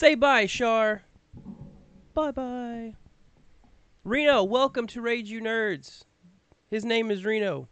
[0.00, 1.02] Say bye, Shar.
[2.14, 2.94] Bye bye.
[4.02, 6.04] Reno, welcome to Rage You Nerds.
[6.70, 7.68] His name is Reno.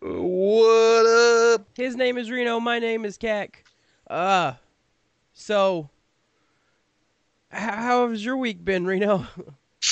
[0.00, 1.68] What up?
[1.76, 2.58] His name is Reno.
[2.58, 3.62] My name is Cac.
[4.10, 4.54] Uh,
[5.34, 5.88] so,
[7.52, 9.24] h- how has your week been, Reno?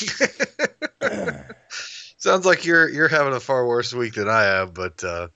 [2.18, 5.28] Sounds like you're you're having a far worse week than I have, but uh,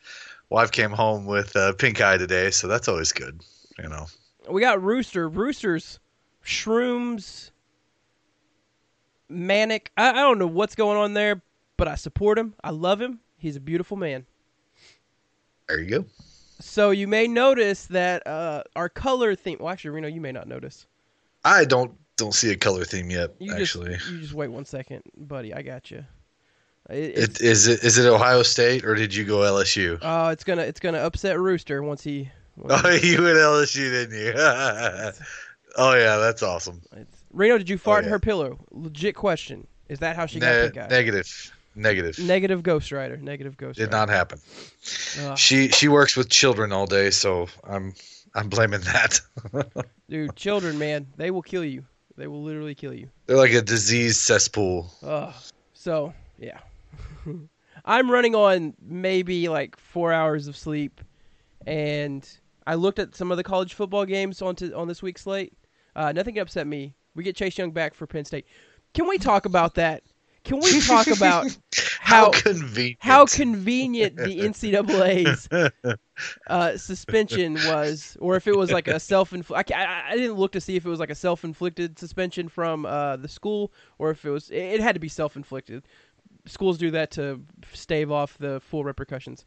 [0.50, 3.40] wife came home with uh, pink eye today, so that's always good.
[3.78, 4.06] You know.
[4.50, 5.28] we got Rooster.
[5.28, 6.00] Rooster's
[6.44, 7.50] shrooms,
[9.28, 9.90] manic.
[9.96, 11.42] I, I don't know what's going on there,
[11.76, 12.54] but I support him.
[12.62, 13.20] I love him.
[13.36, 14.26] He's a beautiful man.
[15.68, 16.04] There you go.
[16.60, 19.58] So you may notice that uh, our color theme.
[19.60, 20.86] Well, actually, Reno, you may not notice.
[21.44, 23.30] I don't don't see a color theme yet.
[23.38, 25.54] You actually, just you just wait one second, buddy.
[25.54, 26.04] I got you.
[26.90, 29.98] It, it, is it is it Ohio State or did you go LSU?
[30.02, 32.28] uh, it's gonna it's gonna upset Rooster once he.
[32.56, 34.32] Once Oh, he- you went LSU, didn't you?
[35.78, 36.82] oh yeah, that's awesome.
[36.92, 38.12] it's, Reno, did you oh, fart in yeah.
[38.12, 38.58] her pillow?
[38.70, 39.66] Legit question.
[39.88, 40.88] Is that how she got Ne- eye?
[40.88, 42.18] negative, negative.
[42.18, 43.16] Negative Ghost Rider.
[43.16, 43.96] Negative Ghost Did Rider.
[43.96, 44.40] not happen.
[45.20, 45.38] Ugh.
[45.38, 47.94] She she works with children all day, so I'm
[48.34, 49.20] I'm blaming that.
[50.10, 51.84] Dude, children, man, they will kill you.
[52.16, 53.08] They will literally kill you.
[53.26, 54.90] They're like a disease cesspool.
[55.02, 55.32] Ugh.
[55.72, 56.58] So, yeah.
[57.84, 61.00] I'm running on maybe like four hours of sleep,
[61.66, 62.28] and
[62.66, 65.52] I looked at some of the college football games on to, on this week's slate.
[65.98, 66.94] Uh, nothing can upset me.
[67.16, 68.46] We get Chase Young back for Penn State.
[68.94, 70.04] Can we talk about that?
[70.44, 71.46] Can we talk about
[71.98, 72.96] How, how convenient.
[73.00, 75.48] how convenient the NCAA's
[76.46, 79.76] uh, suspension was, or if it was like a self inflicted.
[79.76, 82.86] I, I didn't look to see if it was like a self inflicted suspension from
[82.86, 84.50] uh, the school, or if it was.
[84.50, 85.82] It, it had to be self inflicted.
[86.46, 87.40] Schools do that to
[87.72, 89.44] stave off the full repercussions.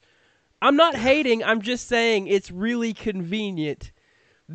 [0.61, 1.45] I'm not hating.
[1.45, 3.93] I'm just saying it's really convenient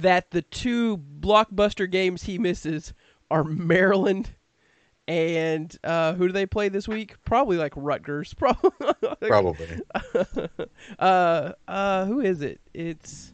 [0.01, 2.93] that the two blockbuster games he misses
[3.31, 4.31] are Maryland
[5.09, 7.15] and uh, who do they play this week?
[7.25, 8.35] Probably like Rutgers.
[8.39, 8.71] Probably.
[9.21, 9.81] Probably.
[10.99, 12.61] uh, uh, who is it?
[12.75, 13.33] It's.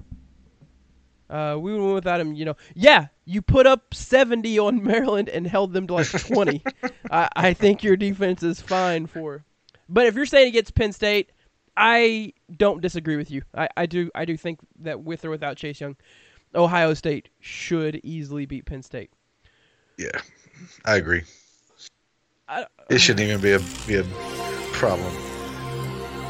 [1.31, 2.57] Uh, we went without him, you know.
[2.75, 6.63] Yeah, you put up 70 on Maryland and held them to like 20.
[7.11, 9.43] I, I think your defense is fine for.
[9.89, 11.33] But if you're saying against Penn State,
[11.75, 13.43] I don't disagree with you.
[13.55, 15.97] I, I do I do think that with or without Chase Young,
[16.55, 19.11] Ohio State should easily beat Penn State.
[19.99, 20.21] Yeah,
[20.85, 21.23] I agree.
[22.49, 24.05] I, It shouldn't even be a be a
[24.73, 25.13] problem.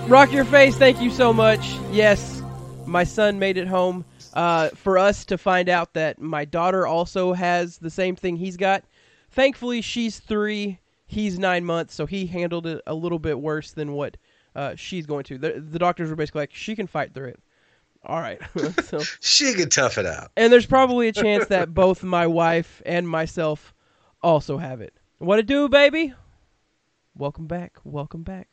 [0.08, 1.74] Rock your face, thank you so much.
[1.90, 2.42] Yes,
[2.86, 4.04] my son made it home.
[4.34, 8.56] Uh, for us to find out that my daughter also has the same thing he's
[8.56, 8.82] got.
[9.30, 13.92] Thankfully, she's three, he's nine months, so he handled it a little bit worse than
[13.92, 14.16] what
[14.56, 15.36] uh, she's going to.
[15.36, 17.40] The, the doctors were basically like, she can fight through it.
[18.04, 18.40] All right.
[18.84, 20.30] so, She could tough it out.
[20.36, 23.72] and there's probably a chance that both my wife and myself
[24.22, 24.94] also have it.
[25.18, 26.12] What it do, baby?
[27.16, 27.78] Welcome back.
[27.84, 28.48] Welcome back.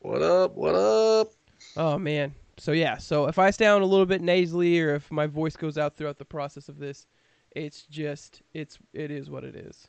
[0.00, 0.54] What up?
[0.56, 1.32] What up?
[1.76, 2.34] Oh man.
[2.58, 5.76] So yeah, so if I sound a little bit nasally or if my voice goes
[5.76, 7.06] out throughout the process of this,
[7.54, 9.88] it's just it's it is what it is.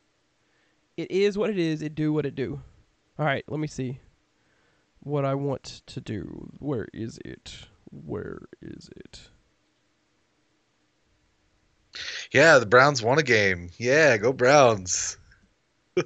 [0.98, 2.60] It is what it is, it do what it do.
[3.20, 4.00] All right, let me see
[5.00, 6.50] what I want to do.
[6.60, 7.54] Where is it?
[7.92, 9.22] Where is it?
[12.32, 13.70] Yeah, the Browns won a game.
[13.78, 15.18] Yeah, go Browns.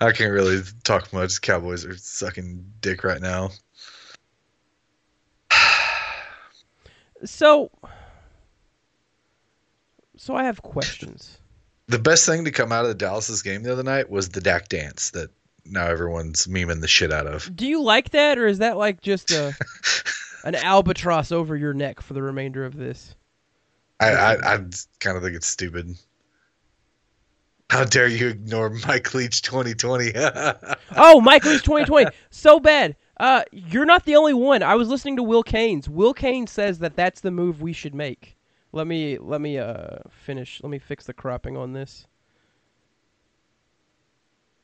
[0.00, 1.40] I can't really talk much.
[1.40, 3.50] Cowboys are sucking dick right now.
[7.24, 7.70] So
[10.16, 11.38] So I have questions.
[11.86, 14.40] The best thing to come out of the Dallas's game the other night was the
[14.40, 15.30] Dak dance that
[15.70, 17.54] now everyone's memeing the shit out of.
[17.54, 19.54] Do you like that or is that like just a
[20.44, 23.14] an albatross over your neck for the remainder of this?
[24.00, 24.58] I, I, I
[25.00, 25.96] kind of think it's stupid.
[27.70, 30.12] How dare you ignore Mike Leach 2020?
[30.96, 32.10] Oh, Mike Leach 2020.
[32.30, 32.96] so bad.
[33.20, 34.62] Uh, you're not the only one.
[34.62, 35.82] I was listening to Will Cain.
[35.88, 38.36] Will Cain says that that's the move we should make.
[38.72, 40.60] Let me let me uh finish.
[40.62, 42.06] Let me fix the cropping on this.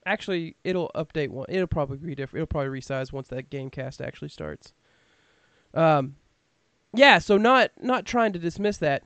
[0.07, 1.47] Actually, it'll update one.
[1.49, 2.43] It'll probably be different.
[2.43, 4.73] It'll probably resize once that game cast actually starts.
[5.73, 6.17] Um,
[6.93, 7.19] yeah.
[7.19, 9.03] So not not trying to dismiss that.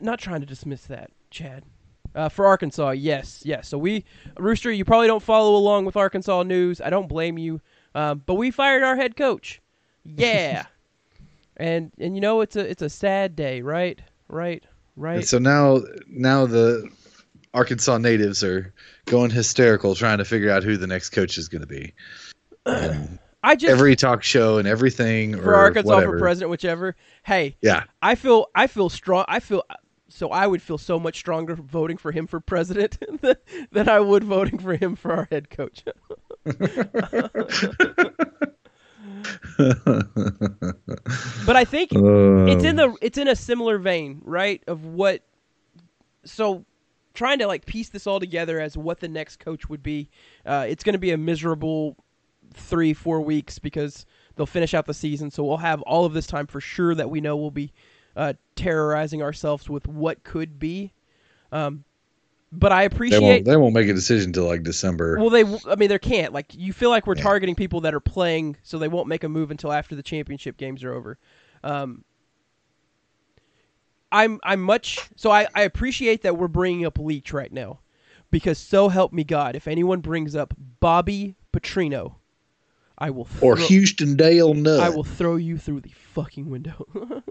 [0.00, 1.64] Not trying to dismiss that, Chad.
[2.14, 3.68] Uh, for Arkansas, yes, yes.
[3.68, 4.04] So we,
[4.38, 6.80] Rooster, you probably don't follow along with Arkansas news.
[6.80, 7.60] I don't blame you,
[7.94, 9.60] um, but we fired our head coach.
[10.04, 10.66] Yeah,
[11.56, 14.00] and and you know it's a it's a sad day, right?
[14.28, 14.64] Right?
[14.96, 15.18] Right?
[15.18, 16.90] And so now, now the
[17.54, 18.72] Arkansas natives are
[19.06, 21.94] going hysterical trying to figure out who the next coach is going to be.
[22.66, 26.18] And I just every talk show and everything for or Arkansas whatever.
[26.18, 26.96] for president, whichever.
[27.24, 29.24] Hey, Yeah, I feel I feel strong.
[29.28, 29.62] I feel
[30.08, 33.36] so I would feel so much stronger voting for him for president than,
[33.70, 35.84] than I would voting for him for our head coach.
[36.44, 36.56] but
[41.56, 42.46] I think uh.
[42.46, 44.62] it's in the it's in a similar vein, right?
[44.66, 45.22] Of what
[46.24, 46.64] so
[47.18, 50.08] trying to like piece this all together as what the next coach would be.
[50.46, 51.96] Uh, it's going to be a miserable
[52.54, 54.06] three four weeks because
[54.36, 55.30] they'll finish out the season.
[55.30, 57.72] So we'll have all of this time for sure that we know we'll be
[58.16, 60.92] uh, terrorizing ourselves with what could be.
[61.52, 61.84] Um,
[62.50, 63.20] but I they appreciate.
[63.20, 63.44] won't.
[63.44, 65.18] They won't make a decision till like December.
[65.18, 65.44] Well, they.
[65.70, 66.32] I mean, they can't.
[66.32, 67.22] Like, you feel like we're Yeah.
[67.24, 70.56] targeting people that are playing, so they won't make a move until after the championship
[70.56, 71.18] games are over.
[71.62, 72.04] Um,
[74.10, 74.40] I'm.
[74.42, 74.98] I'm much.
[75.16, 75.46] So I.
[75.54, 77.80] I appreciate that we're bringing up Leach right now,
[78.30, 82.14] because so help me God, if anyone brings up Bobby Petrino,
[82.96, 83.28] I will.
[83.40, 84.80] or Houston Dale Nutt.
[84.80, 86.86] I will throw you through the fucking window.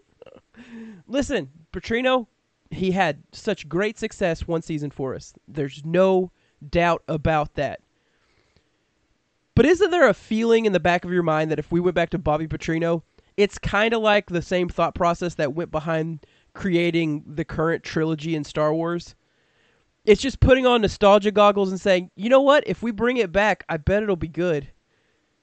[1.07, 2.27] Listen, Petrino,
[2.71, 5.33] he had such great success one season for us.
[5.47, 6.31] There's no
[6.69, 7.81] doubt about that.
[9.55, 11.95] But isn't there a feeling in the back of your mind that if we went
[11.95, 13.01] back to Bobby Petrino,
[13.37, 16.19] it's kind of like the same thought process that went behind
[16.57, 19.15] creating the current trilogy in Star Wars?
[20.05, 22.63] It's just putting on nostalgia goggles and saying, you know what?
[22.67, 24.67] If we bring it back, I bet it'll be good.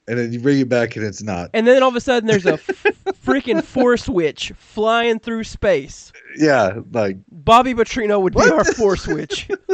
[0.08, 1.50] and then you bring it back and it's not.
[1.54, 2.66] And then all of a sudden, there's a f-
[3.24, 6.12] freaking force witch flying through space.
[6.36, 9.48] Yeah, like Bobby Petrino would be our force witch.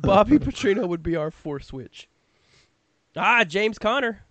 [0.00, 2.08] Bobby Petrino would be our force witch.
[3.16, 4.24] Ah, James Conner.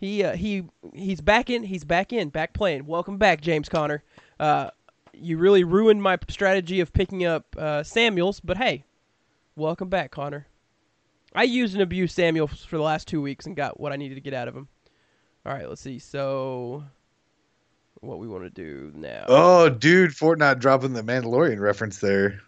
[0.00, 0.64] He uh, he
[0.94, 1.62] he's back in.
[1.62, 2.30] He's back in.
[2.30, 2.86] Back playing.
[2.86, 4.02] Welcome back, James Conner.
[4.40, 4.70] Uh,
[5.12, 8.84] you really ruined my strategy of picking up uh, Samuels, but hey,
[9.56, 10.46] welcome back, Connor.
[11.34, 14.14] I used and abused Samuels for the last two weeks and got what I needed
[14.14, 14.68] to get out of him.
[15.44, 15.98] All right, let's see.
[15.98, 16.82] So,
[18.00, 19.26] what we want to do now?
[19.28, 22.40] oh, dude, Fortnite dropping the Mandalorian reference there.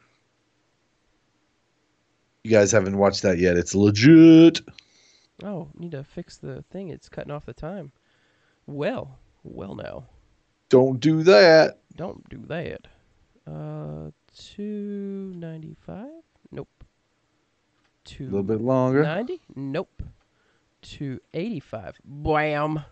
[2.45, 3.59] You guys haven't watched that yet.
[3.59, 4.63] It's legit.
[5.45, 6.89] Oh, need to fix the thing.
[6.89, 7.93] It's cutting off the time.
[8.67, 10.05] Well, well now.
[10.69, 11.81] Don't do that.
[11.97, 12.87] Don't do that.
[13.47, 16.23] Uh, two ninety five.
[16.51, 16.69] Nope.
[18.05, 18.25] Two.
[18.25, 19.03] A little bit longer.
[19.03, 19.41] ninety.
[19.55, 20.03] Nope.
[20.81, 21.99] Two eighty five.
[22.05, 22.85] Blam.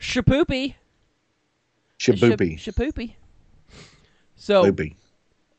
[0.00, 0.74] Shapoopy.
[1.98, 2.58] Shaboopy.
[2.58, 3.14] Shap- Shapoopy.
[4.36, 4.96] So Loopy.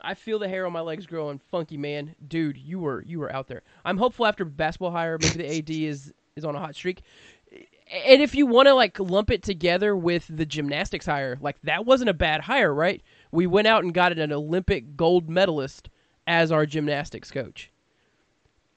[0.02, 1.40] I feel the hair on my legs growing.
[1.52, 3.64] Funky man, dude, you were you were out there.
[3.86, 7.02] I'm hopeful after basketball hire, maybe the AD is is on a hot streak.
[7.52, 11.86] And if you want to like lump it together with the gymnastics hire, like that
[11.86, 13.02] wasn't a bad hire, right?
[13.32, 15.90] We went out and got an Olympic gold medalist
[16.28, 17.72] as our gymnastics coach.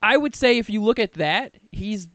[0.03, 2.09] I would say if you look at that, he's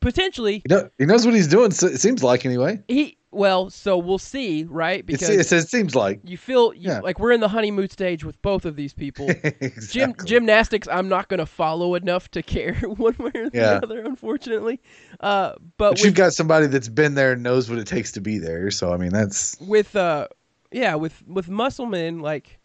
[0.00, 0.62] potentially
[0.98, 1.72] he knows what he's doing.
[1.72, 2.80] so- It seems like anyway.
[2.88, 5.04] he well, so we'll see, right?
[5.04, 6.20] Because it, it seems like.
[6.24, 7.00] you feel you, Yeah.
[7.00, 9.30] like we're in the honeymoon stage with both of these people.
[9.90, 13.80] Gym, gymnastics, I'm not going to follow enough to care one way or the Yeah.
[13.82, 14.80] other, unfortunately.
[15.20, 18.12] Uh, but But with, you've got somebody that's been there and knows what it takes
[18.12, 18.70] to be there.
[18.70, 20.28] So I mean, that's with uh,
[20.72, 22.58] yeah, with with Musselman, like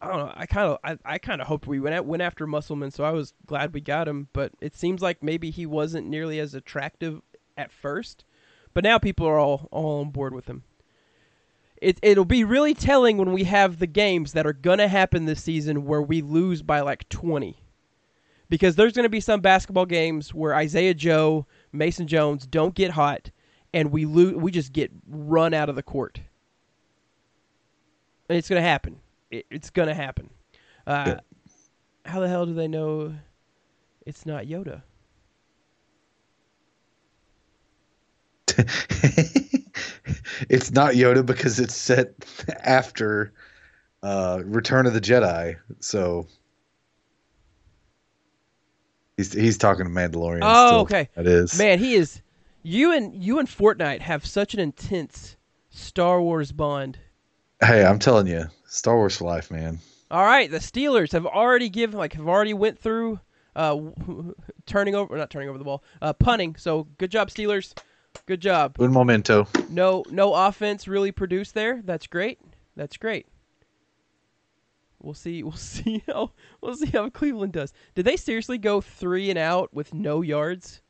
[0.00, 2.22] I don't know, I kind of I, I kind of hoped we went at, went
[2.22, 4.28] after Musselman, so I was glad we got him.
[4.32, 7.20] But it seems like maybe he wasn't nearly as attractive
[7.56, 8.24] at first,
[8.74, 10.62] but now people are all all on board with him.
[11.80, 15.42] It it'll be really telling when we have the games that are gonna happen this
[15.42, 17.56] season where we lose by like twenty.
[18.50, 22.90] Because there's going to be some basketball games where Isaiah Joe, Mason Jones don't get
[22.92, 23.30] hot,
[23.74, 24.36] and we lose.
[24.36, 26.18] We just get run out of the court.
[28.30, 29.00] And it's going to happen.
[29.30, 30.30] It, it's going to happen.
[30.86, 31.20] Uh, Yeah.
[32.10, 33.14] How the hell do they know
[34.06, 34.80] it's not Yoda?
[40.48, 42.14] it's not Yoda because it's set
[42.64, 43.32] after
[44.02, 45.56] uh, Return of the Jedi.
[45.80, 46.26] So
[49.16, 50.40] he's he's talking to Mandalorian.
[50.42, 50.80] Oh, still.
[50.80, 51.08] okay.
[51.14, 52.20] That is Man, he is.
[52.62, 55.36] You and you and Fortnite have such an intense
[55.70, 56.98] Star Wars bond.
[57.60, 59.78] Hey, I'm telling you, Star Wars for life, man.
[60.10, 63.20] All right, the Steelers have already given like have already went through
[63.54, 63.78] uh,
[64.66, 66.56] turning over, not turning over the ball, uh, punting.
[66.56, 67.74] So good job, Steelers.
[68.26, 68.76] Good job.
[68.78, 69.46] Un momento.
[69.70, 71.80] No, no offense really produced there.
[71.84, 72.38] That's great.
[72.76, 73.26] That's great.
[75.00, 75.42] We'll see.
[75.48, 77.72] We'll see how we'll see how Cleveland does.
[77.94, 80.82] Did they seriously go three and out with no yards?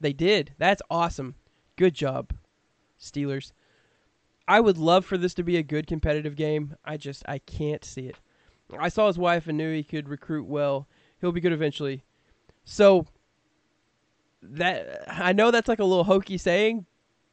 [0.00, 0.52] They did.
[0.58, 1.34] That's awesome.
[1.76, 2.32] Good job,
[3.00, 3.52] Steelers.
[4.46, 6.74] I would love for this to be a good competitive game.
[6.84, 8.16] I just I can't see it.
[8.78, 10.88] I saw his wife and knew he could recruit well.
[11.20, 12.02] He'll be good eventually.
[12.64, 13.06] So,
[14.42, 16.86] that I know that's like a little hokey saying,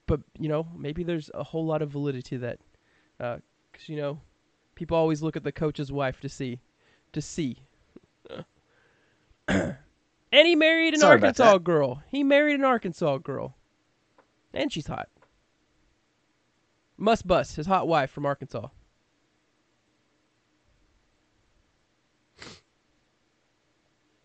[0.07, 2.59] but you know maybe there's a whole lot of validity to that,
[3.19, 3.37] uh,
[3.71, 4.19] because you know
[4.75, 6.59] people always look at the coach's wife to see,
[7.13, 7.57] to see.
[9.47, 9.77] and
[10.31, 12.01] he married an Sorry Arkansas girl.
[12.09, 13.55] He married an Arkansas girl,
[14.53, 15.09] and she's hot.
[16.97, 18.67] Must bust his hot wife from Arkansas.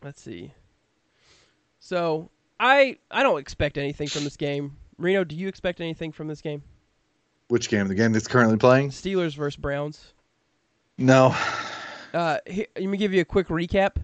[0.02, 0.54] Let's see.
[1.78, 4.76] So I I don't expect anything from this game.
[4.98, 6.62] Reno, do you expect anything from this game?
[7.48, 7.88] Which game?
[7.88, 8.90] The game that's currently playing?
[8.90, 10.12] Steelers versus Browns.
[10.98, 11.34] No.
[12.12, 13.96] Uh, here, let me give you a quick recap.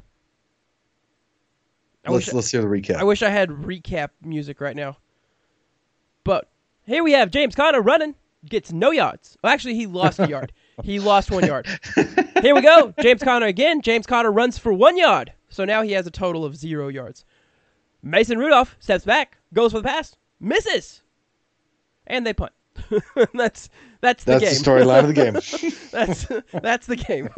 [2.04, 2.96] I let's wish, let's hear the recap.
[2.96, 4.96] I wish I had recap music right now.
[6.24, 6.48] But
[6.86, 8.14] here we have James Conner running,
[8.48, 9.36] gets no yards.
[9.42, 10.52] Well, actually, he lost a yard.
[10.82, 11.66] He lost one yard.
[12.42, 12.92] Here we go.
[13.00, 13.80] James Conner again.
[13.80, 15.32] James Conner runs for one yard.
[15.48, 17.24] So now he has a total of zero yards.
[18.06, 21.02] Mason Rudolph steps back, goes for the pass, misses,
[22.06, 22.52] and they punt.
[23.34, 23.68] that's
[24.00, 24.62] that's the that's game.
[24.62, 25.32] the storyline of the game.
[25.90, 26.26] that's
[26.62, 27.28] that's the game.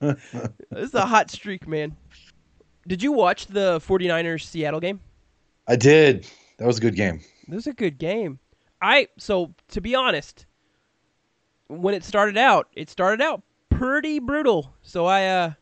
[0.70, 1.94] this is a hot streak, man.
[2.88, 4.98] Did you watch the 49ers Seattle game?
[5.68, 6.26] I did.
[6.56, 7.20] That was a good game.
[7.46, 8.38] This was a good game.
[8.80, 10.46] I so to be honest,
[11.66, 14.72] when it started out, it started out pretty brutal.
[14.80, 15.52] So I uh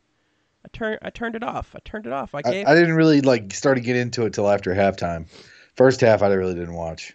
[0.68, 1.74] I turned I turned it off.
[1.74, 2.34] I turned it off.
[2.34, 5.26] I I, gave I didn't really like start to get into it till after halftime.
[5.74, 7.14] First half, I really didn't watch.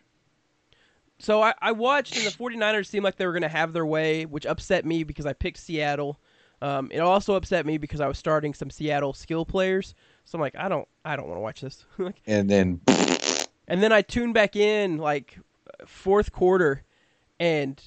[1.20, 3.86] So I, I watched, and the 49ers seemed like they were going to have their
[3.86, 6.20] way, which upset me because I picked Seattle.
[6.62, 9.96] Um, it also upset me because I was starting some Seattle skill players.
[10.26, 11.86] So I'm like, I don't, I don't want to watch this.
[12.26, 12.82] And then
[13.68, 15.38] and then I tuned back in like
[15.86, 16.84] fourth quarter,
[17.40, 17.82] and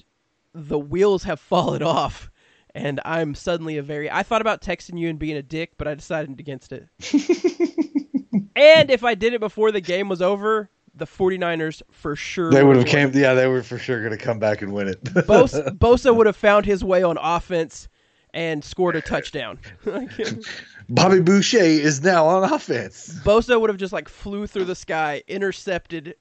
[0.53, 2.31] the wheels have fallen off,
[2.77, 4.09] and I'm suddenly a very.
[4.09, 6.87] I thought about texting you and being a dick, but I decided against it.
[8.55, 12.63] and if I did it before the game was over, the 49ers for sure they
[12.63, 13.11] would have came.
[13.13, 15.03] Yeah, they were for sure going to come back and win it.
[15.03, 17.87] Bosa, Bosa would have found his way on offense
[18.33, 19.57] and scored a touchdown.
[20.89, 23.19] Bobby Boucher is now on offense.
[23.23, 26.15] Bosa would have just like flew through the sky, intercepted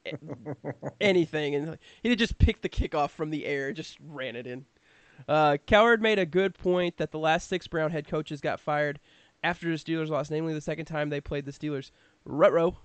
[1.00, 4.64] anything, and he'd have just picked the kickoff from the air, just ran it in.
[5.28, 9.00] Uh, Coward made a good point that the last six Brown head coaches got fired
[9.42, 11.90] after the Steelers lost, namely the second time they played the Steelers.
[12.24, 12.76] Rutro.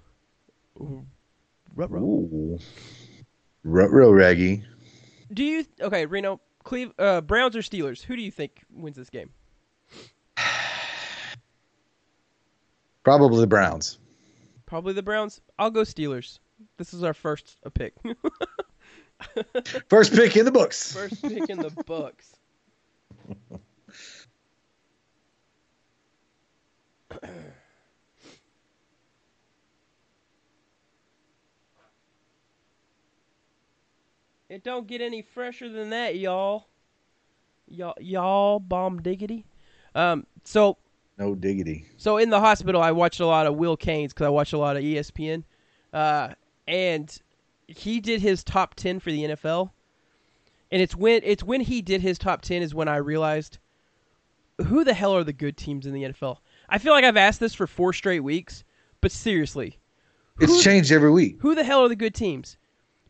[1.75, 2.01] Rutro.
[2.01, 2.59] Ooh.
[3.63, 4.63] Rutro Raggy.
[5.33, 6.39] Do you okay, Reno?
[6.63, 8.03] Cleve, uh, Browns or Steelers?
[8.03, 9.31] Who do you think wins this game?
[13.03, 13.97] Probably the Browns.
[14.65, 15.41] Probably the Browns.
[15.57, 16.39] I'll go Steelers.
[16.77, 17.93] This is our first pick.
[19.89, 20.93] First pick in the books.
[20.95, 22.35] first pick in the books.
[34.49, 36.67] It don't get any fresher than that, y'all.
[37.67, 39.45] Y'all, y'all, bomb diggity.
[39.95, 40.77] Um, so
[41.17, 41.85] No diggity.
[41.97, 44.57] so in the hospital, I watched a lot of Will Cain's because I watched a
[44.57, 45.43] lot of ESPN,
[45.93, 46.29] uh,
[46.67, 47.17] and
[47.77, 49.71] he did his top ten for the NFL.
[50.71, 53.57] And it's when it's when he did his top ten is when I realized
[54.65, 56.37] who the hell are the good teams in the NFL.
[56.69, 58.63] I feel like I've asked this for four straight weeks,
[59.01, 59.77] but seriously,
[60.39, 61.37] It's changed every week.
[61.39, 62.57] who the hell are the good teams?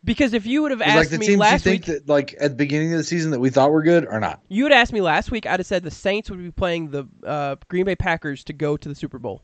[0.03, 2.09] Because if you would have asked like the me teams you last think week, that,
[2.09, 4.41] like at the beginning of the season, that we thought were good, or not.
[4.49, 7.07] you would ask me last week, I'd have said the Saints would be playing the
[7.23, 9.43] uh, Green Bay Packers to go to the Super Bowl.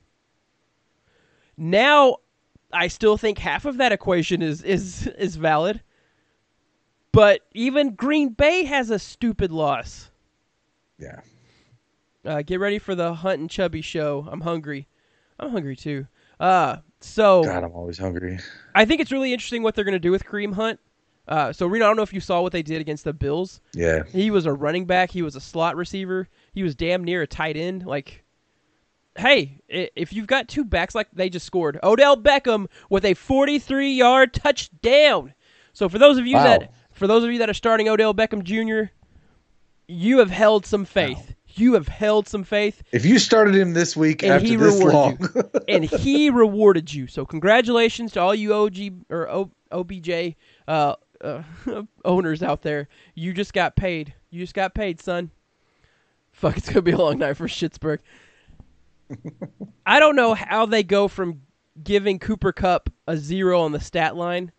[1.57, 2.17] Now,
[2.71, 5.81] I still think half of that equation is is is valid,
[7.11, 10.11] but even Green Bay has a stupid loss.
[10.99, 11.21] Yeah.
[12.25, 14.27] Uh, get ready for the Hunt and Chubby show.
[14.29, 14.87] I'm hungry.
[15.39, 16.07] I'm hungry too.
[16.39, 18.39] Uh, so God, I'm always hungry.
[18.75, 20.79] I think it's really interesting what they're going to do with Kareem Hunt.
[21.27, 23.61] Uh, so Reno, I don't know if you saw what they did against the Bills.
[23.73, 24.03] Yeah.
[24.11, 25.11] He was a running back.
[25.11, 26.27] He was a slot receiver.
[26.53, 27.85] He was damn near a tight end.
[27.85, 28.23] Like,
[29.17, 34.33] hey, if you've got two backs like they just scored, Odell Beckham with a 43-yard
[34.33, 35.33] touchdown.
[35.73, 36.43] So for those of you Wow.
[36.43, 38.91] that for those of you that are starting Odell Beckham Jr.,
[39.87, 41.33] you have held some faith.
[41.49, 44.79] You have held some faith, If you started him this week and after he this
[44.83, 45.17] long,
[45.67, 47.07] and he rewarded you.
[47.07, 48.77] So congratulations to all you OG
[49.09, 50.35] or o, OBJ
[50.67, 51.41] uh, uh,
[52.05, 52.89] owners out there.
[53.15, 54.13] You just got paid.
[54.29, 55.31] You just got paid, son.
[56.31, 57.99] Fuck, it's gonna be a long night for Schittsburg.
[59.85, 61.41] I don't know how they go from
[61.83, 64.51] giving Cooper Kupp a zero on the stat line.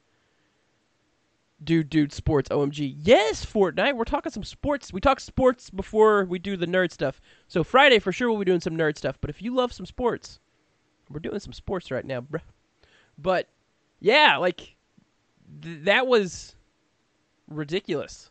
[1.62, 2.95] Dude, dude, sports, OMG.
[2.99, 3.97] Yes, Fortnite.
[3.97, 4.93] We're talking some sports.
[4.93, 7.21] We talk sports before we do the nerd stuff.
[7.49, 9.19] So Friday for sure we'll be doing some nerd stuff.
[9.21, 10.38] But if you love some sports,
[11.11, 12.40] we're doing some sports right now, bruh.
[13.19, 13.49] But
[13.99, 14.76] yeah, like
[15.62, 16.55] th- that was
[17.49, 18.31] ridiculous.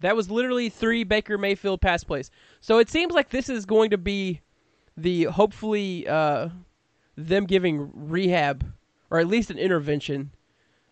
[0.00, 2.30] That was literally three Baker Mayfield pass plays.
[2.60, 4.40] So it seems like this is going to be
[4.96, 6.48] the hopefully uh,
[7.16, 8.64] them giving rehab
[9.10, 10.30] or at least an intervention.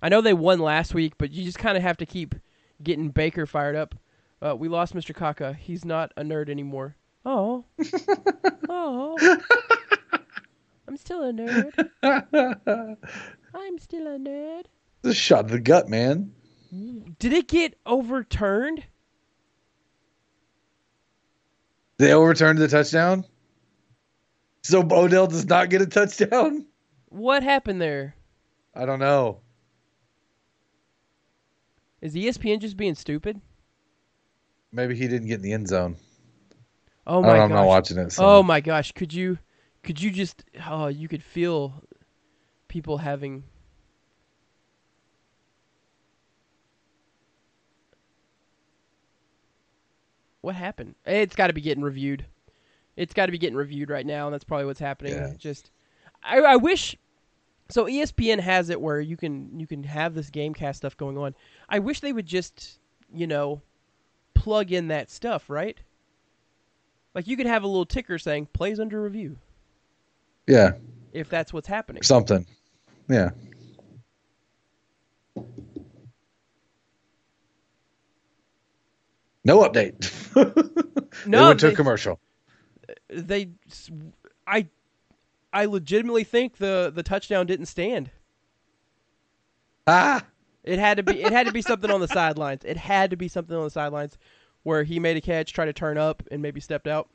[0.03, 2.35] I know they won last week, but you just kind of have to keep
[2.83, 3.95] getting Baker fired up.
[4.43, 5.15] Uh, we lost Mr.
[5.15, 5.55] Kaka.
[5.55, 6.97] He's not a nerd anymore.
[7.25, 7.65] Oh,
[8.69, 9.17] oh,
[10.87, 11.89] I'm still a nerd.
[13.55, 14.65] I'm still a nerd.
[15.03, 16.33] This shot in the gut, man.
[17.19, 18.85] Did it get overturned?
[21.99, 23.25] They overturned the touchdown.
[24.63, 26.67] So Odell does not get a touchdown.
[27.09, 28.15] What happened there?
[28.75, 29.41] I don't know.
[32.03, 33.41] Is ESPN just being stupid?
[34.73, 35.97] Maybe he didn't get in the end zone.
[37.07, 38.13] Oh my I'm not watching it.
[38.13, 38.25] So.
[38.25, 39.39] Oh my gosh, could you
[39.83, 41.73] could you just oh, you could feel
[42.69, 43.45] people having
[50.47, 50.95] What happened?
[51.05, 52.25] It's got to be getting reviewed.
[52.95, 55.15] It's got to be getting reviewed right now, and that's probably what's happening.
[55.15, 55.33] Yeah.
[55.37, 55.73] Just,
[56.23, 56.95] I, I wish.
[57.69, 61.35] So ESPN has it where you can you can have this GameCast stuff going on.
[61.69, 62.79] I wish they would just,
[63.13, 63.61] you know,
[64.35, 65.77] plug in that stuff, right?
[67.13, 69.39] Like you could have a little ticker saying "plays under review"
[70.47, 70.75] yeah,
[71.13, 72.05] if that's what's happening.
[72.05, 72.47] something.
[73.09, 73.31] Yeah.
[79.47, 80.13] No update.
[81.27, 82.21] No, they went to they- a commercial.
[83.09, 83.49] they
[84.47, 84.67] I
[85.53, 88.11] I legitimately think the the touchdown didn't stand.
[89.87, 90.25] Ah,
[90.63, 92.65] It had to be it had to be something on the sidelines.
[92.65, 94.19] It had to be something on the sidelines
[94.65, 97.09] where he made a catch, tried to turn up and maybe stepped out.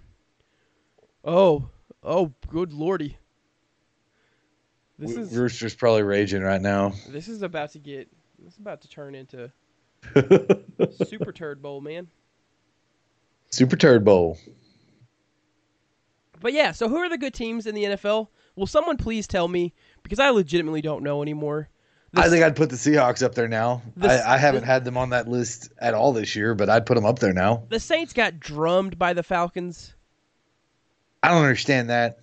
[1.23, 1.69] Oh,
[2.01, 3.17] oh good lordy.
[4.97, 6.93] This is Rooster's probably raging right now.
[7.09, 8.07] this is about to get
[8.39, 9.51] this is about to turn into
[11.05, 12.07] Super Turd Bowl, man.
[13.51, 14.37] Super Turd Bowl.
[16.39, 18.27] But yeah, so who are the good teams in the NFL?
[18.55, 21.69] Will someone please tell me because I legitimately don't know anymore.
[22.13, 23.81] The I think I'd put the Seahawks up there now.
[23.95, 26.85] The- I, I haven't had them on that list at all this year, but I'd
[26.85, 27.63] put them up there now.
[27.69, 29.93] the Saints got drummed by the Falcons.
[31.23, 32.19] I don't understand that.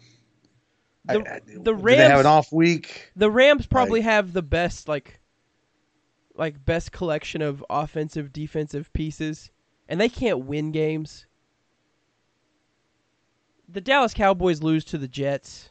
[1.07, 3.13] The, I- the do They have Rams an off week.
[3.17, 5.21] the Rams probably have the best like
[6.35, 9.51] like best collection of offensive defensive pieces
[9.89, 11.27] and they can't win games.
[13.69, 15.71] The Dallas Cowboys lose to the Jets.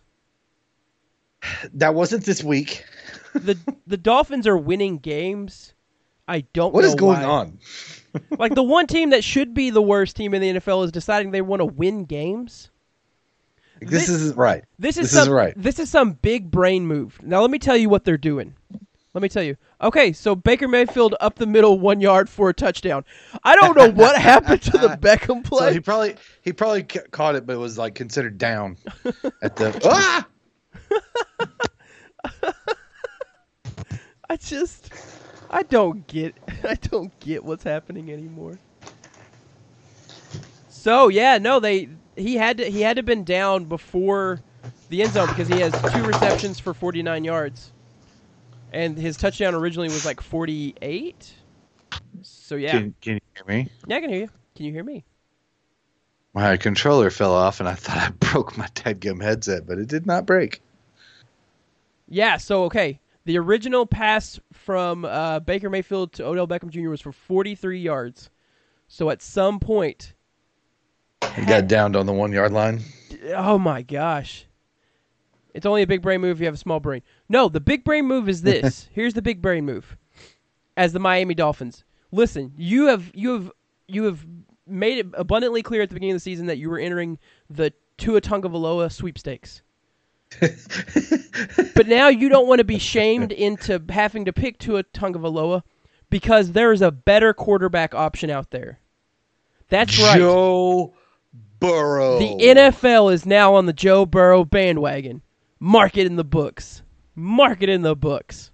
[1.73, 2.84] That wasn't this week.
[3.34, 5.73] The the Dolphins are winning games.
[6.27, 7.25] I don't What is going why.
[7.25, 7.60] on?
[8.38, 11.32] like the one team that should be the worst team in the NFL is deciding
[11.32, 12.69] they want to win games.
[13.80, 14.63] This, This- isn't right.
[14.80, 15.53] This is This some, isn't right.
[15.56, 17.19] This is some big brain move.
[17.23, 18.56] Now let me tell you what they're doing.
[19.17, 19.58] Let me tell you.
[19.82, 23.03] Okay, so Baker Mayfield up the middle, one yard for a touchdown.
[23.43, 25.73] I don't know what happened to the Beckham So play.
[25.73, 28.77] he probably he probably ca- caught it, but it was like considered down
[29.41, 29.82] at the.
[29.86, 30.27] ah!
[34.30, 34.91] I just,
[35.49, 38.60] I don't get, I don't get what's happening anymore.
[40.69, 44.41] So yeah, no, they he had to he had to been down before
[44.89, 47.71] the end zone because he has two receptions for 49 yards,
[48.71, 51.34] and his touchdown originally was like 48.
[52.21, 53.69] So yeah, Can, can you hear me?
[53.88, 54.30] yeah, I can hear you.
[54.56, 55.06] Can you hear me?
[56.34, 60.06] My controller fell off, and I thought I broke my Tedgum headset, but it did
[60.06, 60.62] not break.
[62.08, 62.38] Yeah.
[62.38, 66.89] So okay, the original pass from uh, Baker Mayfield to Odell Beckham Jr.
[66.89, 68.30] was for 43 yards.
[68.88, 70.13] So at some point,
[71.36, 72.82] he got downed on the one yard line.
[73.36, 74.45] Oh my gosh.
[75.53, 77.01] It's only a big brain move if you have a small brain.
[77.30, 78.88] No, the big brain move is this.
[78.94, 79.98] Here's the big brain move.
[80.76, 81.84] As the Miami Dolphins.
[82.12, 83.52] Listen, you have you have
[83.88, 84.26] you have
[84.66, 87.18] made it abundantly clear at the beginning of the season that you were entering
[87.50, 89.62] the Tua Tagovailoa sweepstakes.
[91.76, 95.63] but now you don't want to be shamed into having to pick Tua Tagovailoa
[96.10, 98.80] because there is a better quarterback option out there.
[99.70, 100.18] That's right.
[100.18, 100.94] Joe
[101.60, 102.20] Burrow.
[102.20, 105.22] The NFL is now on the Joe Burrow bandwagon.
[105.60, 106.84] Mark it in the books.
[107.17, 108.51] Mark it in the books.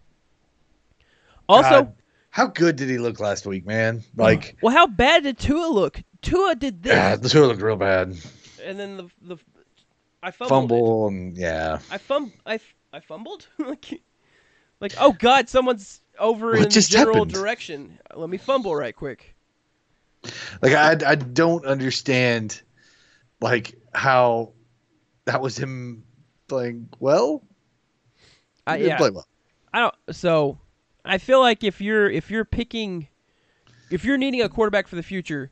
[1.49, 1.93] Also, God,
[2.29, 4.03] how good did he look last week, man?
[4.15, 6.01] Like, well, how bad did Tua look?
[6.21, 8.15] Tua did this, ah, the two looked real bad.
[8.63, 9.37] and then the the
[10.23, 10.69] I fumbled.
[10.69, 11.79] Fumble and yeah.
[11.91, 12.59] I fum I,
[12.93, 13.45] I fumbled.
[13.59, 14.01] like,
[14.79, 17.33] like oh god, someone's over What in the general happened?
[17.33, 17.99] direction.
[18.15, 19.35] Let me fumble right quick.
[20.61, 22.61] Like I I don't understand
[23.41, 24.53] like how
[25.25, 26.05] that was him
[26.47, 27.43] playing well.
[28.65, 29.27] I, yeah, well.
[29.73, 29.95] I don't.
[30.11, 30.57] So
[31.03, 33.07] I feel like if you're if you're picking,
[33.89, 35.51] if you're needing a quarterback for the future,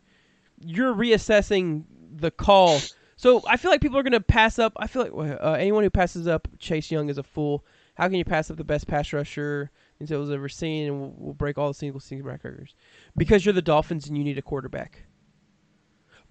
[0.60, 2.82] you're reassessing the call.
[3.18, 4.74] So I feel like people are going to pass up.
[4.78, 7.66] I feel like uh, anyone who passes up Chase Young is a fool.
[7.96, 9.70] How can you pass up the best pass rusher
[10.00, 12.74] Antilles ever seen and will, will break all the single season records?
[13.16, 15.04] Because you're the Dolphins and you need a quarterback.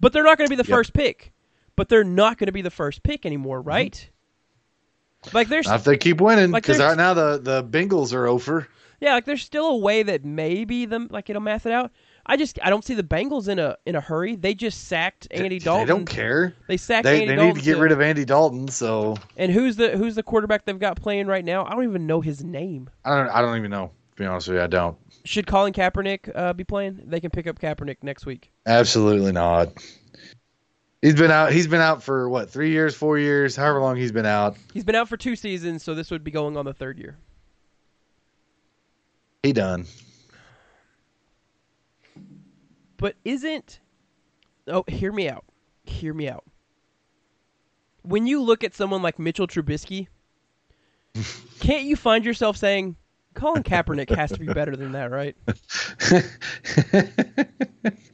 [0.01, 0.75] But they're not going to be the Yep.
[0.75, 1.31] first pick.
[1.77, 4.09] But they're not going to be the first pick anymore, right?
[5.33, 8.27] Like there's Not if they keep winning, because there's- right now the the Bengals are
[8.27, 8.67] over.
[8.99, 11.91] Yeah, like there's still a way that maybe them like it'll math it out.
[12.23, 14.35] I just I don't see the Bengals in a in a hurry.
[14.35, 15.87] They just sacked Andy Dalton.
[15.87, 16.53] They don't care.
[16.67, 17.55] They sacked They, Andy they Dalton.
[17.55, 18.67] need to get rid of Andy Dalton.
[18.67, 21.65] So And who's the who's the quarterback they've got playing right now?
[21.65, 22.89] I don't even know his name.
[23.03, 23.29] I don't.
[23.29, 23.87] I don't even know.
[24.11, 24.95] To be honest with you, I don't.
[25.23, 27.01] Should Colin Kaepernick uh, be playing?
[27.05, 28.51] They can pick up Kaepernick next week.
[28.67, 29.69] Absolutely not.
[31.01, 31.51] He's been out.
[31.51, 32.49] He's been out for what?
[32.49, 34.55] Three years, four years, however long he's been out.
[34.73, 37.17] He's been out for two seasons, so this would be going on the third year.
[39.41, 39.85] He done.
[42.97, 43.79] But isn't
[44.67, 45.45] Oh, hear me out.
[45.83, 46.45] Hear me out.
[48.03, 50.07] When you look at someone like Mitchell Trubisky,
[51.59, 52.95] can't you find yourself saying
[53.33, 55.35] Colin Kaepernick has to be better than that, right?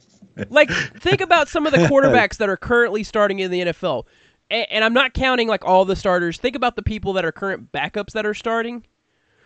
[0.50, 4.04] Like, think about some of the quarterbacks that are currently starting in the NFL.
[4.50, 6.38] And, and I'm not counting like all the starters.
[6.38, 8.84] Think about the people that are current backups that are starting.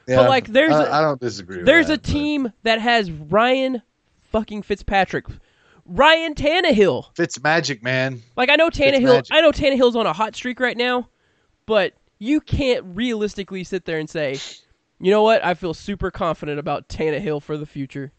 [0.08, 1.58] Yeah, but like, there's I a- I don't disagree.
[1.58, 3.82] with There's that, a but team that has Ryan
[4.32, 5.26] fucking Fitzpatrick,
[5.86, 7.14] Ryan Tannehill.
[7.16, 8.22] Fitz magic, man.
[8.36, 9.28] Like I know Tannehill, magic.
[9.32, 11.08] I know Tannehill's on a hot streak right now,
[11.66, 14.38] but you can't realistically sit there and say,
[15.00, 15.44] you know what?
[15.44, 18.12] I feel super confident about Tannehill for the future.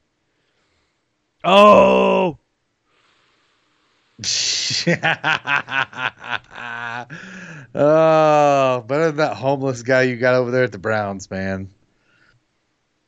[1.43, 2.38] Oh,
[7.76, 11.69] oh, better than that homeless guy you got over there at the Browns, man.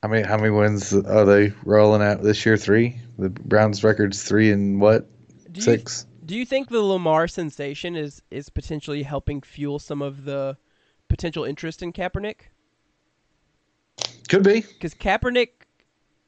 [0.02, 2.58] How many how many wins are they rolling at this year?
[2.58, 2.98] Three.
[3.18, 5.08] The Browns' record's three and what?
[5.52, 6.06] do you, Six.
[6.26, 10.58] do you think the Lamar sensation is is potentially helping fuel some of the
[11.08, 12.50] potential interest in Kaepernick?
[14.28, 14.62] Could be.
[14.62, 15.50] because Kaepernick,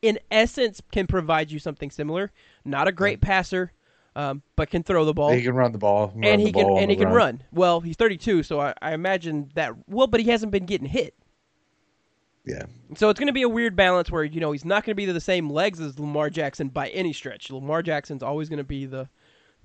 [0.02, 2.32] in essence, can provide you something similar.
[2.64, 3.72] Not a great passer,
[4.18, 6.12] um, but can throw the ball, He can run the ball.
[6.16, 7.44] run and he can and he can run.
[7.52, 9.74] Well, he's 32, so I, I imagine that.
[9.88, 11.14] Well, but he hasn't been getting hit,
[12.46, 12.64] Yeah.
[12.96, 14.96] so it's going to be a weird balance where you know he's not going to
[14.96, 17.52] be the same legs as Lamar Jackson by any stretch.
[17.52, 19.08] Lamar Jackson's always going to be the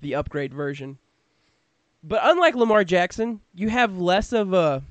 [0.01, 0.97] the upgrade version.
[2.03, 4.83] But unlike Lamar Jackson, you have less of a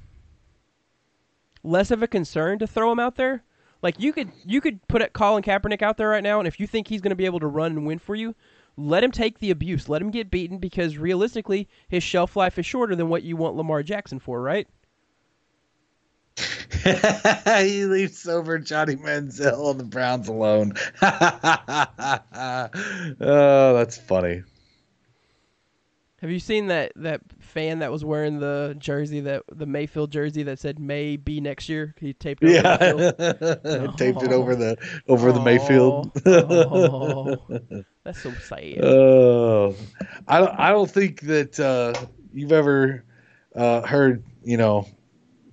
[1.63, 3.45] less of a concern to throw him out there.
[3.83, 6.67] Like you could you could put Colin Kaepernick out there right now, and if you
[6.67, 8.35] think he's going to be able to run and win for you,
[8.77, 12.67] let him take the abuse, let him get beaten because realistically, his shelf life is
[12.67, 14.69] shorter than what you want Lamar Jackson for, right?
[16.83, 20.73] he leaves over Johnny Manziel on the Browns alone.
[23.21, 24.43] oh, that's funny.
[26.23, 30.45] Have you seen that that fan that was wearing the jersey that the Mayfield jersey
[30.45, 31.97] that said May be next year?
[31.99, 32.65] He taped it.
[32.65, 34.77] over the Yeah, taped it over the
[35.09, 36.13] over the Mayfield.
[36.25, 37.37] Oh,
[38.05, 38.79] that's so sad.
[38.85, 39.75] Oh,
[40.29, 40.61] I don't.
[40.61, 41.93] I don't think that uh,
[42.33, 43.05] you've ever
[43.57, 44.23] uh, heard.
[44.45, 44.87] You know,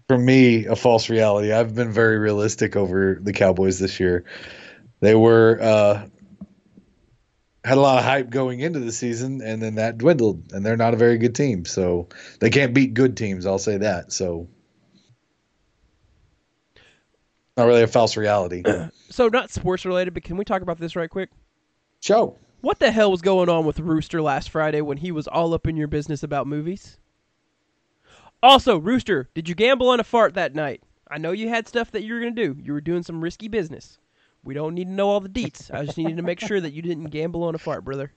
[0.08, 1.52] from me, a false reality.
[1.52, 4.24] I've been very realistic over the Cowboys this year.
[5.00, 6.06] They were uh,
[7.63, 10.78] had a lot of hype going into the season, and then that dwindled, and they're
[10.78, 11.65] not a very good team.
[11.65, 12.08] So
[12.39, 13.45] they can't beat good teams.
[13.45, 14.12] I'll say that.
[14.12, 14.48] So.
[17.58, 18.63] Not really a false reality.
[19.12, 21.32] So not sports related, but can we talk about this right quick?
[22.00, 22.38] Show.
[22.62, 25.65] What the hell was going on with Rooster last Friday when he was all up
[25.65, 27.00] in your business about movies?
[28.43, 30.84] Also, Rooster, did you gamble on a fart that night?
[31.10, 32.62] I know you had stuff that you were going to do.
[32.62, 33.98] You were doing some risky business.
[34.43, 35.73] We don't need to know all the deets.
[35.73, 38.12] I just needed to make sure that you didn't gamble on a fart, brother.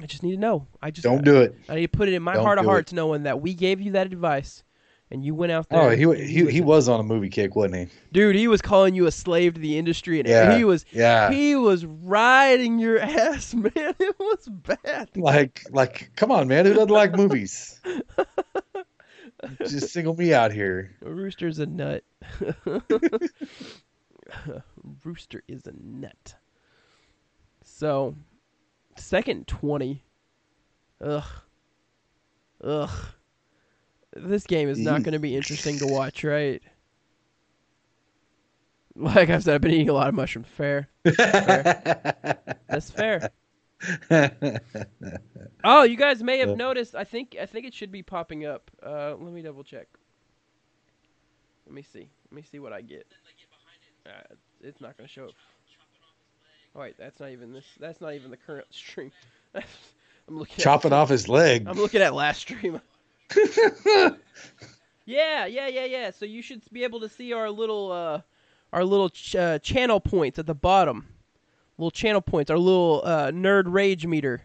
[0.00, 0.66] I just need to know.
[0.80, 1.56] I just Don't do it.
[1.68, 3.80] I need to put it in my Don't heart of hearts knowing that we gave
[3.80, 4.62] you that advice
[5.10, 5.80] and you went out there.
[5.80, 7.86] Oh, he he he was on a movie kick, wasn't he?
[8.12, 11.30] Dude, he was calling you a slave to the industry and Yeah, he was yeah.
[11.30, 13.72] he was riding your ass, man.
[13.74, 15.08] It was bad.
[15.16, 16.66] Like, like, come on, man.
[16.66, 17.80] Who doesn't like movies?
[19.60, 20.94] Just single me out here.
[21.00, 22.04] Rooster's a nut.
[25.04, 26.34] Rooster is a nut.
[27.64, 28.14] So,
[28.96, 30.02] second 20.
[31.00, 31.24] Ugh.
[32.64, 32.90] Ugh.
[34.16, 36.62] This game is not going to be interesting to watch, right?
[39.00, 40.48] Like I've said, I've been eating a lot of mushrooms.
[40.56, 40.88] Fair.
[41.14, 42.36] fair.
[42.68, 43.30] That's fair.
[45.62, 46.96] Oh, you guys may have noticed.
[46.96, 48.72] I think I think it should be popping up.
[48.84, 49.86] Uh, let me double check.
[51.64, 52.08] Let me see.
[52.30, 53.06] Let me see what I get.
[54.08, 55.34] Uh, it's not gonna show up.
[56.74, 57.64] Oh wait, that's not even this.
[57.78, 59.12] That's not even the current stream.
[59.54, 60.62] I'm looking.
[60.62, 61.66] Chopping at, off his leg.
[61.66, 62.80] I'm looking at last stream.
[65.04, 66.10] yeah, yeah, yeah, yeah.
[66.10, 68.20] So you should be able to see our little, uh,
[68.72, 71.06] our little ch- uh, channel points at the bottom.
[71.78, 72.50] Little channel points.
[72.50, 74.42] Our little uh, nerd rage meter.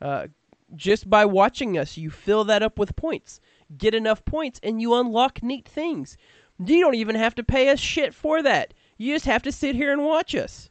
[0.00, 0.28] Uh,
[0.76, 3.40] just by watching us, you fill that up with points.
[3.76, 6.16] Get enough points, and you unlock neat things.
[6.58, 8.74] You don't even have to pay us shit for that.
[8.98, 10.68] You just have to sit here and watch us.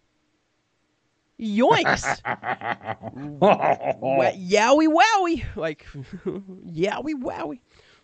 [1.40, 2.22] Yoinks!
[3.40, 5.46] Wa- yowie wowie!
[5.56, 5.86] Like,
[6.26, 7.60] yowie wowie.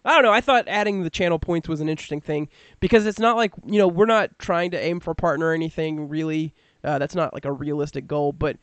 [0.05, 0.31] I don't know.
[0.33, 3.79] I thought adding the channel points was an interesting thing because it's not like, you
[3.79, 6.53] know, we're not trying to aim for a partner or anything really.
[6.83, 8.57] Uh, that's not like a realistic goal, but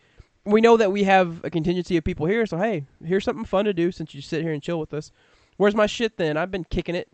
[0.45, 2.45] we know that we have a contingency of people here.
[2.45, 5.11] So, hey, here's something fun to do since you sit here and chill with us.
[5.57, 6.37] Where's my shit then?
[6.37, 7.09] I've been kicking it.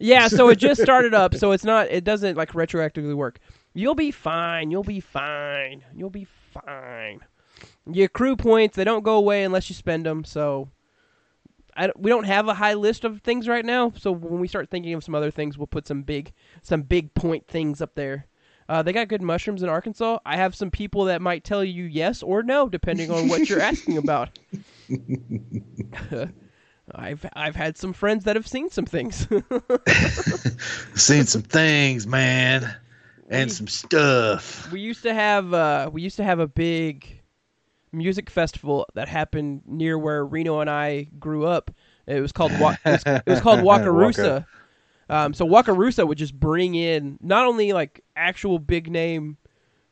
[0.00, 3.38] Yeah, so it just started up, so it's not, it doesn't like retroactively work.
[3.74, 4.70] You'll be fine.
[4.70, 5.84] You'll be fine.
[5.94, 7.20] You'll be fine.
[7.90, 10.68] Your crew points, they don't go away unless you spend them, so.
[11.74, 14.68] I, we don't have a high list of things right now, so when we start
[14.68, 18.26] thinking of some other things, we'll put some big, some big point things up there.
[18.68, 20.18] Uh, they got good mushrooms in Arkansas.
[20.26, 23.60] I have some people that might tell you yes or no, depending on what you're
[23.60, 24.38] asking about.
[26.94, 29.26] I've I've had some friends that have seen some things.
[30.94, 32.74] Seen some things, man,
[33.28, 34.70] and We- some stuff.
[34.72, 37.20] we used to have uh, we used to have a big
[37.92, 41.70] music festival that happened near where Reno and I grew up.
[42.06, 44.46] It was called Wa- it, was, it was called Wakarusa.
[45.10, 49.36] Um, so Wakarusa would just bring in not only like actual big name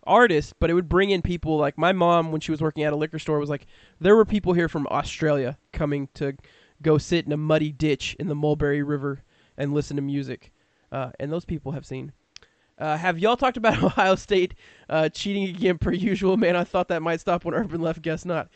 [0.05, 2.93] artists, but it would bring in people like my mom when she was working at
[2.93, 3.67] a liquor store was like
[4.01, 6.35] there were people here from Australia coming to
[6.83, 9.21] go sit in a muddy ditch in the Mulberry River
[9.59, 10.53] and listen to music,
[10.91, 12.13] uh, and those people have seen.
[12.81, 14.55] Uh, have y'all talked about Ohio State
[14.89, 16.37] uh, cheating again per usual?
[16.37, 18.01] Man, I thought that might stop when Urban left.
[18.03, 18.49] Guess not.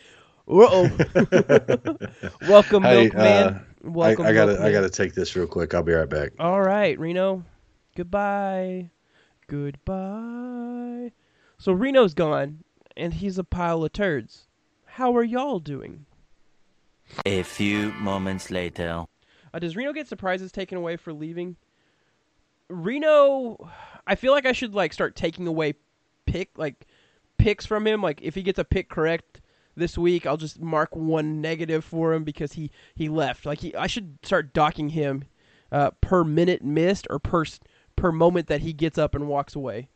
[0.48, 0.88] Uh-oh.
[2.48, 3.22] Welcome, Hey, Milkman.
[3.22, 5.74] uh, Welcome, I gotta, I gotta take this real quick.
[5.74, 6.32] I'll be right back.
[6.38, 7.44] All right, Reno.
[7.96, 8.90] Goodbye.
[9.46, 11.12] Goodbye.
[11.58, 12.64] So Reno's gone,
[12.96, 14.48] and he's a pile of turds.
[14.86, 16.06] How are y'all doing?
[17.26, 19.04] A few moments later.
[19.52, 21.56] Uh, does Reno get surprises taken away for leaving?
[22.68, 23.70] Reno,
[24.06, 25.74] I feel like I should like start taking away
[26.26, 26.86] pick like
[27.38, 28.02] picks from him.
[28.02, 29.40] Like if he gets a pick correct
[29.76, 33.46] this week, I'll just mark one negative for him because he he left.
[33.46, 35.24] Like he, I should start docking him
[35.72, 37.44] uh, per minute missed or per
[37.96, 39.88] per moment that he gets up and walks away.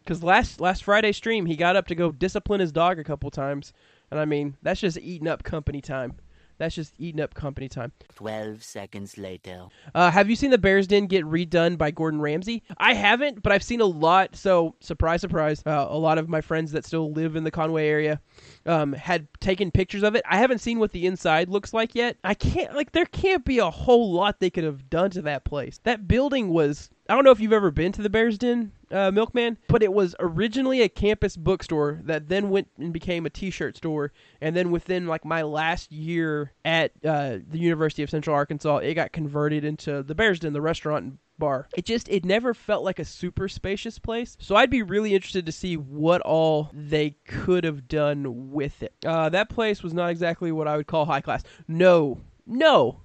[0.00, 3.30] Because last last Friday stream, he got up to go discipline his dog a couple
[3.30, 3.72] times,
[4.10, 6.16] and I mean that's just eating up company time.
[6.58, 7.92] That's just eating up company time.
[8.14, 9.66] 12 seconds later.
[9.94, 12.62] Uh, have you seen the Bears Den get redone by Gordon Ramsay?
[12.78, 14.36] I haven't, but I've seen a lot.
[14.36, 17.86] So surprise, surprise, uh, a lot of my friends that still live in the Conway
[17.86, 18.20] area
[18.64, 20.22] um, had taken pictures of it.
[20.28, 22.16] I haven't seen what the inside looks like yet.
[22.24, 25.44] I can't like there can't be a whole lot they could have done to that
[25.44, 25.80] place.
[25.84, 26.90] That building was.
[27.08, 29.92] I don't know if you've ever been to the Bears Den, uh, Milkman, but it
[29.92, 34.70] was originally a campus bookstore that then went and became a T-shirt store, and then
[34.70, 39.64] within like my last year at uh, the University of Central Arkansas, it got converted
[39.64, 41.68] into the Bears Den, the restaurant and bar.
[41.76, 44.36] It just it never felt like a super spacious place.
[44.40, 48.94] So I'd be really interested to see what all they could have done with it.
[49.04, 51.42] Uh, that place was not exactly what I would call high class.
[51.68, 53.00] No, no.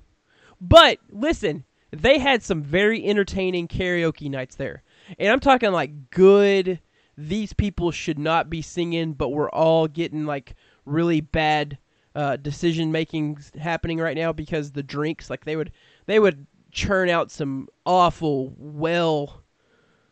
[0.59, 4.83] But listen, they had some very entertaining karaoke nights there.
[5.19, 6.79] And I'm talking like good
[7.17, 11.77] these people should not be singing, but we're all getting like really bad
[12.15, 15.71] uh, decision making happening right now because the drinks like they would
[16.07, 19.43] they would churn out some awful well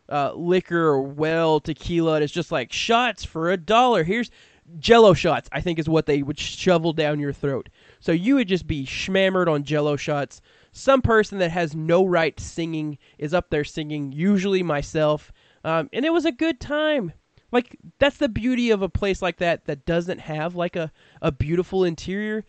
[0.07, 4.31] uh, liquor or well tequila and it's just like shots for a dollar here's
[4.79, 7.67] jello shots i think is what they would shovel down your throat
[7.99, 12.39] so you would just be schmammered on jello shots some person that has no right
[12.39, 15.31] singing is up there singing usually myself
[15.63, 17.11] um, and it was a good time
[17.51, 21.31] like that's the beauty of a place like that that doesn't have like a, a
[21.31, 22.45] beautiful interior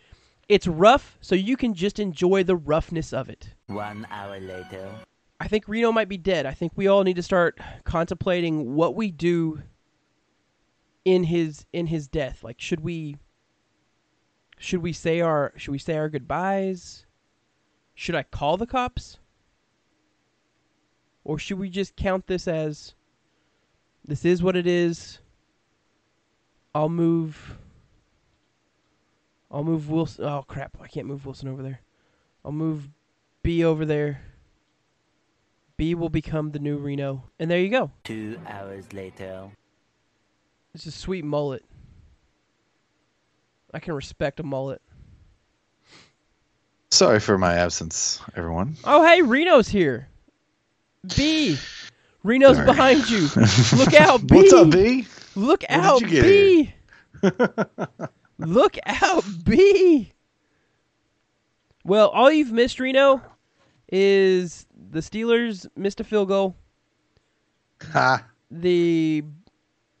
[0.49, 4.91] it's rough so you can just enjoy the roughness of it One hour later.
[5.39, 6.45] I think Reno might be dead.
[6.45, 9.63] I think we all need to start contemplating what we do
[11.03, 12.43] in his in his death.
[12.43, 13.17] Like should we
[14.59, 17.07] should we say our should we say our goodbyes?
[18.01, 19.19] Should I call the cops?
[21.23, 22.95] Or should we just count this as
[24.03, 25.19] this is what it is?
[26.73, 27.59] I'll move
[29.51, 30.25] I'll move Wilson.
[30.25, 31.81] Oh crap, I can't move Wilson over there.
[32.43, 32.89] I'll move
[33.43, 34.23] B over there.
[35.77, 37.91] B will become the new Reno, and there you go.
[38.03, 39.51] Two hours later.
[40.73, 41.63] It's a sweet mullet.
[43.71, 44.81] I can respect a mullet.
[46.91, 48.75] Sorry for my absence, everyone.
[48.83, 50.09] Oh, hey, Reno's here.
[51.15, 51.57] B,
[52.21, 53.29] Reno's behind you.
[53.77, 54.35] Look out, B.
[54.35, 55.07] What's up, B?
[55.35, 56.73] Look did out, B.
[58.37, 60.11] Look out, B.
[61.85, 63.21] Well, all you've missed, Reno,
[63.89, 66.55] is the Steelers missed a field goal.
[67.93, 68.25] Ha.
[68.51, 69.23] The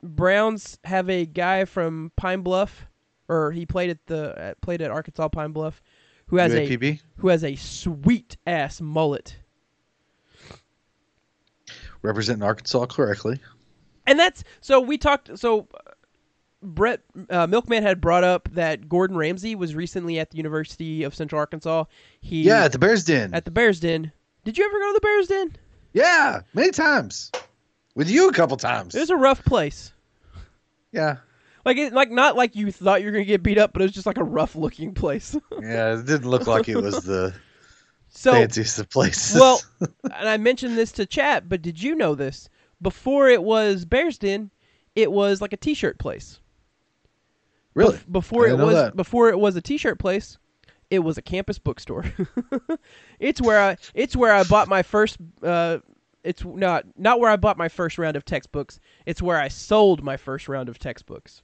[0.03, 2.85] Browns have a guy from Pine Bluff,
[3.29, 5.81] or he played at the played at Arkansas Pine Bluff,
[6.31, 9.35] who has a who has a sweet ass mullet.
[12.01, 13.39] Representing Arkansas correctly.
[14.07, 15.37] And that's so we talked.
[15.37, 15.91] So uh,
[16.63, 21.13] Brett uh, Milkman had brought up that Gordon Ramsay was recently at the University of
[21.13, 21.83] Central Arkansas.
[22.21, 23.33] He Yeah, at the Bears Den.
[23.33, 24.11] at the Bears Den.
[24.45, 25.55] Did you ever go to the Bears Den?
[25.93, 27.29] yeah, many times.
[27.93, 28.95] With you a couple times.
[28.95, 29.91] It was a rough place.
[30.93, 31.17] yeah.
[31.65, 33.85] Like it, like not like you thought you were gonna get beat up, but it
[33.85, 35.35] was just like a rough looking place.
[35.61, 37.33] Yeah, it didn't look like it was the
[38.09, 39.39] so fanciest of places.
[39.39, 42.49] well, and I mentioned this to chat, but did you know this?
[42.81, 44.49] Before it was Bears Den,
[44.95, 46.39] it was like a T-shirt place.
[47.75, 47.97] really?
[47.97, 48.95] Bef- before I it didn't know was that.
[48.95, 50.37] before it was a t-shirt place,
[50.89, 52.05] it was a campus bookstore.
[53.19, 55.77] it's where I it's where I bought my first uh
[56.23, 58.79] it's not not where I bought my first round of textbooks.
[59.05, 61.43] It's where I sold my first round of textbooks.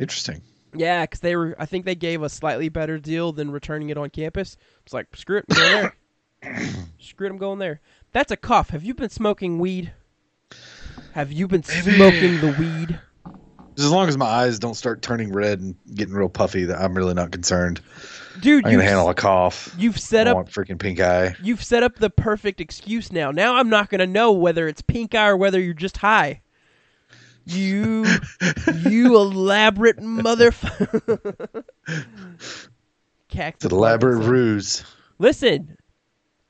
[0.00, 0.42] Interesting.
[0.74, 3.98] Yeah, cuz they were I think they gave a slightly better deal than returning it
[3.98, 4.56] on campus.
[4.84, 5.92] It's like screw it, I'm going
[6.42, 6.66] there.
[6.98, 7.80] screw it, I'm going there.
[8.12, 8.70] That's a cough.
[8.70, 9.92] Have you been smoking weed?
[11.12, 12.98] Have you been smoking the weed?
[13.78, 16.94] As long as my eyes don't start turning red and getting real puffy, that I'm
[16.94, 17.80] really not concerned.
[18.40, 19.74] Dude, I can handle a cough.
[19.78, 21.34] you've set I up want freaking pink eye.
[21.42, 23.30] You've set up the perfect excuse now.
[23.30, 26.42] Now I'm not going to know whether it's pink eye or whether you're just high.
[27.46, 28.04] You,
[28.88, 31.64] you elaborate motherfucker.
[33.32, 34.84] It's an elaborate ruse.
[35.18, 35.76] Listen,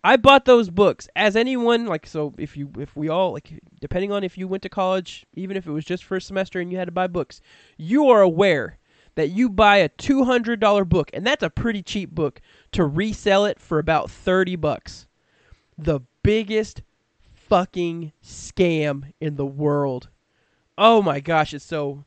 [0.02, 1.08] I bought those books.
[1.14, 4.62] As anyone like, so if you, if we all like, depending on if you went
[4.62, 7.40] to college, even if it was just first semester and you had to buy books,
[7.76, 8.78] you are aware
[9.16, 12.40] that you buy a two hundred dollar book, and that's a pretty cheap book
[12.72, 15.06] to resell it for about thirty bucks.
[15.76, 16.82] The biggest
[17.34, 20.08] fucking scam in the world.
[20.82, 22.04] Oh my gosh, it's so.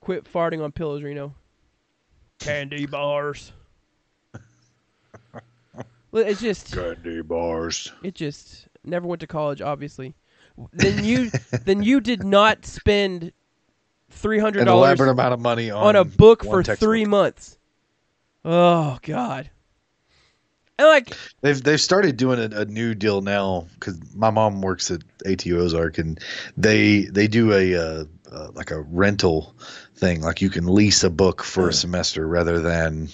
[0.00, 1.34] Quit farting on pillows, Reno.
[2.38, 3.52] Candy bars.
[6.12, 7.92] Well, It's just Candy bars.
[8.02, 10.14] it just never went to college obviously
[10.72, 11.30] then you
[11.64, 13.30] then you did not spend
[14.12, 16.88] $300 An elaborate amount of money on, on a book for textbook.
[16.88, 17.58] 3 months
[18.44, 19.50] oh god
[20.80, 24.90] and like They've they've started doing a, a new deal now because my mom works
[24.90, 26.20] at ATU Ozark and
[26.56, 29.54] they they do a uh, uh, like a rental
[29.94, 30.20] thing.
[30.20, 33.08] Like you can lease a book for a semester rather than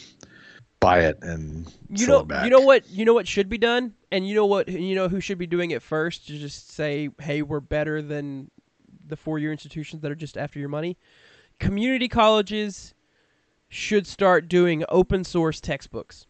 [0.80, 2.44] buy it and you sell know it back.
[2.44, 3.94] you know what you know what should be done?
[4.10, 7.10] And you know what you know who should be doing it first to just say
[7.20, 8.50] hey we're better than
[9.06, 10.96] the four year institutions that are just after your money.
[11.60, 12.92] Community colleges
[13.68, 16.26] should start doing open source textbooks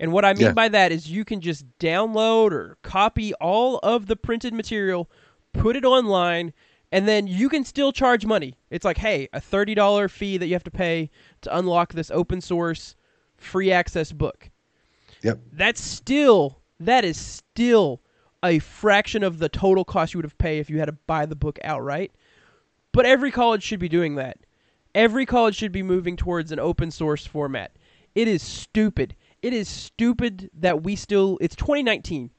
[0.00, 0.52] and what i mean Yeah.
[0.52, 5.10] by that is you can just download or copy all of the printed material
[5.52, 6.52] put it online
[6.92, 10.54] and then you can still charge money it's like hey a $30 fee that you
[10.54, 11.10] have to pay
[11.42, 12.94] to unlock this open source
[13.36, 14.50] free access book
[15.22, 15.40] Yep.
[15.52, 18.00] that's still that is still
[18.44, 21.26] a fraction of the total cost you would have paid if you had to buy
[21.26, 22.12] the book outright.
[22.92, 24.38] But every college should be doing that.
[24.94, 27.72] Every college should be moving towards an open source format.
[28.14, 29.16] It is stupid.
[29.42, 32.30] It is stupid that we still it's 2019.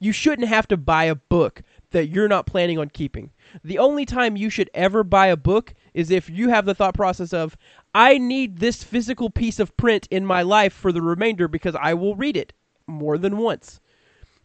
[0.00, 3.30] You shouldn't have to buy a book that you're not planning on keeping.
[3.64, 6.94] The only time you should ever buy a book is if you have the thought
[6.94, 7.56] process of
[7.94, 11.94] I need this physical piece of print in my life for the remainder because I
[11.94, 12.52] will read it
[12.86, 13.80] more than once.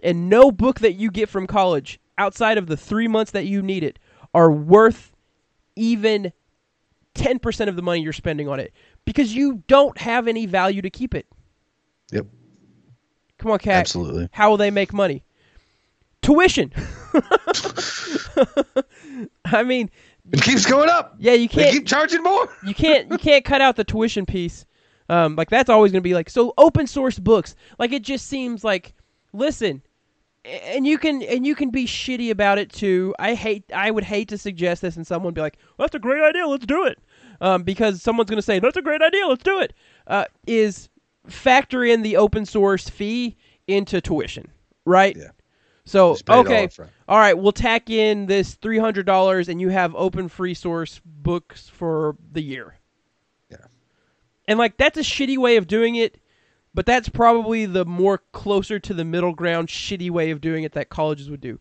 [0.01, 3.61] And no book that you get from college outside of the 3 months that you
[3.61, 3.99] need it
[4.33, 5.11] are worth
[5.75, 6.31] even
[7.15, 8.73] 10% of the money you're spending on it
[9.05, 11.27] because you don't have any value to keep it.
[12.13, 12.25] Yep.
[13.39, 13.75] Come on, Cat.
[13.81, 14.29] Absolutely.
[14.31, 15.23] How will they make money?
[16.21, 16.71] Tuition.
[19.45, 19.89] I mean,
[20.31, 21.15] It keeps going up.
[21.19, 22.47] yeah, you can't keep charging more.
[22.65, 24.65] you can't you can't cut out the tuition piece.
[25.09, 27.55] Um, like that's always going to be like so open source books.
[27.77, 28.93] Like it just seems like
[29.33, 29.81] listen,
[30.45, 33.13] and you can and you can be shitty about it too.
[33.19, 35.99] I hate I would hate to suggest this and someone be like, well, "That's a
[35.99, 36.99] great idea, let's do it,"
[37.41, 39.73] um, because someone's going to say, "That's a great idea, let's do it."
[40.07, 40.87] Uh, is
[41.27, 44.51] factor in the open source fee into tuition,
[44.85, 45.15] right?
[45.15, 45.31] Yeah.
[45.85, 46.69] So it all okay,
[47.09, 51.01] all right, we'll tack in this three hundred dollars, and you have open free source
[51.03, 52.75] books for the year.
[53.49, 53.65] Yeah.
[54.47, 56.19] And like that's a shitty way of doing it,
[56.73, 60.71] but that's probably the more closer to the middle ground shitty way of doing it
[60.73, 61.59] that colleges would do.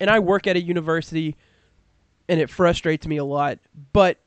[0.00, 1.36] And I work at a university,
[2.28, 3.60] and it frustrates me a lot.
[3.92, 4.18] But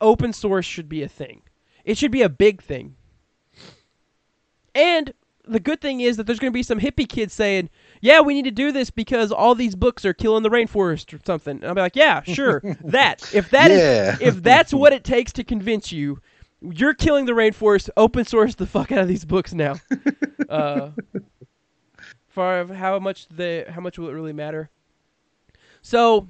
[0.00, 1.42] open source should be a thing.
[1.84, 2.96] It should be a big thing.
[4.74, 5.12] And
[5.46, 8.34] the good thing is that there's going to be some hippie kids saying, "Yeah, we
[8.34, 11.64] need to do this because all these books are killing the rainforest or something." And
[11.64, 13.28] I'll be like, "Yeah, sure, that.
[13.34, 14.16] If that is, Yeah.
[14.20, 16.20] if that's what it takes to convince you,
[16.60, 17.90] you're killing the rainforest.
[17.96, 19.74] Open source the fuck out of these books now."
[20.48, 20.90] uh,
[22.28, 24.70] for how much the how much will it really matter?
[25.82, 26.28] So.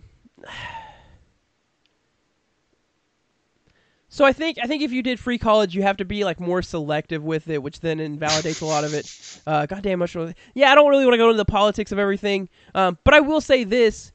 [4.13, 6.41] So I think I think if you did free college, you have to be like
[6.41, 9.41] more selective with it, which then invalidates a lot of it.
[9.47, 10.17] Uh, goddamn much.
[10.53, 13.21] Yeah, I don't really want to go into the politics of everything, um, but I
[13.21, 14.11] will say this: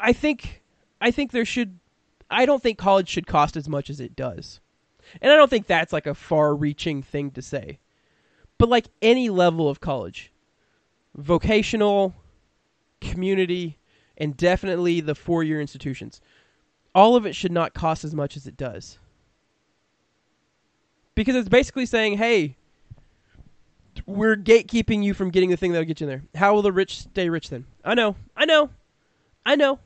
[0.00, 0.62] I think
[1.00, 1.78] I think there should.
[2.28, 4.58] I don't think college should cost as much as it does,
[5.20, 7.78] and I don't think that's like a far-reaching thing to say.
[8.58, 10.32] But like any level of college,
[11.14, 12.16] vocational,
[13.00, 13.78] community,
[14.18, 16.20] and definitely the four-year institutions
[16.94, 18.98] all of it should not cost as much as it does.
[21.14, 22.56] Because it's basically saying, hey,
[24.06, 26.22] we're gatekeeping you from getting the thing that'll get you in there.
[26.40, 27.66] How will the rich stay rich then?
[27.84, 28.16] I know.
[28.36, 28.70] I know.
[29.44, 29.78] I know.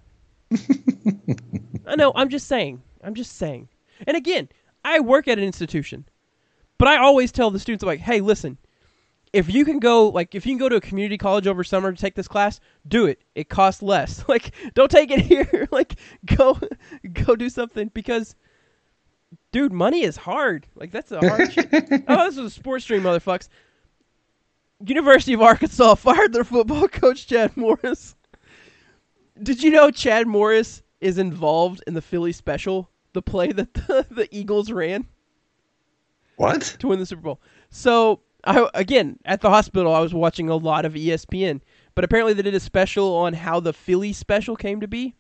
[1.87, 2.13] I know.
[2.15, 2.83] I'm just saying.
[3.03, 3.69] I'm just saying.
[4.07, 4.49] And again,
[4.85, 6.05] I work at an institution.
[6.79, 8.59] But I always tell the students, like, hey, listen,
[9.37, 11.93] if you can go like if you can go to a community college over summer
[11.93, 12.59] to take this class,
[12.89, 13.21] do it.
[13.35, 14.25] It costs less.
[14.29, 15.69] Like don't take it here.
[15.71, 16.59] like go
[17.13, 18.35] go do something because
[19.53, 20.67] dude, money is hard.
[20.75, 21.69] Like that's a hard shit.
[22.09, 23.49] Oh, this is a sports stream, motherfucks.
[24.87, 28.17] University of Arkansas fired their football coach Chad Morris.
[29.43, 34.07] Did you know Chad Morris is involved in the Philly special, the play that the,
[34.11, 35.07] the Eagles ran?
[36.37, 36.63] What?
[36.81, 37.41] to win the Super Bowl.
[37.71, 41.61] So I again at the hospital I was watching a lot of ESPN,
[41.95, 45.15] but apparently they did a special on how the Philly special came to be,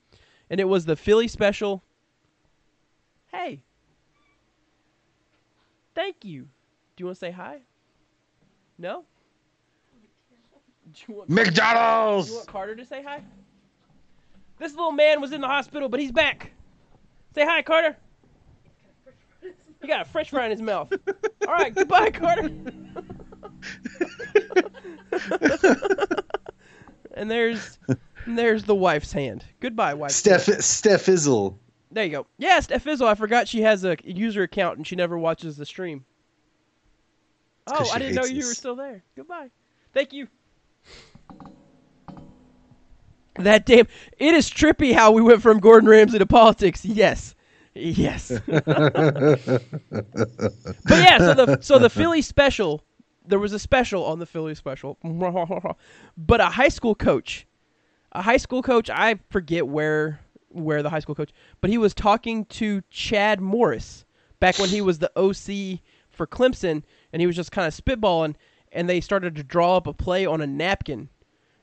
[0.49, 1.83] and it was the Philly special.
[3.33, 3.61] Hey,
[5.95, 6.43] thank you.
[6.97, 7.59] Do you want to say hi?
[8.79, 9.05] No.
[10.93, 12.29] Do you want, do McDonald's.
[12.29, 13.21] you want Carter to say hi?
[14.59, 16.53] This little man was in the hospital, but he's back.
[17.35, 17.97] Say hi, Carter.
[19.83, 20.93] He got a fresh fry in his mouth.
[21.47, 22.51] All right, goodbye, Carter.
[27.15, 27.79] and there's
[28.27, 29.45] and there's the wife's hand.
[29.61, 30.11] Goodbye, wife.
[30.11, 31.59] Steph Steph Izzle.
[31.91, 32.27] There you go.
[32.39, 33.07] Yeah, Steph Fizzle.
[33.07, 36.05] I forgot she has a user account and she never watches the stream.
[37.67, 38.49] Oh, I didn't know you us.
[38.49, 39.03] were still there.
[39.17, 39.51] Goodbye.
[39.93, 40.29] Thank you.
[43.39, 43.87] That damn.
[44.19, 46.85] It is trippy how we went from Gordon Ramsay to politics.
[46.85, 47.35] Yes.
[47.75, 48.29] Yes.
[48.47, 48.63] but
[50.91, 52.83] yeah, so the so the Philly special,
[53.27, 54.99] there was a special on the Philly special.
[56.17, 57.47] but a high school coach,
[58.13, 60.21] a high school coach, I forget where
[60.51, 64.05] where the high school coach, but he was talking to Chad Morris
[64.41, 68.35] back when he was the OC for Clemson, and he was just kind of spitballing,
[68.73, 71.11] and they started to draw up a play on a napkin,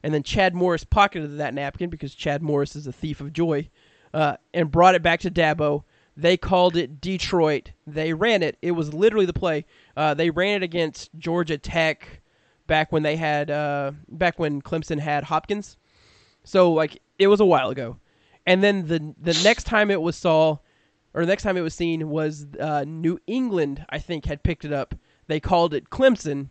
[0.03, 3.67] and then Chad Morris pocketed that napkin because Chad Morris is a thief of joy,
[4.13, 5.83] uh, and brought it back to Dabo.
[6.15, 7.71] They called it Detroit.
[7.87, 8.57] They ran it.
[8.61, 9.65] It was literally the play.
[9.97, 12.21] Uh, they ran it against Georgia Tech
[12.67, 15.77] back when they had uh, back when Clemson had Hopkins.
[16.43, 17.97] So like it was a while ago.
[18.45, 20.57] And then the the next time it was saw
[21.13, 24.65] or the next time it was seen was uh, New England, I think, had picked
[24.65, 24.95] it up.
[25.27, 26.49] They called it Clemson,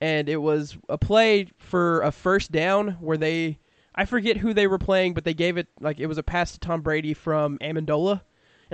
[0.00, 3.58] and it was a play for a first down where they,
[3.94, 6.52] I forget who they were playing, but they gave it like it was a pass
[6.52, 8.20] to Tom Brady from Amendola,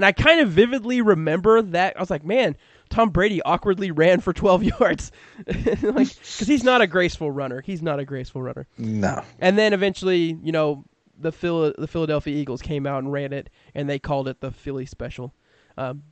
[0.01, 1.95] and I kind of vividly remember that.
[1.95, 2.57] I was like, man,
[2.89, 5.13] Tom Brady awkwardly ran for 12 yards,
[5.47, 7.61] like because he's not a graceful runner.
[7.61, 8.67] He's not a graceful runner.
[8.79, 9.23] No.
[9.41, 10.85] And then eventually, you know,
[11.19, 14.51] the Phil- the Philadelphia Eagles came out and ran it, and they called it the
[14.51, 15.35] Philly Special.
[15.77, 16.03] Um,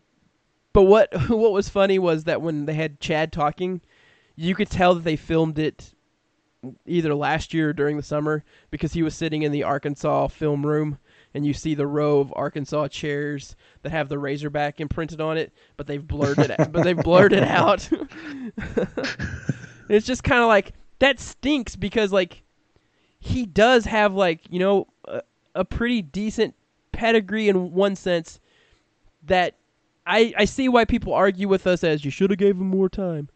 [0.74, 3.80] but what what was funny was that when they had Chad talking,
[4.36, 5.95] you could tell that they filmed it
[6.84, 10.66] either last year or during the summer because he was sitting in the Arkansas film
[10.66, 10.99] room
[11.39, 15.53] and you see the row of Arkansas chairs that have the Razorback imprinted on it,
[15.76, 17.89] but they've blurred it but they've blurred it out.
[19.89, 22.43] it's just kind of like that stinks because like
[23.20, 25.22] he does have like, you know, a,
[25.55, 26.57] a pretty decent
[26.91, 28.41] pedigree in one sense
[29.22, 29.55] that
[30.05, 32.89] I I see why people argue with us as you should have gave him more
[32.89, 33.28] time.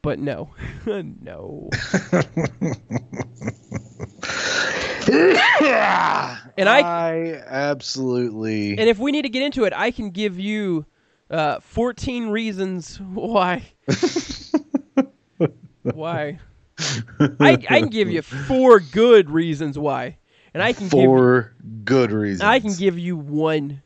[0.00, 0.54] But no.
[0.86, 1.68] no.
[6.58, 10.38] And I- I absolutely And if we need to get into it, I can give
[10.38, 10.86] you
[11.30, 13.62] uh, 14 reasons why.
[15.82, 16.38] why?
[17.40, 20.18] I, I can give you four good reasons why,
[20.52, 21.54] and I can give for
[21.84, 22.42] good reasons.
[22.42, 23.82] I can give you one,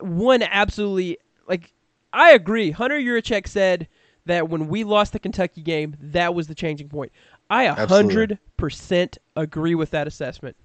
[0.00, 1.72] one absolutely like.
[2.12, 2.70] I agree.
[2.70, 3.88] Hunter Yurachek said
[4.26, 7.12] that when we lost the Kentucky game, that was the changing point.
[7.50, 10.56] I a hundred percent agree with that assessment,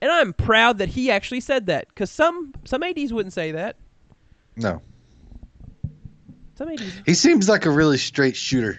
[0.00, 3.76] and I'm proud that he actually said that because some some ads wouldn't say that.
[4.56, 4.82] no.
[6.56, 8.78] Some ads He seems like a really straight shooter.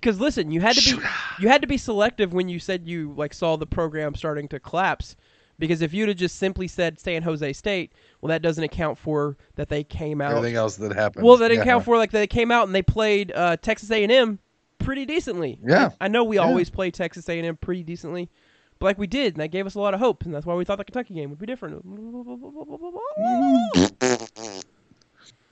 [0.00, 1.02] because listen, you had to be
[1.38, 4.58] you had to be selective when you said you like saw the program starting to
[4.60, 5.16] collapse.
[5.58, 7.92] Because if you'd have just simply said San Jose State,
[8.22, 10.30] well, that doesn't account for that they came out.
[10.34, 11.26] Everything else that happened.
[11.26, 11.72] Well, that didn't Yeah.
[11.72, 14.38] count for like they came out and they played uh, Texas A&M
[14.80, 15.58] pretty decently.
[15.64, 15.90] Yeah.
[16.00, 16.42] I know we Yeah.
[16.42, 18.28] always play Texas A&M pretty decently,
[18.78, 20.54] but like we did, and that gave us a lot of hope, and that's why
[20.54, 21.84] we thought the Kentucky game would be different.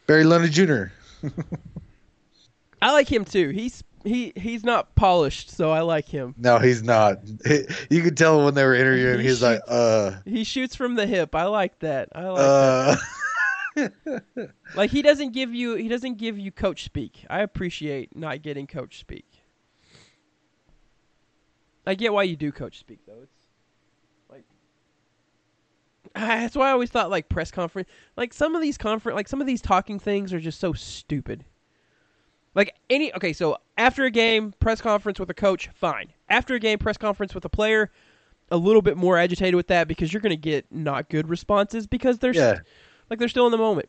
[0.06, 0.92] Barry Lunney Jr.
[2.80, 3.50] I like him too.
[3.50, 6.34] He's he he's not polished, so I like him.
[6.38, 7.18] No, he's not.
[7.90, 9.18] You could tell when they were interviewing.
[9.20, 11.34] He He's like, uh, He shoots from the hip.
[11.34, 12.08] I like that.
[12.14, 12.96] I like uh.
[14.74, 17.24] like he doesn't give you he doesn't give you coach speak.
[17.28, 19.26] I appreciate not getting coach speak.
[21.86, 23.22] I get why you do coach speak though.
[23.22, 23.46] It's
[24.30, 24.44] like
[26.14, 29.40] that's why I always thought like press conference like some of these conference like some
[29.40, 31.44] of these talking things are just so stupid.
[32.54, 36.12] Like any okay, so after a game press conference with a coach, fine.
[36.28, 37.90] After a game press conference with a player,
[38.50, 41.86] a little bit more agitated with that because you're going to get not good responses
[41.86, 42.60] because they're yeah.
[43.10, 43.88] Like they're still in the moment.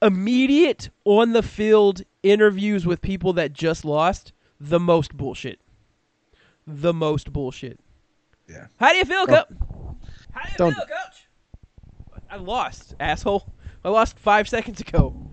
[0.00, 5.60] Immediate on the field interviews with people that just lost, the most bullshit.
[6.66, 7.80] The most bullshit.
[8.48, 8.66] Yeah.
[8.78, 9.46] How do you feel, coach?
[10.32, 11.28] How do you don't- feel, coach?
[12.30, 13.52] I lost, asshole.
[13.84, 15.30] I lost five seconds ago.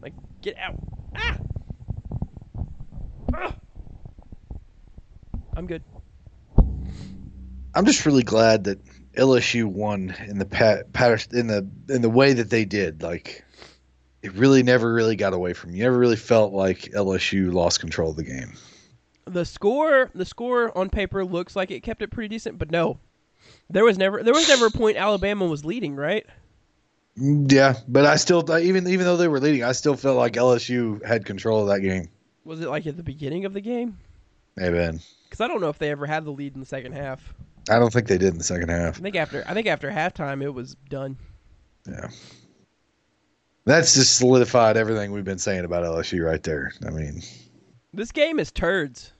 [0.00, 0.76] Like, get out.
[1.16, 1.38] Ah!
[3.34, 3.54] Ah!
[5.56, 5.82] I'm good.
[7.76, 8.78] I'm just really glad that
[9.16, 10.86] LSU won in the pat,
[11.32, 13.02] in the in the way that they did.
[13.02, 13.44] Like,
[14.22, 15.82] it really never really got away from you.
[15.82, 18.52] Never really felt like LSU lost control of the game.
[19.26, 22.98] the score the score on paper looks like it kept it pretty decent, but no.
[23.70, 26.26] There was never there was never a point Alabama was leading, right?
[27.16, 31.04] Yeah, but I still even even though they were leading, I still felt like LSU
[31.04, 32.08] had control of that game.
[32.44, 33.98] Was it like at the beginning of the game?
[34.56, 34.98] Maybe.
[35.24, 37.34] Because I don't know if they ever had the lead in the second half.
[37.68, 38.98] I don't think they did in the second half.
[38.98, 41.16] I think after I think after halftime it was done.
[41.88, 42.08] Yeah.
[43.66, 46.72] That's just solidified everything we've been saying about LSU right there.
[46.86, 47.22] I mean,
[47.94, 49.12] This game is turds.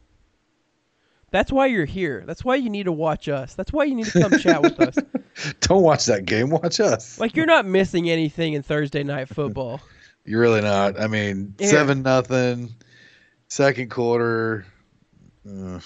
[1.30, 2.22] That's why you're here.
[2.26, 3.54] That's why you need to watch us.
[3.54, 4.96] That's why you need to come chat with us.
[5.60, 6.50] don't watch that game.
[6.50, 7.18] Watch us.
[7.18, 9.80] Like you're not missing anything in Thursday night football.
[10.26, 10.98] You're really not.
[10.98, 12.74] I mean, seven nothing,
[13.48, 14.64] second quarter.
[15.46, 15.80] Uh,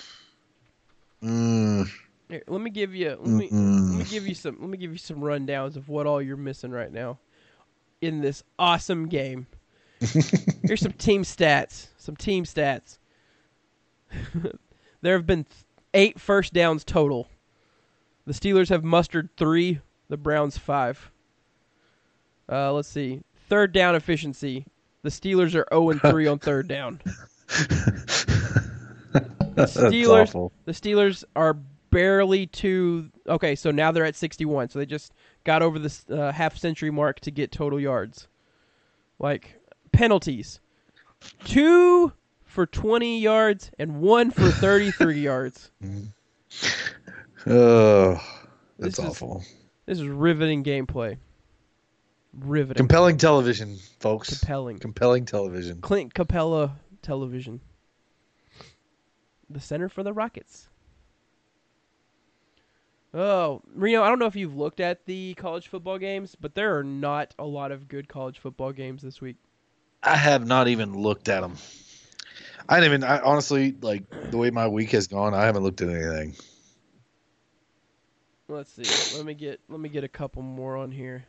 [1.21, 1.91] mm,
[2.29, 3.91] Here, let me give you let me Mm-mm.
[3.91, 6.37] let me give you some let me give you some rundowns of what all you're
[6.37, 7.19] missing right now
[8.01, 9.47] in this awesome game.
[10.63, 11.89] Here's some team stats.
[11.97, 12.99] Some team stats.
[15.01, 15.47] there have been
[15.95, 17.29] eight first downs total.
[18.27, 19.81] The Steelers have mustered three.
[20.09, 21.11] The Browns five.
[22.51, 23.23] Uh, let's see.
[23.49, 24.67] Third down efficiency.
[25.03, 27.01] The Steelers are 0 and 3 on third down.
[29.55, 30.53] That's Steelers- awful.
[30.65, 31.57] The Steelers are
[31.91, 33.11] barely to.
[33.27, 34.71] Okay, so now they're at 61.
[34.71, 35.13] So they just
[35.45, 38.29] got over the uh, half century mark to get total yards.
[39.19, 39.59] Like
[39.93, 40.61] penalties,
[41.45, 42.13] two
[42.45, 45.71] for 20 yards and one for 33 yards.
[47.47, 48.15] Oh,
[48.79, 49.45] This that's is- awful.
[49.87, 51.17] This is riveting gameplay.
[52.39, 54.39] Riveting, Compelling television, folks.
[54.39, 54.79] compelling.
[54.79, 55.81] Compelling television.
[55.81, 57.61] Clint Capela Television.
[59.49, 60.69] The center for the Rockets.
[63.15, 66.77] Oh, Reno, I don't know if you've looked at the college football games, but there
[66.79, 69.37] are not a lot of good college football games this week.
[70.03, 71.57] I have not even looked at them.
[72.69, 73.05] I didn't even.
[73.05, 75.33] I honestly like the way my week has gone.
[75.33, 76.37] I haven't looked at anything.
[78.47, 79.17] Let's see.
[79.17, 81.25] Let me get let me get a couple more on here.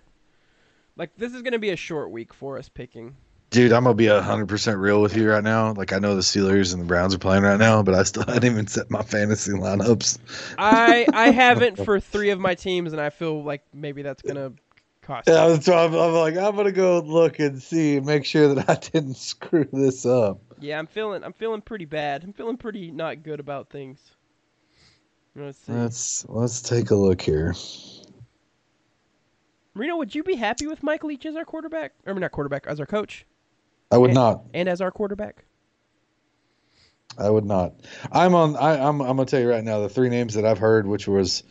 [0.98, 3.16] Like this is going to be a short week for us picking.
[3.50, 5.74] Dude, I'm gonna be hundred percent real with you right now.
[5.74, 8.24] Like I know the Steelers and the Browns are playing right now, but I still
[8.28, 10.20] hadn't even set my fantasy lineups.
[10.60, 14.36] I I haven't for 3 of my teams and I feel like maybe that's going
[14.36, 14.54] to
[15.02, 15.28] cost.
[15.28, 18.70] Yeah, so I'm, I'm like, I'm gonna go look and see and make sure that
[18.70, 20.42] I didn't screw this up.
[20.60, 22.24] Yeah, I'm feeling I'm feeling pretty bad.
[22.24, 24.00] I'm feeling pretty not good about things.
[25.36, 25.74] Let's see.
[25.74, 27.56] Let's let's take a look here.
[29.74, 31.94] Marino, would you be happy with Mike Leach as our quarterback?
[32.06, 33.26] Or I mean, not quarterback, as our coach
[33.92, 34.14] I would Eh.
[34.14, 34.44] not.
[34.54, 35.44] and as our quarterback?
[37.18, 37.74] I would not.
[38.12, 38.56] I'm on.
[38.56, 39.02] I, I'm.
[39.02, 39.82] I'm gonna tell you right now.
[39.82, 41.44] The three names that I've heard, which was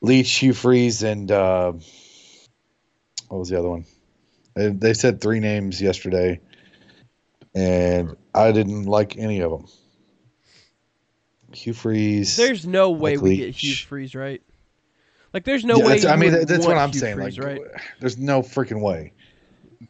[0.00, 1.72] Leach, Hugh Freeze, and uh,
[3.28, 3.84] what was the other one?
[4.54, 6.40] They, they said three names yesterday,
[7.54, 9.66] and I didn't like any of them.
[11.52, 12.36] Hugh Freeze.
[12.36, 13.54] There's no way Mike we get.
[13.54, 14.40] Hugh Freeze right.
[15.34, 16.06] Like, there's no Yeah, way.
[16.06, 17.16] I mean, that's what I'm Hugh saying.
[17.16, 17.60] Freeze, like, right?
[18.00, 19.12] there's no freaking way.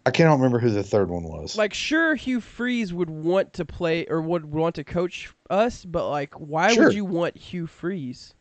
[0.05, 1.57] I cannot remember who the third one was.
[1.57, 6.09] Like, sure, Hugh Freeze would want to play or would want to coach us, but
[6.11, 6.85] like, why Sure.
[6.87, 8.35] would you want Hugh Freeze?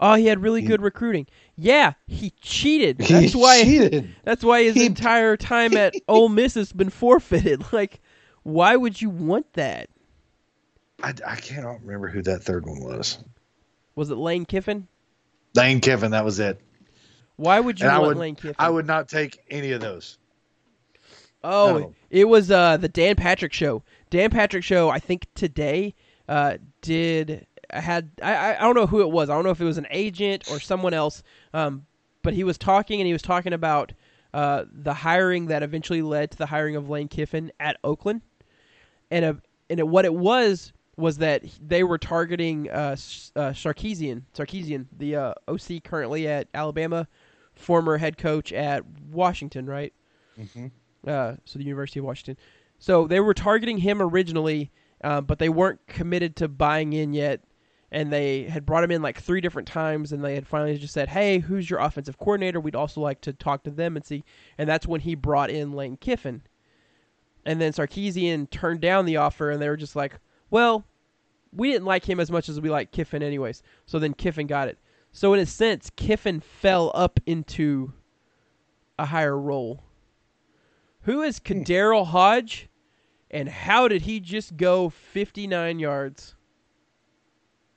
[0.00, 1.26] Oh, he had really He- good recruiting.
[1.56, 3.00] Yeah, he cheated.
[3.00, 3.62] he That's why.
[3.64, 4.14] cheated.
[4.24, 7.64] That's why his He- entire time at Ole Miss has been forfeited.
[7.72, 8.00] Like,
[8.42, 9.88] why would you want that?
[11.02, 13.18] I, I cannot remember who that third one was.
[13.96, 14.86] Was it Lane Kiffin?
[15.54, 16.10] Lane Kiffin.
[16.12, 16.60] That was it.
[17.36, 18.54] Why would you And want would- Lane Kiffin?
[18.58, 20.18] I would not take any of those.
[21.46, 21.94] Oh, No.
[22.10, 23.82] it was uh, the Dan Patrick show.
[24.10, 24.88] Dan Patrick show.
[24.90, 25.94] I think today
[26.28, 29.28] uh, did had I, I I don't know who it was.
[29.30, 31.22] I don't know if it was an agent or someone else.
[31.54, 31.86] Um,
[32.22, 33.92] but he was talking and he was talking about
[34.34, 38.20] uh, the hiring that eventually led to the hiring of Lane Kiffin at Oakland,
[39.10, 39.34] and uh,
[39.70, 42.96] and what it was was that they were targeting uh,
[43.36, 47.06] uh, Sarkisian, Sarkisian, the uh, OC currently at Alabama,
[47.54, 48.82] former head coach at
[49.12, 49.92] Washington, right?
[50.38, 50.70] Mhm.
[51.06, 52.36] Uh, so the University of Washington.
[52.78, 54.70] So they were targeting him originally,
[55.02, 57.40] uh, but they weren't committed to buying in yet.
[57.92, 60.92] And they had brought him in like three different times, and they had finally just
[60.92, 62.58] said, "Hey, who's your offensive coordinator?
[62.58, 64.24] We'd also like to talk to them and see."
[64.58, 66.42] And that's when he brought in Lane Kiffin.
[67.44, 70.18] And then Sarkisian turned down the offer, and they were just like,
[70.50, 70.84] "Well,
[71.52, 74.66] we didn't like him as much as we like Kiffin, anyways." So then Kiffin got
[74.66, 74.78] it.
[75.12, 77.92] So in a sense, Kiffin fell up into
[78.98, 79.85] a higher role.
[81.06, 82.68] Who is KhaDarel Hodge,
[83.30, 86.34] and how did he just go 59 yards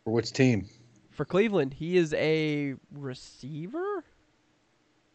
[0.04, 0.68] For which team?
[1.12, 1.76] for Cleveland?
[1.76, 4.04] He is a receiver.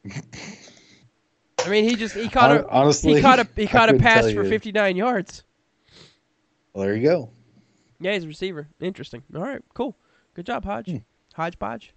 [0.06, 4.30] I mean, he just he caught a honestly, he caught a he caught a pass
[4.30, 5.42] for 59 yards.
[6.72, 7.30] Well, there you go.
[7.98, 8.68] Yeah, he's a receiver.
[8.78, 9.24] Interesting.
[9.34, 9.96] All right, cool.
[10.34, 10.88] Good job, Hodge.
[10.88, 10.98] Hmm.
[11.34, 11.92] Hodge Podge.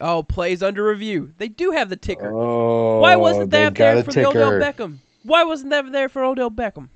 [0.00, 1.32] Oh, plays under review.
[1.38, 2.32] They do have the ticker.
[2.32, 4.52] Oh, Why wasn't that there for the Odell.
[4.52, 4.98] Beckham?
[5.22, 6.88] Why wasn't that there for Odell Beckham?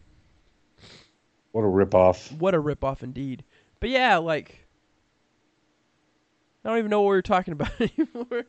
[1.53, 2.37] What a ripoff.
[2.39, 3.45] What a ripoff indeed.
[3.80, 4.66] But yeah, like
[6.64, 8.45] I don't even know what we were talking about anymore.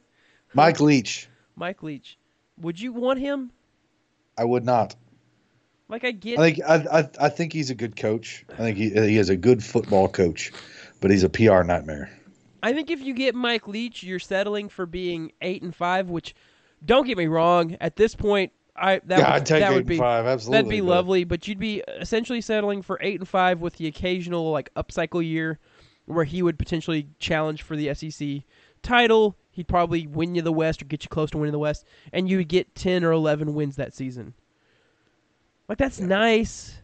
[0.54, 1.28] Mike Leach.
[1.56, 2.18] Mike Leach.
[2.62, 3.52] Would you want him?
[4.38, 4.96] I would not.
[5.88, 8.44] Like I get I think I, I I think he's a good coach.
[8.54, 10.52] I think he he is a good football coach,
[11.00, 12.10] but he's a PR nightmare.
[12.66, 16.34] I think if you get Mike Leach, you're settling for being eight and five, which
[16.84, 19.76] don't get me wrong, at this point I that yeah, would, I'd take that eight
[19.76, 20.26] would and be five.
[20.26, 23.76] Absolutely, that'd be but- lovely, but you'd be essentially settling for eight and five with
[23.76, 25.60] the occasional like upcycle year
[26.06, 28.42] where he would potentially challenge for the SEC
[28.82, 29.36] title.
[29.52, 32.28] He'd probably win you the West or get you close to winning the West, and
[32.28, 34.34] you would get ten or eleven wins that season.
[35.70, 36.82] Like that's nice.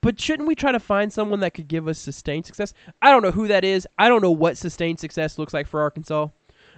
[0.00, 2.72] But shouldn't we try to find someone that could give us sustained success?
[3.02, 3.86] I don't know who that is.
[3.98, 6.28] I don't know what sustained success looks like for Arkansas.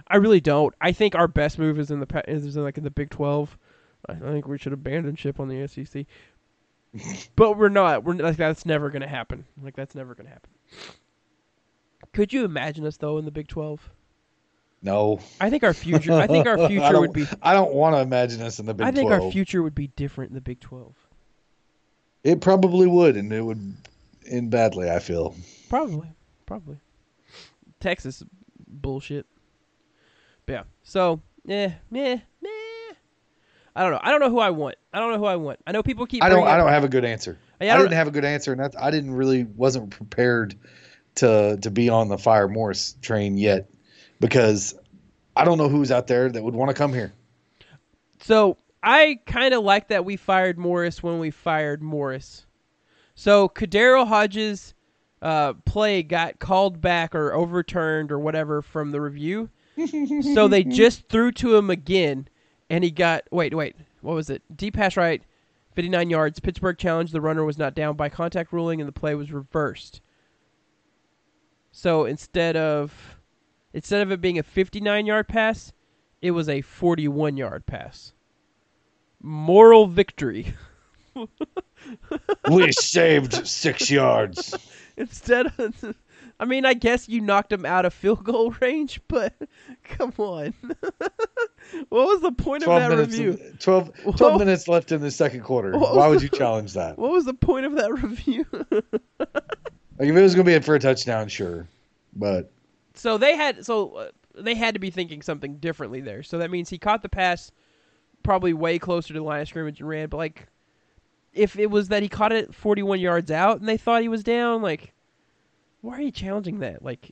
[0.07, 0.73] I really don't.
[0.81, 3.57] I think our best move is in the is in like in the Big Twelve.
[4.09, 6.05] I think we should abandon ship on the SEC.
[7.35, 8.03] but we're not.
[8.03, 9.45] We're like that's never going to happen.
[9.61, 10.49] Like that's never going to happen.
[12.13, 13.89] Could you imagine us though in the Big Twelve?
[14.81, 16.13] No, I think our future.
[16.13, 17.27] I think our future would be.
[17.41, 19.23] I don't want to imagine us in the Big I think 12.
[19.23, 20.95] our future would be different in the Big Twelve.
[22.23, 23.75] It probably would, and it would
[24.27, 24.89] end badly.
[24.89, 25.35] I feel.
[25.69, 26.07] Probably,
[26.45, 26.77] probably.
[27.79, 28.23] Texas
[28.67, 29.25] bullshit.
[30.45, 30.63] But yeah.
[30.83, 32.49] So yeah, meh, meh.
[33.75, 33.99] I don't know.
[34.03, 34.75] I don't know who I want.
[34.93, 35.59] I don't know who I want.
[35.65, 36.23] I know people keep.
[36.23, 36.47] I don't.
[36.47, 37.37] I don't have a good answer.
[37.59, 39.89] Yeah, I I, don't- didn't have a good answer, and that's, I didn't really wasn't
[39.91, 40.55] prepared
[41.15, 43.69] to to be on the Fire Morris train yet
[44.19, 44.75] because
[45.35, 47.13] I don't know who's out there that would want to come here.
[48.23, 52.45] So I kind of like that we fired Morris when we fired Morris.
[53.15, 54.73] So KhaDarel Hodges'
[55.21, 59.49] uh, play got called back or overturned or whatever from the review.
[60.33, 62.27] so they just threw to him again,
[62.69, 64.41] and he got wait wait what was it?
[64.55, 65.21] Deep pass right,
[65.73, 66.39] fifty nine yards.
[66.39, 70.01] Pittsburgh challenged the runner was not down by contact ruling, and the play was reversed.
[71.71, 73.17] So instead of
[73.73, 75.71] instead of it being a fifty nine yard pass,
[76.21, 78.13] it was a forty one yard pass.
[79.21, 80.53] Moral victory.
[82.51, 84.55] we saved six yards.
[84.97, 85.95] Instead of
[86.41, 89.35] I mean, I guess you knocked him out of field goal range, but
[89.83, 90.55] come on.
[91.89, 93.37] what was the point of that review?
[93.59, 95.77] 12, 12 minutes left in the second quarter.
[95.77, 96.97] What Why would you challenge that?
[96.97, 98.47] What was the point of that review?
[100.01, 101.67] Like if it was going to be in for a touchdown, sure,
[102.15, 102.51] but
[102.95, 106.23] so they had so uh, they had to be thinking something differently there.
[106.23, 107.51] So that means he caught the pass
[108.23, 110.09] probably way closer to the line of scrimmage and ran.
[110.09, 110.47] But like,
[111.33, 114.23] if it was that he caught it 41 yards out and they thought he was
[114.23, 114.93] down, like,
[115.81, 116.83] why are you challenging that?
[116.83, 117.11] Like,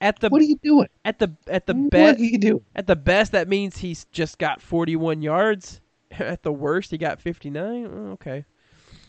[0.00, 0.88] at the what are you doing?
[1.04, 2.64] at the at the best you doing?
[2.74, 5.80] at the best that means he's just got 41 yards.
[6.18, 7.86] At the worst, he got 59.
[7.86, 8.44] Oh, okay,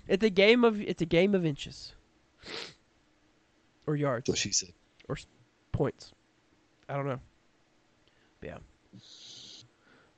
[0.08, 1.94] it's a game of it's a game of inches
[3.86, 4.74] or yards That's what she said.
[5.10, 5.18] Or
[5.72, 6.14] points.
[6.88, 7.20] I don't know.
[8.40, 8.58] But yeah.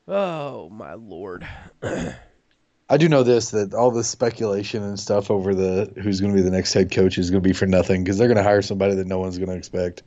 [0.08, 1.48] Oh my lord.
[2.90, 6.38] I do know this that all this speculation and stuff over the who's going to
[6.38, 8.44] be the next head coach is going to be for nothing because they're going to
[8.44, 10.04] hire somebody that no one's going to expect.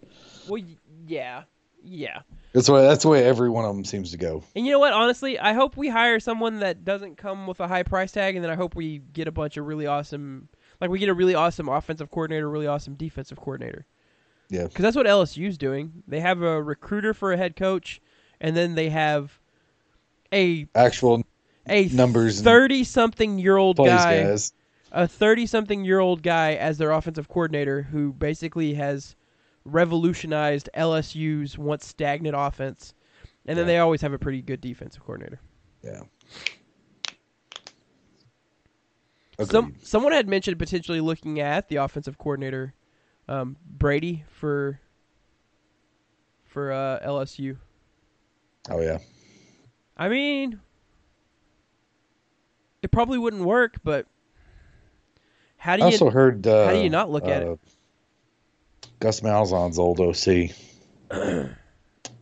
[0.49, 0.63] Well,
[1.07, 1.43] yeah,
[1.83, 2.21] yeah.
[2.53, 4.45] That's why that's the way every one of them seems to go.
[4.55, 4.93] And you know what?
[4.93, 8.45] Honestly, I hope we hire someone that doesn't come with a high price tag, and
[8.45, 10.49] then I hope we get a bunch of really awesome,
[10.81, 13.87] like we get a really awesome offensive coordinator, really awesome defensive coordinator.
[14.51, 14.65] Yeah.
[14.65, 16.05] Because that's what LSU's doing.
[16.07, 18.01] They have a recruiter for a head coach,
[18.41, 19.39] and then they have
[20.33, 21.23] a Actual
[21.69, 24.23] a Numbers thirty something year old guy.
[24.25, 24.53] guys.
[24.91, 29.15] a 30 something year old guy as their offensive coordinator who basically has
[29.67, 32.95] revolutionized LSU's once stagnant offense.
[33.47, 33.73] And then Yeah.
[33.75, 35.41] they always have a pretty good defensive coordinator.
[35.83, 36.03] Yeah.
[39.45, 42.75] Some someone had mentioned potentially looking at the offensive coordinator
[43.29, 44.81] um, Brady for
[46.47, 47.57] for uh, LSU.
[48.71, 48.99] Oh yeah.
[49.99, 50.61] I mean,
[52.83, 54.07] it probably wouldn't work, but
[55.57, 55.89] how do you?
[55.89, 56.47] I also heard.
[56.47, 57.49] Uh, how do you not look at it?
[57.49, 57.57] uh,
[59.01, 60.51] Gus Malzahn's old OC.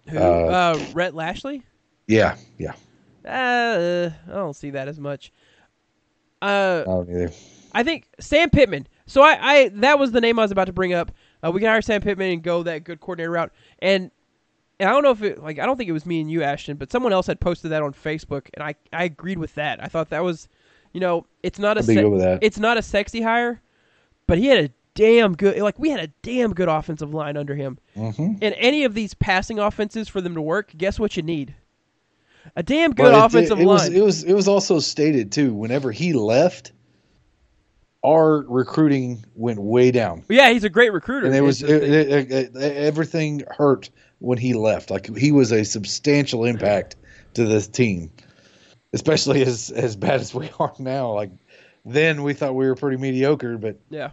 [0.08, 1.62] who, uh, uh, Rhett Lashlee?
[2.06, 2.72] Yeah, yeah.
[3.24, 5.32] Uh, I don't see that as much.
[6.40, 7.30] Uh, I don't either.
[7.72, 8.86] I think Sam Pittman.
[9.06, 11.12] So I, I that was the name I was about to bring up.
[11.44, 13.52] Uh, we can hire Sam Pittman and go that good coordinator route.
[13.80, 14.10] And,
[14.78, 16.42] and I don't know if it like I don't think it was me and you,
[16.42, 19.82] Ashton, but someone else had posted that on Facebook, and I I agreed with that.
[19.82, 20.48] I thought that was,
[20.92, 22.38] you know, it's not a se- good with that.
[22.42, 23.60] it's not a sexy hire,
[24.26, 27.54] but he had a damn good like we had a damn good offensive line under
[27.54, 27.78] him.
[27.94, 31.54] hmm In any of these passing offenses for them to work, guess what you need?
[32.54, 33.74] A damn good it- offensive it, it line.
[33.74, 35.52] Was, it was it was also stated too.
[35.54, 36.72] Whenever he left,
[38.04, 41.26] our recruiting went way down, yeah, he's a great recruiter.
[41.26, 44.90] and it was it, it- it- everything hurt when he left.
[44.90, 46.96] Like he was a substantial impact
[47.34, 48.10] to this team,
[48.92, 51.12] especially as as bad as we are now.
[51.12, 51.30] Like
[51.84, 54.10] then we thought we were pretty mediocre, but Yeah.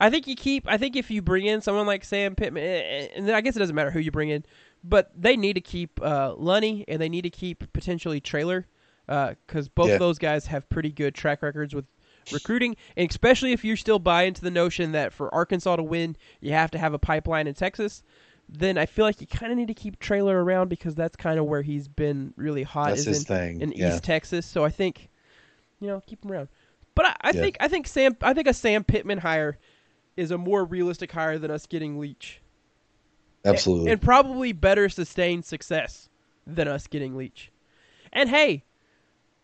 [0.00, 0.68] I think you keep.
[0.68, 3.40] I think if you bring in someone like Sam Pittman, eh, eh, and then I
[3.40, 4.44] guess it doesn't matter who you bring in,
[4.84, 8.68] but they need to keep uh, Lunney and they need to keep potentially Traylor,
[9.06, 9.94] because both Yeah.
[9.94, 11.86] of those guys have pretty good track records with
[12.30, 16.16] recruiting, and especially if you still buy into the notion that for Arkansas to win,
[16.40, 18.04] you have to have a pipeline in Texas.
[18.52, 21.38] Then I feel like you kind of need to keep Traylor around because that's kind
[21.38, 22.88] of where he's been really hot.
[22.88, 23.60] that's is his in, thing.
[23.60, 23.94] in yeah.
[23.94, 24.44] East Texas.
[24.44, 25.08] So I think,
[25.80, 26.48] you know, keep him around.
[26.96, 27.40] But I, I Yeah.
[27.42, 29.56] think I think Sam I think a Sam Pittman hire
[30.16, 32.40] is a more realistic hire than us getting Leach,
[33.44, 33.92] Absolutely.
[33.92, 36.08] and probably better sustained success
[36.46, 37.52] than us getting Leach.
[38.12, 38.64] And hey,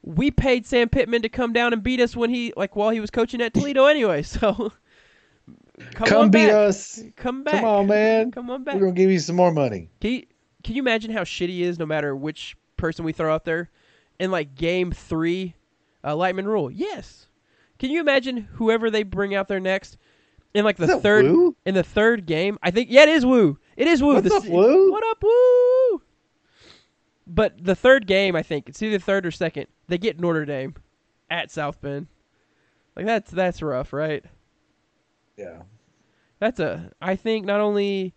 [0.03, 2.99] we paid Sam Pittman to come down and beat us when he like while he
[3.01, 4.23] was coaching at Toledo anyway.
[4.27, 4.73] So
[5.95, 6.55] come, Come beat back.
[6.55, 7.03] us.
[7.16, 7.55] Come back.
[7.61, 8.31] Come on, man.
[8.31, 8.74] Come on back.
[8.74, 9.91] We're gonna give you some more money.
[10.01, 10.27] Can you,
[10.64, 13.70] can you imagine how shitty he is no matter which person we throw out there?
[14.18, 15.55] In like game three,
[16.03, 17.27] uh, Lightman rule, yes.
[17.79, 19.99] Can you imagine whoever they bring out there next?
[20.55, 21.55] In like the third Wu?
[21.66, 23.59] in the third game, I think yeah, it is Woo.
[23.77, 24.14] It is Woo.
[24.14, 24.91] What's The up, Woo?
[24.91, 26.03] What up, Woo?
[27.27, 29.66] But the third game, I think it's either third or second.
[29.89, 30.74] They get Notre Dame
[31.29, 32.07] at South Bend.
[32.95, 34.24] Like that's that's rough, right?
[35.37, 35.62] Yeah.
[36.39, 36.91] That's a.
[37.01, 38.14] I think not only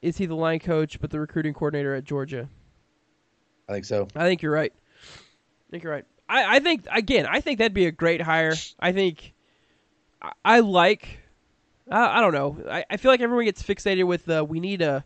[0.00, 2.48] is he the line coach, but the recruiting coordinator at Georgia.
[3.68, 4.08] I think so.
[4.14, 4.72] I think you're right.
[5.04, 6.04] I think you're right.
[6.28, 8.54] I, I think again, I think that'd be a great hire.
[8.78, 9.32] I think
[10.20, 11.20] I, I like.
[11.90, 12.58] I, I don't know.
[12.70, 15.04] I, I feel like everyone gets fixated with uh, we need a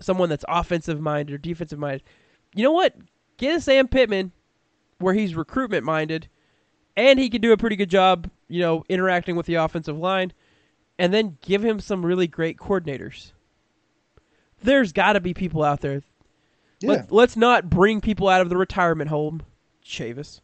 [0.00, 2.02] someone that's offensive minded or defensive minded.
[2.54, 2.94] You know what?
[3.38, 4.32] Get a Sam Pittman
[4.98, 6.28] where he's recruitment minded,
[6.96, 8.30] and he can do a pretty good job.
[8.48, 10.32] You know, interacting with the offensive line,
[10.98, 13.32] and then give him some really great coordinators.
[14.62, 16.02] There's got to be people out there
[16.80, 16.90] Yeah.
[16.90, 19.42] Let, let's not bring people out of the retirement home
[19.86, 20.40] Chavis.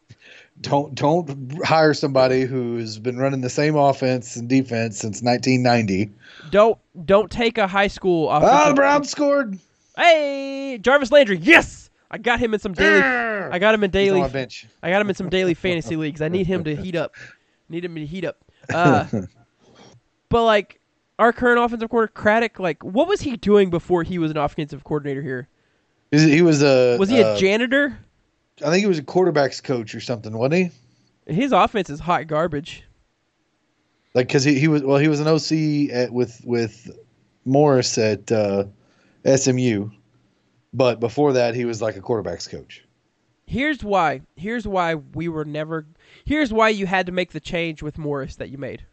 [0.61, 6.11] Don't don't hire somebody who's been running the same offense and defense since 1990.
[6.49, 8.75] Don't don't take a high school offensive.
[8.75, 9.59] Browns scored.
[9.97, 11.37] hey, Jarvis Landry.
[11.37, 13.01] Yes, I got him in some daily.
[13.01, 14.21] I got him in daily.
[14.21, 16.21] I got him in some daily fantasy leagues.
[16.21, 17.15] I need him to heat up.
[17.67, 18.37] Need him to heat up.
[18.73, 19.05] Uh,
[20.33, 20.79] but like
[21.19, 24.83] our current offensive coordinator, Craddock, like what was he doing before he was an offensive
[24.83, 25.47] coordinator here?
[26.09, 26.97] He was a.
[26.97, 27.99] Was he a uh, janitor?
[28.65, 30.71] I think he was a quarterbacks coach or something, wasn't
[31.25, 31.33] he?
[31.33, 32.83] His offense is hot garbage.
[34.15, 36.89] Like, cause he, he was well, he was an OC at, with with
[37.45, 38.65] Morris at uh,
[39.23, 39.91] SMU,
[40.73, 42.83] but before that, he was like a quarterbacks coach.
[43.45, 44.21] Here's why.
[44.35, 45.85] Here's why we were never.
[46.25, 48.83] Here's why you had to make the change with Morris that you made.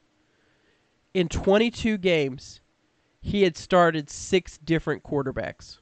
[1.12, 2.60] In 22 games,
[3.20, 5.78] he had started six different quarterbacks.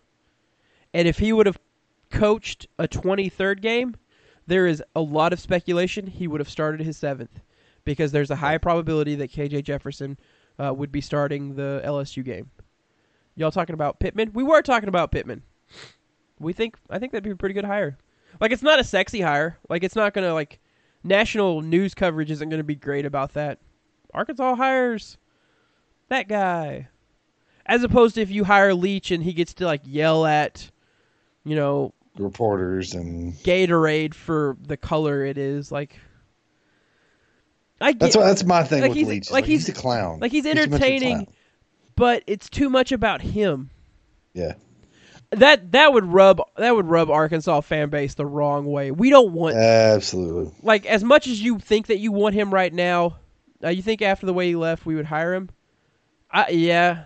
[0.94, 1.58] And if he would have
[2.10, 3.94] coached a 23rd game,
[4.46, 7.40] there is a lot of speculation he would have started his seventh
[7.84, 10.18] because there's a high probability that KJ Jefferson
[10.58, 12.50] uh, would be starting the LSU game.
[13.36, 14.32] Y'all talking about Pittman?
[14.32, 15.42] We were talking about Pittman.
[16.40, 17.98] We think I think that'd be a pretty good hire.
[18.40, 19.58] Like it's not a sexy hire.
[19.68, 20.60] Like it's not gonna like
[21.04, 23.58] national news coverage isn't gonna be great about that.
[24.14, 25.16] Arkansas hires
[26.08, 26.88] that guy.
[27.66, 30.70] As opposed to if you hire Leach and he gets to like yell at,
[31.44, 35.70] you know, Reporters and Gatorade for the color it is.
[35.70, 35.98] Like
[37.80, 39.30] I get that's what that's my thing Like with he's- Leach.
[39.30, 40.18] like Like he's, he's- a clown.
[40.20, 41.16] like he's too much of a entertaining.
[41.16, 41.26] clown.
[41.96, 43.70] but it's too much about him.
[44.34, 44.54] Yeah,
[45.30, 48.90] That that would rub that would rub Arkansas fan base the wrong way.
[48.90, 50.52] We don't want absolutely.
[50.62, 53.16] like as much as you think that you want him right now,
[53.64, 55.50] uh, you think after the way he left we would hire him?
[56.30, 57.04] I yeah,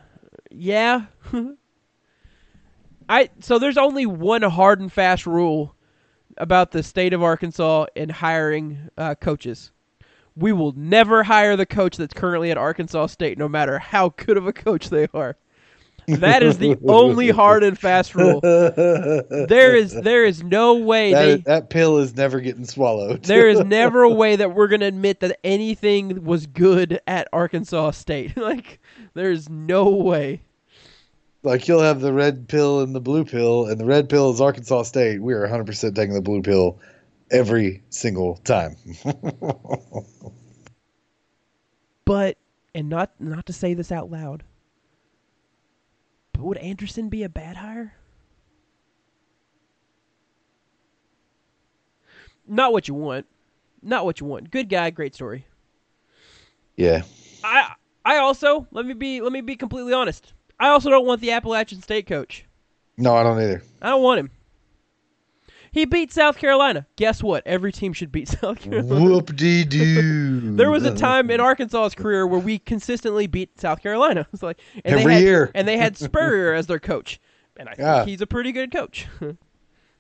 [0.50, 1.06] yeah.
[3.08, 5.74] I so there's only one hard and fast rule
[6.38, 9.70] about the state of Arkansas in hiring uh, coaches.
[10.34, 14.38] We will never hire the coach that's currently at Arkansas State, no matter how good
[14.38, 15.36] of a coach they are.
[16.08, 18.40] That is the only hard and fast rule.
[18.40, 23.24] There is there is no way they that, that pill is never getting swallowed.
[23.24, 27.28] there is never a way that we're going to admit that anything was good at
[27.32, 28.36] Arkansas State.
[28.42, 28.80] like,
[29.14, 30.42] there's no way.
[31.42, 34.40] like you'll have the red pill and the blue pill, and the red pill is
[34.40, 35.22] Arkansas State.
[35.22, 36.78] We are 100 percent taking the blue pill
[37.30, 38.76] every single time.
[42.04, 42.36] But,
[42.74, 44.42] and not not to say this out loud,
[46.32, 47.94] but would Anderson be a bad hire?
[52.46, 53.26] Not what you want.
[53.82, 54.50] Not what you want.
[54.50, 55.46] Good guy, great story.
[56.76, 57.02] yeah,
[57.44, 57.72] I
[58.04, 60.32] I also let me be let me be completely honest.
[60.58, 62.44] I also don't want the Appalachian State coach.
[62.96, 63.62] no, I don't either.
[63.80, 64.30] I don't want him.
[65.72, 66.86] He beat South Carolina.
[66.96, 67.46] Guess what?
[67.46, 69.02] Every team should beat South Carolina.
[69.02, 70.54] Whoop de doo.
[70.54, 74.26] There was a time in Arkansas's career where we consistently beat South Carolina.
[74.32, 75.50] It's like and Every they had, year.
[75.54, 77.18] and they had Spurrier as their coach,
[77.56, 77.96] and I Yeah.
[78.00, 79.06] think he's a pretty good coach.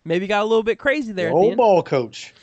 [0.04, 1.28] Maybe got a little bit crazy there.
[1.28, 1.56] the old end.
[1.58, 2.34] ball coach.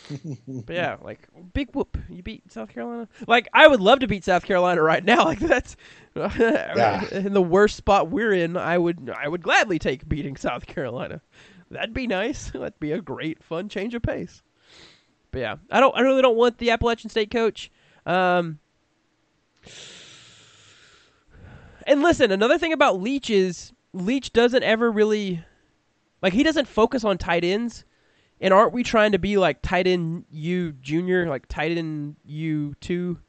[0.48, 1.98] But yeah, like big whoop.
[2.10, 3.08] You beat South Carolina.
[3.28, 5.26] Like I would love to beat South Carolina right now.
[5.26, 5.76] Like that's
[6.16, 8.58] in the worst spot we're in.
[8.58, 11.22] I would I would gladly take beating South Carolina.
[11.72, 12.51] That'd be nice.
[12.53, 14.41] That'd be a great fun change of pace.
[15.32, 17.72] But yeah, I don't I really don't want the Appalachian State coach.
[18.05, 18.59] Um
[21.86, 25.43] And listen, another thing about Leach is Leach doesn't ever really
[26.22, 27.86] like he doesn't focus on tight ends.
[28.41, 32.76] And aren't we trying to be like tight end U junior, like tight end U
[32.80, 33.20] two?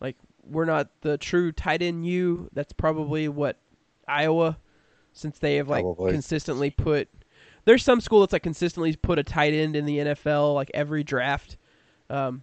[0.00, 2.48] Like we're not the true tight end U.
[2.52, 3.56] That's probably what
[4.06, 4.58] Iowa,
[5.12, 6.12] since they have like Probably.
[6.12, 7.08] consistently put.
[7.64, 11.04] There's some school that's like consistently put a tight end in the NFL like every
[11.04, 11.56] draft.
[12.10, 12.42] Um,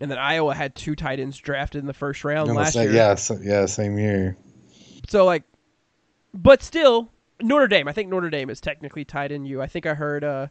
[0.00, 2.92] and then Iowa had two tight ends drafted in the first round last year.
[2.92, 4.36] Yeah, so- yeah, same year.
[5.08, 5.42] So like,
[6.32, 7.88] but still, Notre Dame.
[7.88, 9.60] I think Notre Dame is technically tight end U.
[9.60, 10.48] I think I heard uh,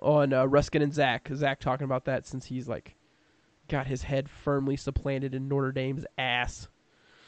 [0.00, 2.96] on uh, Ruskin and Zach, Zach talking about that since he's like
[3.68, 6.68] got his head firmly supplanted in Notre Dame's ass.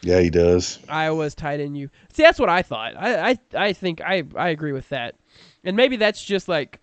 [0.03, 0.81] Yeah, he does.
[0.89, 1.89] Iowa's tight end U.
[2.13, 2.95] See, that's what I thought.
[2.97, 5.15] I I, I think I I agree with that,
[5.65, 6.79] and maybe that's just like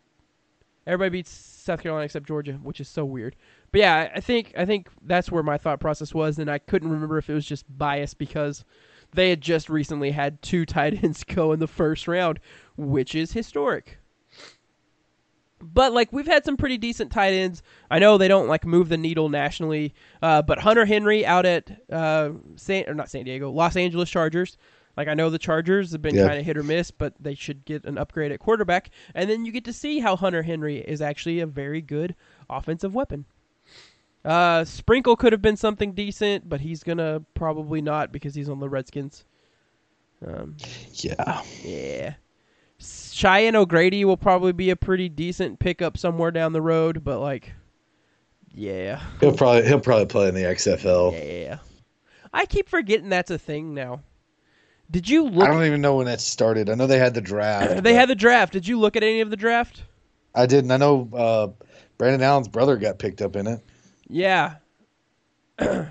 [0.87, 3.35] everybody beats South Carolina except Georgia, which is so weird.
[3.71, 6.89] But yeah, I- think I think that's where my thought process was, and I couldn't
[6.89, 8.65] remember if it was just bias because
[9.13, 12.39] they had just recently had two tight ends go in the first round,
[12.77, 13.97] which is historic.
[15.61, 17.61] But like we've had some pretty decent tight ends.
[17.91, 21.69] I know they don't like move the needle nationally, uh, but Hunter Henry out at
[21.91, 24.57] uh, San or not San Diego, Los Angeles Chargers.
[24.99, 26.27] Like I know the Chargers have been Yeah.
[26.27, 28.89] kind of hit or miss, but they should get an upgrade at quarterback.
[29.15, 32.15] And then you get to see how Hunter Henry is actually a very good
[32.49, 33.23] offensive weapon.
[34.25, 38.59] Uh, Sprinkle could have been something decent, but he's gonna probably not because he's on
[38.59, 39.23] the Redskins.
[40.27, 40.57] Um,
[40.91, 41.43] Yeah.
[41.63, 42.15] yeah.
[42.77, 47.53] Cheyenne O'Grady will probably be a pretty decent pickup somewhere down the road, but like,
[48.53, 51.13] yeah, He'll probably he'll probably play in the XFL.
[51.13, 51.59] yeah.
[52.33, 54.01] I keep forgetting that's a thing now.
[54.91, 55.47] Did you look?
[55.47, 56.69] I don't even know when that started.
[56.69, 57.83] I know they had the draft.
[57.83, 58.53] They had the draft.
[58.53, 59.83] Did you look at any of the draft?
[60.33, 60.71] I didn't.
[60.71, 61.65] I know uh,
[61.97, 63.61] Brandon Allen's brother got picked up in it.
[64.07, 64.55] Yeah.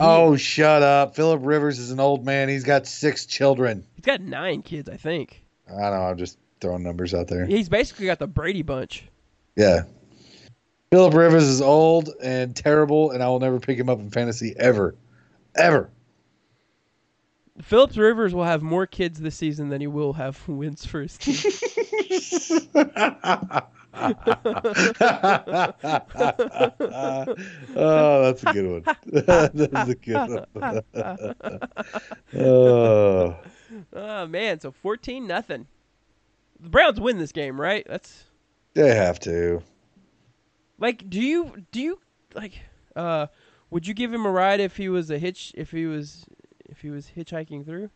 [0.00, 1.16] Oh, shut up!
[1.16, 2.48] Philip Rivers is an old man.
[2.48, 3.84] He's got six children.
[3.96, 5.42] He's got nine kids, I think.
[5.66, 6.02] I don't know.
[6.02, 7.46] I'm just throwing numbers out there.
[7.46, 9.04] He's basically got the Brady bunch.
[9.56, 9.84] Yeah.
[10.90, 14.54] Philip Rivers is old and terrible, and I will never pick him up in fantasy
[14.56, 14.94] ever,
[15.56, 15.90] ever.
[17.60, 21.18] Phillips Rivers will have more kids this season than he will have wins for his
[21.18, 21.34] team.
[27.74, 28.96] oh, that's a good one.
[29.12, 30.82] that's a good one.
[32.36, 33.36] oh,
[33.92, 35.66] oh man, so fourteen nothing.
[36.60, 37.84] The Browns win this game, right?
[37.88, 38.24] That's
[38.74, 39.62] they have to.
[40.78, 41.98] like, do you do you
[42.34, 42.60] like?
[42.94, 43.26] Uh,
[43.70, 45.52] would you give him a ride if he was a hitch?
[45.56, 46.24] If he was
[46.68, 47.90] if he was hitchhiking through?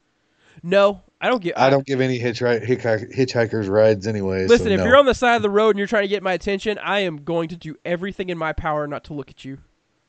[0.63, 1.59] No, I don't get.
[1.59, 4.47] I don't give any hitchhi- hitchhi- hitchhikers rides anyway.
[4.47, 4.87] Listen, so if no.
[4.87, 7.01] you're on the side of the road and you're trying to get my attention, I
[7.01, 9.59] am going to do everything in my power not to look at you.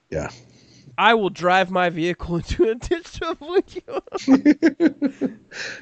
[0.09, 0.29] Yeah.
[0.97, 5.39] I will drive my vehicle into a ditch to avoid you.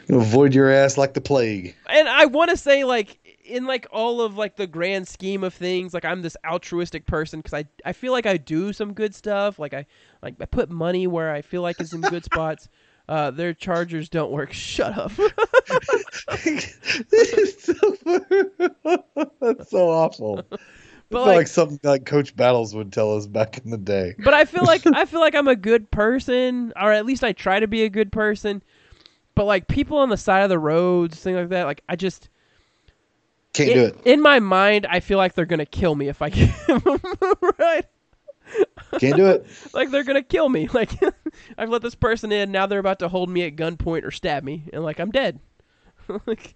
[0.18, 1.76] avoid your ass like the plague.
[1.90, 3.20] and I want to say, like,
[3.52, 7.40] in like all of like the grand scheme of things, like I'm this altruistic person
[7.42, 9.60] because I I feel like I do some good stuff.
[9.60, 9.86] Like I
[10.24, 12.68] like I put money where I feel like is in good spots.
[13.10, 14.54] Uh, their chargers don't work.
[14.54, 15.12] Shut up.
[16.46, 17.98] It's so-
[19.42, 20.36] That's so awful.
[20.50, 20.60] But
[21.10, 24.14] But like- like, something like Coach Battles would tell us back in the day.
[24.24, 27.34] but I feel like I feel like I'm a good person, or at least I
[27.34, 28.64] try to be a good person.
[29.36, 32.30] But like people on the side of the roads, things like that, like I just
[33.54, 33.98] Can't in, do it.
[34.06, 36.82] in my mind, I feel like they're gonna kill me if I give them
[37.60, 37.86] right.
[39.00, 39.46] Can't do it.
[39.74, 40.68] Like they're gonna kill me.
[40.74, 40.92] Like
[41.58, 44.44] I've let this person in, now they're about to hold me at gunpoint or stab
[44.44, 45.40] me, and like I'm dead.
[46.26, 46.56] like,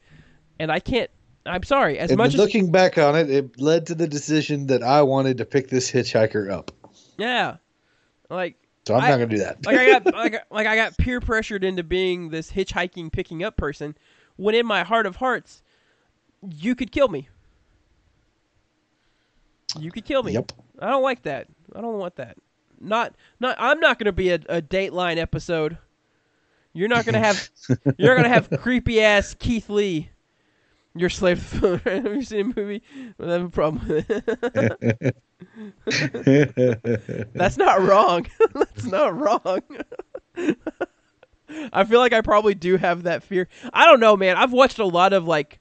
[0.59, 1.09] and I can't.
[1.45, 1.99] I'm sorry.
[1.99, 5.03] As And much as looking back on it, it led to the decision that I
[5.03, 6.71] wanted to pick this hitchhiker up.
[7.17, 7.57] yeah,
[8.29, 8.55] like
[8.87, 9.65] So I'm I- not gonna do that.
[9.65, 13.57] like I got like, like I got peer pressured into being this hitchhiking picking up
[13.57, 13.95] person,
[14.37, 15.61] when in my heart of hearts,
[16.53, 17.29] you could kill me.
[19.79, 20.33] You could kill me.
[20.33, 20.51] Yep.
[20.79, 21.47] I don't like that.
[21.75, 22.37] I don't want that.
[22.79, 23.55] Not not.
[23.59, 25.77] I'm not going to be a, a Dateline episode.
[26.73, 27.49] You're not going to have.
[27.97, 30.09] you're going to have creepy ass Keith Lee.
[30.93, 31.51] Your slave.
[31.85, 32.81] have you seen a movie?
[33.19, 35.15] I have a problem with it.
[37.33, 38.27] That's not wrong.
[38.53, 39.61] That's not wrong.
[41.73, 43.49] I feel like I probably do have that fear.
[43.73, 44.37] I don't know, man.
[44.37, 45.59] I've watched a lot of like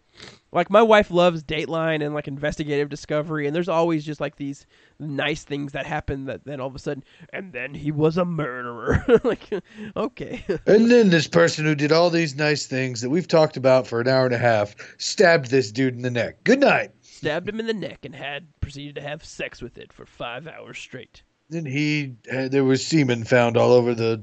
[0.55, 4.67] like my wife loves Dateline and like investigative discovery and there's always just like these
[5.01, 7.03] nice things that happen that then all of a sudden
[7.33, 9.05] and then he was a murderer.
[9.25, 9.51] like
[9.97, 10.45] okay.
[10.67, 14.01] and then this person who did all these nice things that we've talked about for
[14.01, 16.45] an hour and a half stabbed this dude in the neck.
[16.45, 16.93] Good night.
[17.03, 20.47] Stabbed him in the neck and had proceeded to have sex with it for 5
[20.47, 21.23] hours straight.
[21.51, 24.23] Then he uh, there was semen found all over the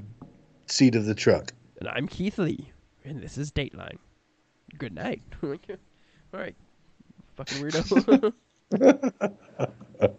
[0.66, 1.52] seat of the truck.
[1.78, 2.72] And I'm Keith Lee
[3.04, 3.98] and this is Dateline.
[4.78, 5.22] Good night.
[6.32, 6.54] all right.
[7.36, 8.32] Fucking weirdo.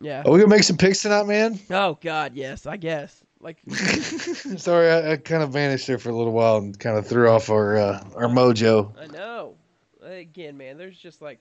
[0.00, 0.22] yeah.
[0.24, 1.58] Are we gonna make some picks tonight, man?
[1.70, 3.22] Oh God, yes, I guess.
[3.40, 7.06] Like, Sorry, I, I kind of vanished there for a little while and kind of
[7.06, 8.92] threw off our uh, our mojo.
[8.98, 9.54] I know.
[10.02, 11.40] Again, man, there's just like,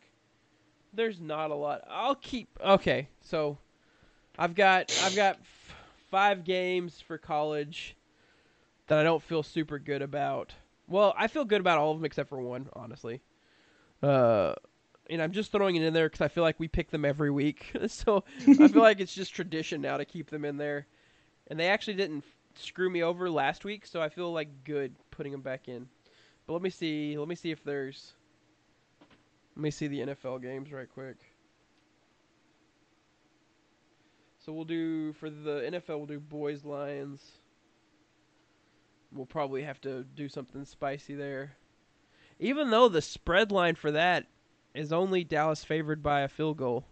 [0.93, 1.81] there's not a lot.
[1.89, 2.49] I'll keep.
[2.63, 3.57] Okay, so,
[4.37, 5.75] I've got I've got f-
[6.11, 7.95] five games for college
[8.87, 10.53] that I don't feel super good about.
[10.87, 13.21] Well, I feel good about all of them except for one, honestly.
[14.01, 14.53] Uh,
[15.09, 17.31] and I'm just throwing it in there because I feel like we pick them every
[17.31, 17.71] week.
[17.87, 20.87] so I feel like it's just tradition now to keep them in there.
[21.47, 22.23] And they actually didn't
[22.55, 25.87] screw me over last week, so I feel like good putting them back in.
[26.45, 27.17] But let me see.
[27.17, 28.13] Let me see if there's.
[29.55, 31.17] Let me see the NFL games right quick.
[34.39, 35.97] So we'll do for the NFL.
[35.97, 37.21] We'll do boys Lions.
[39.17, 41.57] We'll probably have to do something spicy there.
[42.39, 44.27] Even though the spread line for that
[44.75, 46.85] is only Dallas favored by a field goal.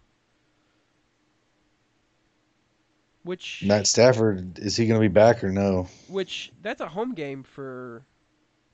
[3.22, 5.88] Which Matt Stafford is he gonna be back or no?
[6.08, 8.04] which that's a home game for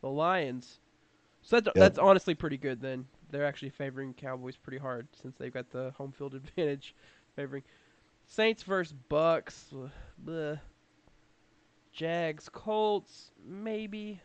[0.03, 0.79] the Lions.
[1.43, 1.75] So that's Yep.
[1.75, 3.07] that's honestly pretty good then.
[3.31, 6.95] they're actually favoring Cowboys pretty hard since they've got the home field advantage
[7.35, 7.63] favoring.
[8.27, 9.73] Saints versus Bucks.
[10.23, 10.61] Bleh.
[11.93, 14.21] Jags Colts maybe.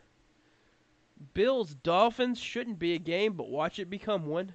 [1.34, 4.54] Bills Dolphins shouldn't be a game, but watch it become one.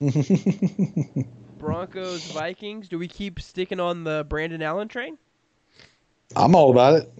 [1.58, 2.88] Broncos Vikings.
[2.88, 5.16] Do we keep sticking on the Brandon Allen train?
[6.36, 7.12] I'm all about it.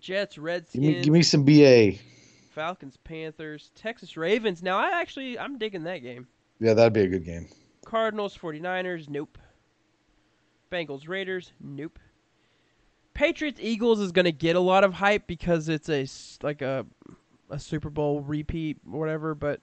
[0.00, 1.92] Jets Give me, give me some BA.
[2.50, 3.70] Falcons Panthers.
[3.74, 4.62] Texans Ravens.
[4.62, 6.26] Now I actually I'm digging that game.
[6.60, 7.48] Yeah, that'd be a good game.
[7.84, 9.08] Cardinals 49ers.
[9.08, 9.38] Nope.
[10.70, 11.52] Bengals Raiders.
[11.60, 11.98] Nope.
[13.14, 16.06] Patriots Eagles is going to get a lot of hype because it's a
[16.44, 16.84] like a
[17.50, 19.60] a Super Bowl repeat or whatever, but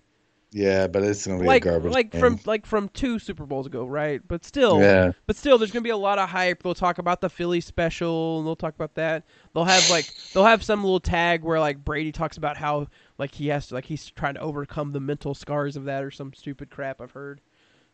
[0.52, 1.92] Yeah, but it's gonna be like a garbage.
[1.92, 2.22] like game.
[2.22, 4.22] from like from two Super Bowls ago, right?
[4.26, 6.64] But still, yeah, but still, there's gonna be a lot of hype.
[6.64, 9.24] They'll talk about the Philly special, and they'll talk about that.
[9.54, 12.88] They'll have like they'll have some little tag where like Brady talks about how
[13.18, 16.12] like he has to like he's trying to overcome the mental scars of that or
[16.12, 17.42] some stupid crap I've heard.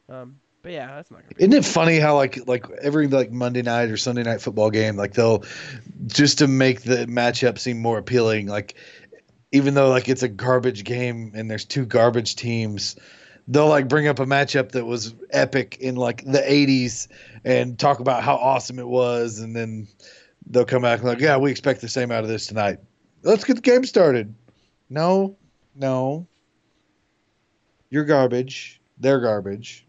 [0.10, 0.38] Um,
[0.68, 1.44] but yeah, that's not gonna be.
[1.46, 4.98] Isn't it funny how like like every like Monday night or Sunday night football game,
[4.98, 5.46] like they'll
[6.08, 8.76] just to make the matchup seem more appealing, like
[9.54, 12.98] even though like it's a garbage game and there's two garbage teams,
[13.48, 17.08] they'll like bring up a matchup that was epic in like the 80s
[17.46, 19.88] and talk about how awesome it was and then
[20.50, 22.80] they'll come back and like, "Yeah, we expect the same out of this tonight.
[23.24, 24.36] Let's get the game started."
[24.90, 25.38] No.
[25.74, 26.28] No.
[27.90, 28.82] You're garbage.
[28.98, 29.87] They're garbage.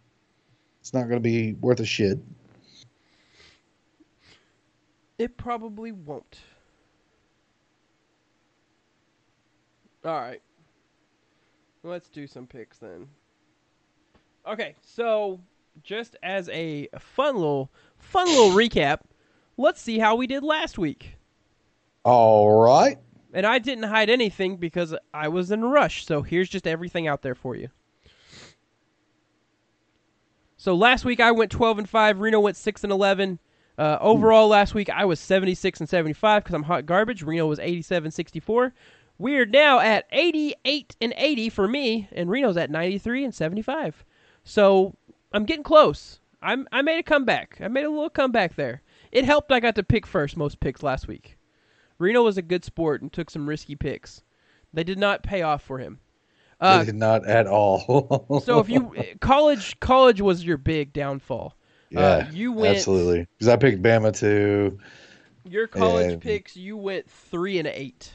[0.88, 2.18] It's not going to be worth a shit.
[5.18, 6.38] It probably won't.
[10.02, 10.40] All right.
[11.82, 13.06] Let's do some picks then.
[14.46, 15.38] Okay, so
[15.82, 19.00] just as a fun little fun little recap,
[19.58, 21.16] let's see how we did last week.
[22.04, 22.96] All right.
[23.34, 27.06] And I didn't hide anything because I was in a rush, so here's just everything
[27.06, 27.68] out there for you.
[30.60, 33.38] So last week I went 12 and 5, Reno went 6 and 11.
[33.78, 37.22] Uh, overall last week I was 76 and 75 cuz I'm hot garbage.
[37.22, 38.74] Reno was 87 64.
[39.18, 44.04] We're now at 88 and 80 for me and Reno's at 93 and 75.
[44.42, 44.96] So
[45.32, 46.18] I'm getting close.
[46.42, 47.58] I'm I made a comeback.
[47.60, 48.82] I made a little comeback there.
[49.12, 51.38] It helped I got to pick first most picks last week.
[51.98, 54.24] Reno was a good sport and took some risky picks.
[54.72, 56.00] They did not pay off for him.
[56.60, 58.40] Uh, not at all.
[58.44, 61.54] so if you college college was your big downfall.
[61.90, 64.78] yeah, uh, you went- absolutely because I picked Bama too.
[65.44, 68.12] Your college And- picks, you went three and eight.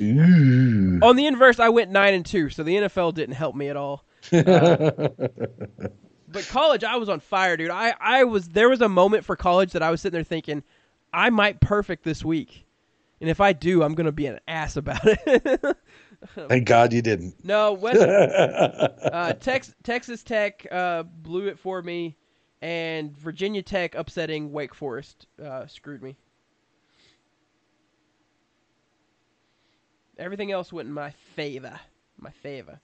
[0.00, 0.98] Ooh.
[1.02, 2.48] On the inverse, I went nine and two.
[2.50, 4.04] So the NFL didn't help me at all.
[6.28, 7.70] But college, I was on fire, dude.
[7.70, 10.64] I, I was there was a moment for college that I was sitting there thinking,
[11.12, 12.66] I might perfect this week,
[13.20, 15.76] and if I do, I'm gonna be an ass about it.
[16.48, 17.34] Thank God you didn't.
[17.44, 22.16] no, West, uh, Tex, Texas Tech uh, blew it for me,
[22.62, 26.16] and Virginia Tech upsetting Wake Forest uh, screwed me.
[30.18, 31.78] Everything else went in my favor.
[32.18, 32.80] My favor,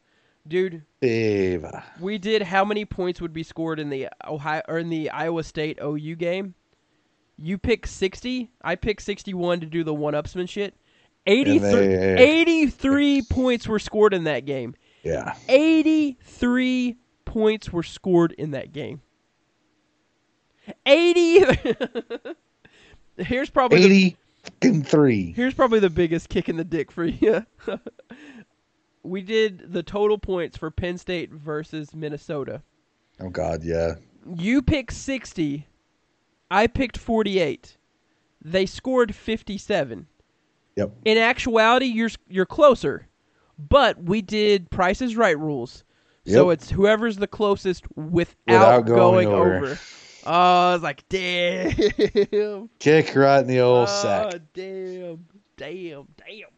[0.47, 0.83] dude.
[1.01, 1.85] Eva.
[1.99, 5.43] We did how many points would be scored in the Ohio or in the Iowa
[5.43, 6.55] State OU game?
[7.39, 10.77] You pick 60, I pick 61 to do the one-upsman shit.
[11.27, 14.75] 83, they- 83 points were scored in that game.
[15.05, 15.35] Yeah.
[15.49, 19.01] 83 points were scored in that game.
[20.87, 21.45] 80
[23.19, 24.17] Here's probably the, Eighty
[24.63, 25.33] and three.
[25.33, 27.45] here's probably the biggest kick in the dick for you.
[29.03, 32.63] we did the total points for Penn State versus Minnesota.
[33.21, 33.95] Oh God, yeah.
[34.37, 35.67] You picked 60.
[36.51, 37.77] I picked 48.
[38.41, 40.07] They scored 57.
[40.77, 40.93] Yep.
[41.05, 43.07] In actuality, you're you're closer.
[43.59, 45.85] But we did Price is Right rules.
[46.27, 46.59] So Yep.
[46.59, 49.57] it's whoever's the closest without, Without going, going over.
[49.57, 49.79] over.
[50.25, 51.73] Oh, I was like, damn.
[52.79, 54.35] Kick right in the old Oh, sack.
[54.55, 55.27] damn.
[55.57, 56.07] Damn.
[56.17, 56.49] Damn.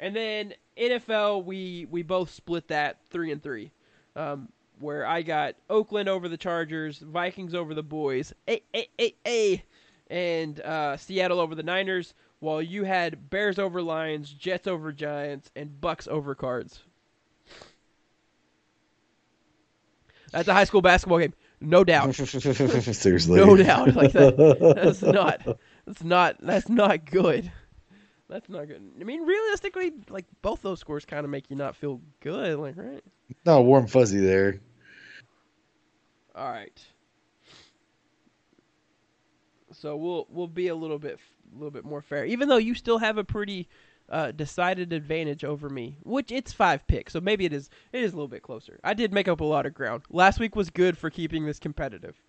[0.00, 3.72] And then NFL, we we both split that three and three.
[4.16, 4.48] Um,
[4.80, 9.64] where I got Oakland over the Chargers, Vikings over the boys, a a a a,
[10.08, 15.50] and uh, Seattle over the Niners, while you had Bears over Lions, Jets over Giants,
[15.56, 16.82] and Bucks over Cards.
[20.32, 22.14] That's a high school basketball game, no doubt.
[22.14, 23.40] Seriously.
[23.40, 24.74] No doubt, like that.
[24.76, 25.58] That's not.
[25.86, 26.36] That's not.
[26.40, 27.52] That's not good.
[28.28, 28.82] That's not good.
[29.00, 32.76] I mean, realistically, like both those scores kind of make you not feel good, like
[32.76, 33.02] right?
[33.46, 34.60] no warm fuzzy there.
[36.34, 36.84] All right.
[39.72, 41.20] So we'll we'll be a little bit
[41.54, 43.68] a little bit more fair, even though you still have a pretty
[44.08, 48.12] uh, decided advantage over me, which it's five picks, so maybe it is it is
[48.12, 48.78] a little bit closer.
[48.84, 50.02] I did make up a lot of ground.
[50.10, 52.20] Last week was good for keeping this competitive.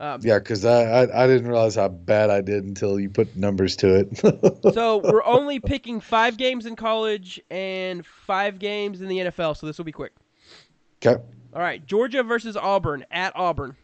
[0.00, 3.36] Um, Yeah, because I, I I didn't realize how bad I did until you put
[3.36, 4.74] numbers to it.
[4.74, 9.66] so we're only picking five games in college and five games in the NFL, so
[9.66, 10.12] this will be quick.
[11.04, 11.22] okay.
[11.54, 13.76] All right, Georgia versus Auburn at Auburn.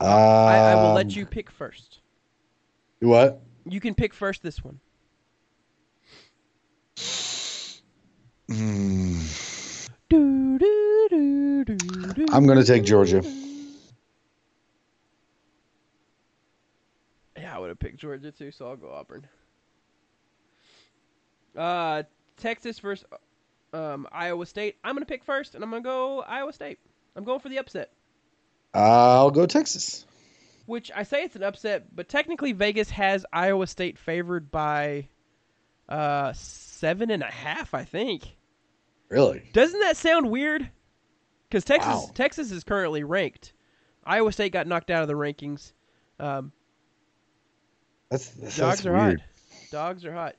[0.00, 2.00] I, I will let Um, you pick first.
[3.00, 3.40] What?
[3.64, 4.80] You can pick first this one.
[10.08, 11.76] Do, do, do, do,
[12.14, 13.22] do, I'm gonna take Georgia.
[17.36, 19.26] Yeah, I would have picked Georgia too, so I'll go Auburn.
[21.56, 22.02] Uh,
[22.36, 23.06] Texas versus
[23.72, 24.76] um, Iowa State.
[24.84, 26.78] I'm gonna pick first, and I'm gonna go Iowa State.
[27.16, 27.90] I'm going for the upset.
[28.74, 30.06] I'll go Texas.
[30.66, 35.08] Which I say it's an upset, but technically Vegas has Iowa State favored by
[35.88, 38.36] uh seven and a half, I think.
[39.08, 39.42] Really?
[39.52, 40.68] Doesn't that sound weird?
[41.48, 42.10] Because Texas Wow.
[42.14, 43.52] Texas is currently ranked.
[44.06, 45.72] Iowa State got knocked out of the rankings.
[46.18, 46.52] Um,
[48.10, 49.20] That's, that's dogs are weird.
[49.20, 49.70] hot.
[49.70, 50.36] Dogs are hot.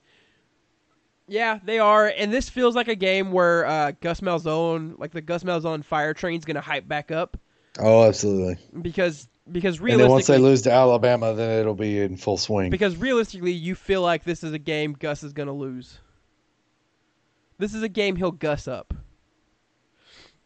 [1.27, 5.21] Yeah, they are, and this feels like a game where uh, Gus Malzahn, like the
[5.21, 7.37] Gus Malzahn fire train's gonna hype back up
[7.79, 8.57] Oh, absolutely.
[8.81, 12.69] because because And then once they lose to Alabama, then it'll be in full swing.
[12.69, 15.99] because realistically, you feel like this is a game Gus is gonna lose.
[17.57, 18.93] This is a game he'll Gus up.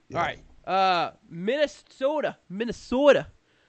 [0.09, 0.17] Yeah.
[0.17, 3.27] All right, uh, Minnesota, Minnesota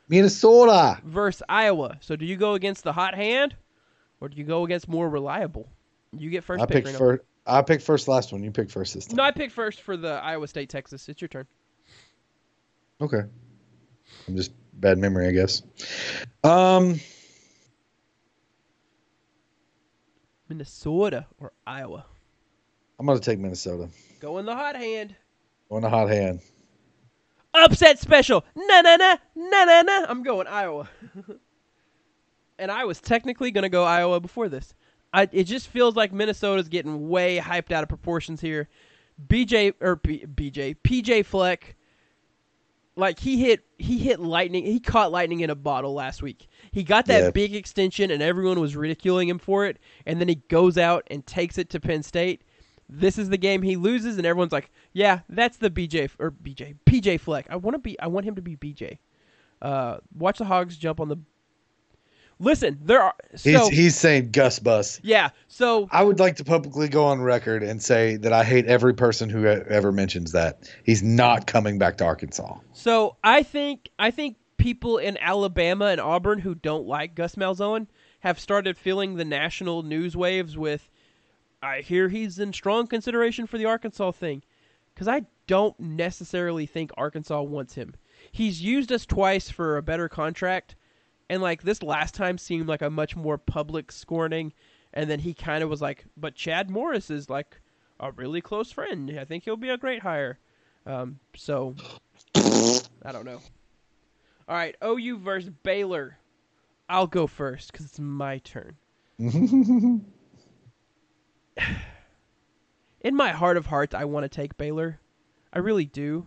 [0.08, 1.00] Minnesota.
[1.04, 1.98] versus Iowa.
[2.00, 3.54] So do you go against the hot hand,
[4.20, 5.68] or do you go against more reliable?
[6.16, 6.86] You get first I pick.
[6.86, 6.98] Reno.
[6.98, 7.22] first.
[7.46, 8.42] I picked first last one.
[8.42, 9.16] You picked first this time.
[9.16, 11.08] No, I picked first for the Iowa State Texas.
[11.08, 11.46] It's your turn.
[13.00, 13.22] Okay.
[14.26, 15.62] I'm just bad memory, I guess.
[16.44, 17.00] Um,
[20.48, 22.04] Minnesota or Iowa.
[22.98, 23.88] I'm gonna take Minnesota
[24.20, 25.14] Go in the hot hand.
[25.70, 26.40] on the hot hand.
[27.54, 28.44] Upset special.
[28.56, 30.06] Na na na na na na.
[30.08, 30.88] I'm going Iowa.
[32.58, 34.74] and I was technically gonna go Iowa before this.
[35.12, 38.68] I it just feels like Minnesota's getting way hyped out of proportions here.
[39.26, 41.76] BJ or B, BJ PJ Fleck,
[42.98, 44.64] like he hit he hit lightning.
[44.64, 46.48] He caught lightning in a bottle last week.
[46.72, 47.30] He got that Yeah.
[47.30, 49.78] big extension, and everyone was ridiculing him for it.
[50.04, 52.42] And then he goes out and takes it to Penn State.
[52.88, 56.74] This is the game he loses, and everyone's like, "Yeah, that's the BJ or BJ
[56.86, 57.46] PJ Fleck.
[57.50, 57.98] I want to be.
[58.00, 58.98] I want him to be BJ."
[59.60, 61.16] Uh, watch the Hogs jump on the.
[62.40, 65.00] Listen, there are He's so he's saying Gus Bus.
[65.02, 65.30] yeah.
[65.48, 68.94] So I would like to publicly go on record and say that I hate every
[68.94, 70.70] person who ever mentions that.
[70.84, 72.58] He's not coming back to Arkansas.
[72.72, 77.86] So I think I think people in Alabama and Auburn who don't like Gus Malzahn
[78.20, 80.88] have started feeling the national news waves with
[81.60, 84.42] I hear he's in strong consideration for the Arkansas thing
[84.94, 87.94] cuz I don't necessarily think Arkansas wants him.
[88.30, 90.76] He's used us twice for a better contract
[91.30, 94.52] and like this last time seemed like a much more public scorning
[94.94, 97.60] and then he kind of was like but Chad Morris is like
[98.00, 99.16] a really close friend.
[99.18, 100.38] I think he'll be a great hire.
[100.86, 101.74] Um, so
[102.34, 103.40] I don't know.
[104.48, 106.16] All right, OU versus Baylor.
[106.88, 108.76] I'll go first because it's my turn.
[109.18, 110.04] In
[113.14, 115.00] my heart of hearts, I want to take Baylor.
[115.52, 116.26] I really do.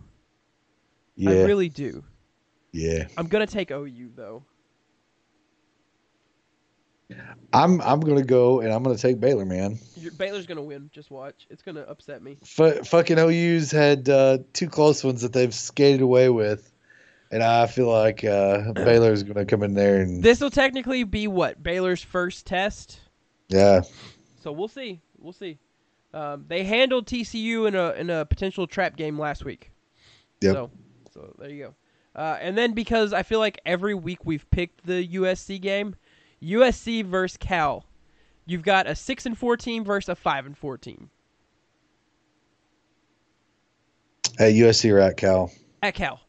[1.16, 2.04] yeah, I really do.
[2.70, 3.08] yeah.
[3.16, 4.44] I'm gonna take OU though.
[7.52, 9.78] I'm I'm gonna go and I'm gonna take Baylor, man.
[9.96, 10.90] Your- Baylor's gonna win.
[10.92, 11.46] Just watch.
[11.50, 12.38] It's gonna upset me.
[12.42, 16.72] F- fucking OU's had uh, two close ones that they've skated away with,
[17.30, 21.26] and I feel like uh, Baylor's gonna come in there and This will technically be
[21.28, 23.00] what Baylor's first test.
[23.48, 23.82] yeah.
[24.42, 25.00] So we'll see.
[25.18, 25.58] We'll see.
[26.12, 29.70] Um, they handled TCU in a in a potential trap game last week.
[30.40, 30.54] Yep.
[30.54, 30.70] So,
[31.14, 31.74] so there you go.
[32.20, 35.94] Uh, and then because I feel like every week we've picked the USC game,
[36.42, 37.84] USC versus Cal.
[38.44, 41.10] You've got a six and four team versus a five and four team
[44.38, 45.52] At USC or at Cal,
[45.82, 46.20] at Cal.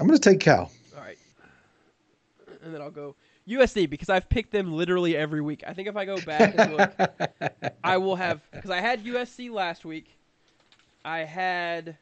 [0.00, 0.70] I'm gonna take Cal.
[0.96, 1.18] All right.
[2.64, 3.14] And then I'll go
[3.48, 5.62] USC because I've picked them literally every week.
[5.66, 9.50] I think if I go back and look, I will have because I had USC
[9.50, 10.16] last week.
[11.04, 11.96] I had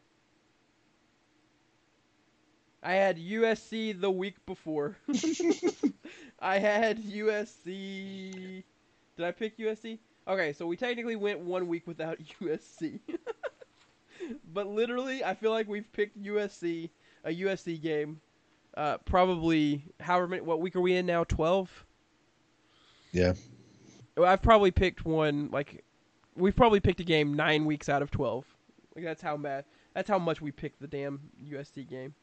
[2.82, 4.96] I had USC the week before.
[6.40, 8.62] I had USC.
[9.16, 9.98] Did I pick USC?
[10.26, 13.00] Okay, so we technically went one week without USC.
[14.52, 16.88] but literally, I feel like we've picked USC,
[17.24, 18.20] a USC game,
[18.76, 20.42] Uh, probably however many.
[20.42, 21.24] What week are we in now?
[21.24, 21.84] Twelve.
[23.12, 23.34] Yeah.
[24.22, 25.84] I've probably picked one like
[26.36, 28.44] we've probably picked a game nine weeks out of twelve.
[28.94, 29.64] Like that's how bad.
[29.94, 32.14] That's how much we picked the damn USC game.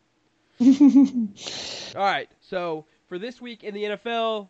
[1.96, 4.50] All right, so for this week in the NFL,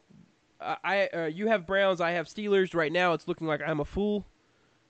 [0.61, 2.73] uh, I uh, you have Browns, I have Steelers.
[2.73, 4.25] Right now, it's looking like I'm a fool.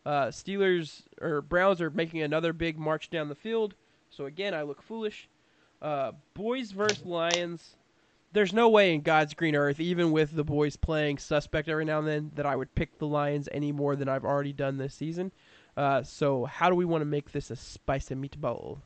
[0.06, 3.74] Uh, Steelers or Browns are making another big march down the field,
[4.10, 5.28] so again, I look foolish.
[5.82, 7.76] Uh, boys versus Lions.
[8.34, 12.00] There's no way in God's green earth, even with the boys playing suspect every now
[12.00, 14.94] and then, that I would pick the Lions any more than I've already done this
[14.94, 15.32] season.
[15.76, 18.80] Uh, so, how do we want to make this a spicy meatball?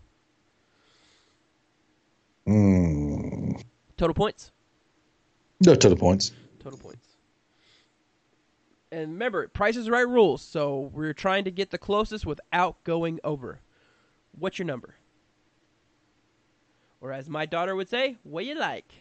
[2.48, 3.62] Mm.
[3.98, 4.52] Total points.
[5.64, 6.32] No total points.
[6.60, 7.08] Total points.
[8.92, 13.20] And remember, Price is Right rules, so we're trying to get the closest without going
[13.24, 13.62] over.
[14.38, 14.96] What's your number?
[17.00, 18.94] Or as my daughter would say, what you like?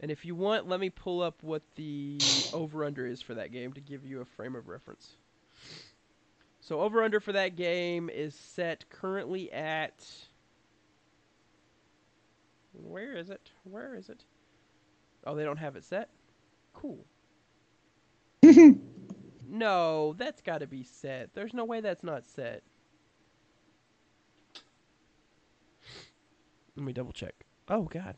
[0.00, 2.18] And if you want, let me pull up what the
[2.52, 5.16] over under is for that game to give you a frame of reference.
[6.60, 10.04] So over under for that game is set currently at
[12.82, 13.50] Where is it?
[13.64, 14.24] Where is it?
[15.26, 16.10] Oh, they don't have it set?
[16.72, 17.04] Cool.
[19.48, 21.34] no, that's got to be set.
[21.34, 22.62] There's no way that's not set.
[26.76, 27.34] Let me double check.
[27.68, 28.16] Oh god.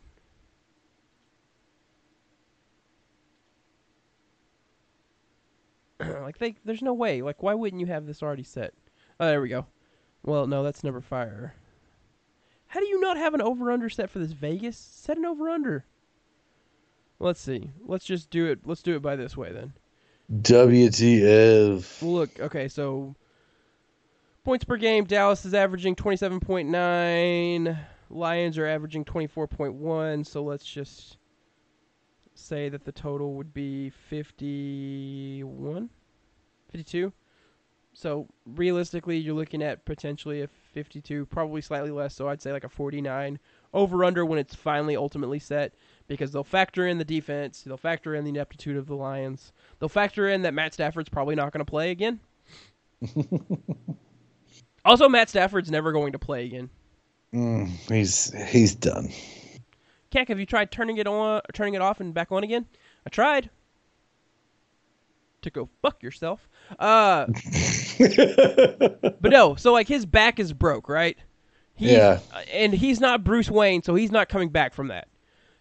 [6.00, 7.22] like they there's no way.
[7.22, 8.74] Like why wouldn't you have this already set?
[9.20, 9.66] Oh, there we go.
[10.24, 11.54] Well, no, that's never fire.
[12.68, 14.76] How do you not have an over under set for this Vegas?
[14.76, 15.84] Set an over under.
[17.18, 17.70] Let's see.
[17.84, 18.60] Let's just do it.
[18.64, 19.72] Let's do it by this way then.
[20.32, 22.02] WTF.
[22.02, 23.14] Well, look, okay, so
[24.44, 27.78] points per game, Dallas is averaging 27.9,
[28.10, 31.16] Lions are averaging 24.1, so let's just
[32.34, 35.88] say that the total would be 51,
[36.70, 37.12] 52.
[37.94, 40.48] So realistically, you're looking at potentially a
[40.78, 43.38] 52, probably slightly less, so I'd say like a 49
[43.74, 45.74] over under when it's finally ultimately set
[46.06, 49.52] because they'll factor in the defense, they'll factor in the ineptitude of the Lions.
[49.78, 52.20] They'll factor in that Matt Stafford's probably not going to play again.
[54.84, 56.70] also, Matt Stafford's never going to play again.
[57.34, 59.10] Mm, he's he's done.
[60.10, 62.64] Keck, have you tried turning it on, turning it off, and back on again?
[63.04, 63.50] I tried.
[65.42, 66.48] To go fuck yourself.
[66.78, 67.26] Uh,
[69.20, 69.54] but no.
[69.54, 71.16] So like his back is broke, right?
[71.74, 72.18] He, Yeah.
[72.52, 75.08] And he's not Bruce Wayne, so he's not coming back from that.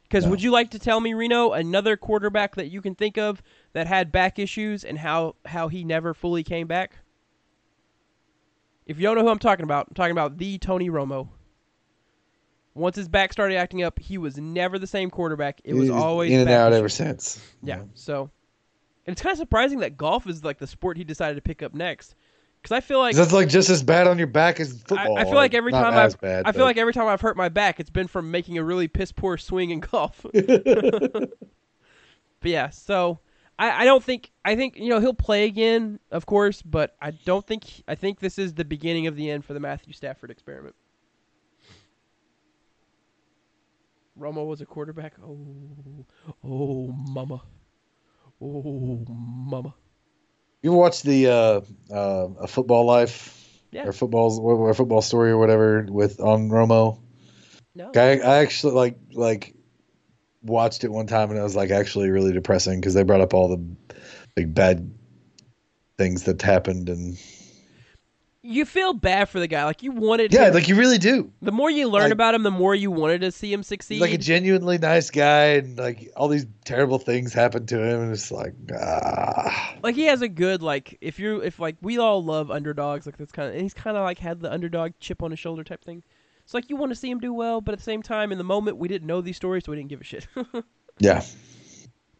[0.03, 0.31] Because No.
[0.31, 3.43] would you like to tell me, Reno, another quarterback that you can think of
[3.73, 6.93] that had back issues and how how he never fully came back?
[8.85, 11.27] If you don't know who I'm talking about, I'm talking about the Tony Romo.
[12.73, 15.59] Once his back started acting up, he was never the same quarterback.
[15.63, 16.79] It was always in and out issues.
[16.79, 17.41] ever since.
[17.63, 17.81] Yeah.
[17.95, 18.29] So,
[19.07, 21.63] and it's kind of surprising that golf is like the sport he decided to pick
[21.63, 22.15] up next.
[22.61, 25.17] Because I feel like that's like just as bad on your back as I, football.
[25.17, 27.37] I feel like every time I've bad, I feel but- like every time I've hurt
[27.37, 30.25] my back, it's been from making a really piss poor swing in golf.
[30.33, 31.29] but
[32.43, 33.19] yeah, so
[33.57, 37.11] I, I don't think I think you know he'll play again, of course, but I
[37.11, 40.31] don't think I think this is the beginning of the end for the Matthew Stafford
[40.31, 40.75] experiment.
[44.19, 45.13] Romo was a quarterback.
[45.23, 46.05] Oh,
[46.43, 47.41] oh, mama,
[48.41, 49.73] oh, mama.
[50.61, 51.61] You ever watch the uh,
[51.93, 53.85] uh, a football life Yeah.
[53.87, 56.99] or football's or football story or whatever with on Romo?
[57.75, 57.91] No.
[57.95, 59.53] I, I actually like like
[60.41, 63.33] watched it one time and it was like actually really depressing because they brought up
[63.33, 63.75] all the
[64.35, 64.91] like bad
[65.97, 67.17] things that happened and
[68.49, 69.65] You feel bad for the guy.
[69.65, 70.33] Like you wanted.
[70.33, 72.73] yeah him- like you really do The more you learn Like- about him, the more
[72.73, 73.95] you wanted to see him succeed.
[73.95, 78.01] he's like a genuinely nice guy and like all these terrible things happen to him
[78.01, 81.97] and it's like ah Like, he has a good like if you if like we
[81.97, 84.93] all love underdogs like this kind of and he's kind of like had the underdog
[84.99, 86.03] chip on his shoulder type thing.
[86.43, 88.37] It's like you want to see him do well, but at the same time, in
[88.37, 90.25] the moment, we didn't know these stories, so we didn't give a shit.
[90.99, 91.21] yeah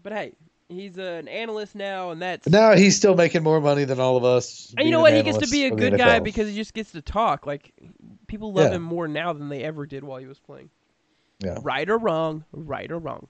[0.04, 0.34] but hey,
[0.70, 4.24] he's an analyst now, and that's now he's still making more money than all of
[4.24, 5.14] us and you know an what?
[5.14, 7.46] He gets to be a good guy because he just gets to talk.
[7.46, 7.72] Like
[8.28, 8.76] people love Yeah.
[8.78, 10.70] him more now than they ever did while he was playing.
[11.40, 11.58] Yeah.
[11.62, 13.28] Right or wrong, right or wrong.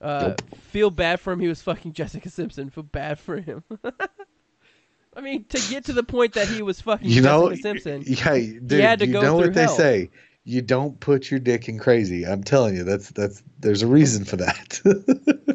[0.00, 0.42] Uh, Nope.
[0.70, 1.40] Feel bad for him.
[1.40, 2.70] He was fucking Jessica Simpson.
[2.70, 3.62] Feel bad for him.
[5.16, 8.02] I mean, to get to the point that he was fucking you know Jessica Simpson.
[8.06, 9.76] yeah dude, had to you go know what they hell.
[9.76, 10.10] say
[10.44, 14.24] you don't put your dick in crazy i'm telling you that's that's there's a reason
[14.24, 14.80] for that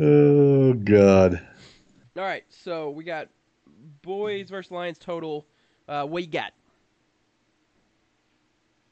[0.00, 1.40] oh god
[2.16, 3.28] All right, so we got
[4.02, 5.46] boys versus Lions total.
[5.88, 6.52] Uh, what you got?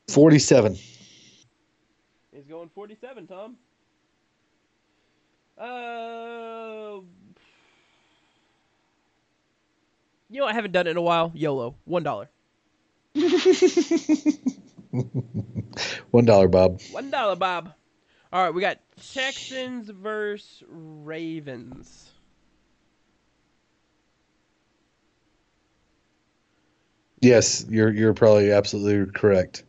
[0.09, 0.77] 47
[2.33, 3.57] is going 47, Tom.
[5.59, 7.01] Uh,
[10.31, 11.33] you know, I haven't done it in a while.
[11.35, 12.29] YOLO, one dollar.
[16.11, 16.81] One dollar, Bob.
[16.93, 17.73] One dollar, Bob.
[18.37, 18.77] All right, we got
[19.15, 22.11] Texans versus Ravens.
[27.23, 29.65] Yes, you're you're probably absolutely correct.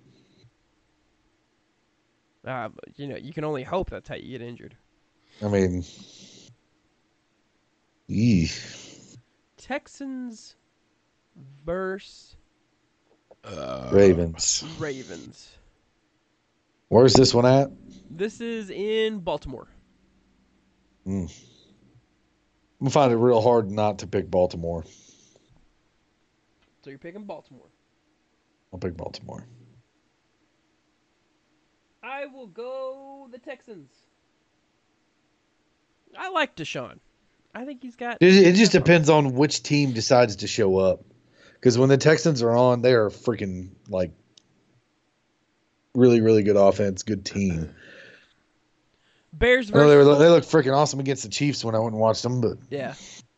[2.45, 4.76] Uh, but, you know, you can only hope that's how you get injured.
[5.41, 5.85] I mean,
[8.07, 8.52] yee.
[9.56, 10.57] Texans
[11.65, 12.35] versus
[13.94, 14.65] Ravens.
[14.77, 15.56] Ravens.
[16.89, 17.69] Where's this one at?
[18.09, 19.68] This is in Baltimore.
[21.05, 21.26] Hmm.
[22.80, 24.85] I'm gonna find it real hard not to pick Baltimore.
[26.84, 27.69] So you're picking Baltimore.
[28.72, 29.45] I'll pick Baltimore.
[32.03, 33.91] I will go the Texans.
[36.18, 36.99] I like Deshaun.
[37.53, 38.18] I think he's got.
[38.22, 41.03] It, it just depends on which team decides to show up.
[41.55, 44.11] Because when the Texans are on, they are freaking like
[45.98, 47.74] really, really good offense, good team.
[49.34, 51.91] Bears I know they, were, they look freaking awesome against the Chiefs when I went
[51.91, 52.94] and watched them, but Yeah,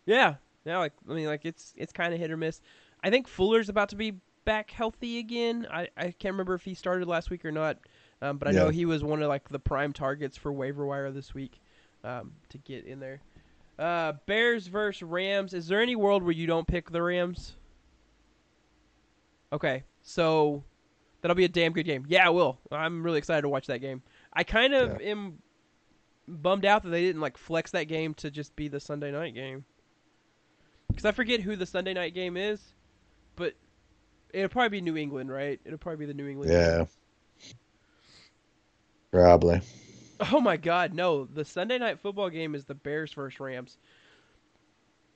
[0.06, 0.78] yeah, yeah.
[0.78, 2.62] Like I mean, like it's it's kind of hit or miss.
[3.04, 4.14] I think Fuller's about to be
[4.46, 5.68] back healthy again.
[5.72, 7.78] I I can't remember if he started last week or not,
[8.22, 11.12] um, but I know he was one of like the prime targets for waiver wire
[11.12, 11.60] this week,
[12.04, 13.22] um, to get in there.
[13.78, 15.54] Uh, Bears versus Rams.
[15.54, 17.56] Is there any world where you don't pick the Rams?
[19.52, 20.64] Okay, so
[21.22, 22.06] that'll be a damn good game.
[22.08, 22.60] Yeah, I will.
[22.72, 24.02] I'm really excited to watch that game.
[24.34, 25.40] I kind of am
[26.28, 29.34] bummed out that they didn't like flex that game to just be the Sunday night
[29.34, 29.66] game.
[30.88, 32.60] Because I forget who the Sunday night game is,
[33.36, 33.54] but
[34.34, 35.60] it'll probably be New England, right?
[35.66, 36.52] It'll probably be the New England.
[36.52, 36.60] game.
[36.60, 36.86] yeah.
[39.12, 39.62] Probably.
[40.32, 41.26] Oh my God, no!
[41.26, 43.78] The Sunday night football game is the Bears versus Rams.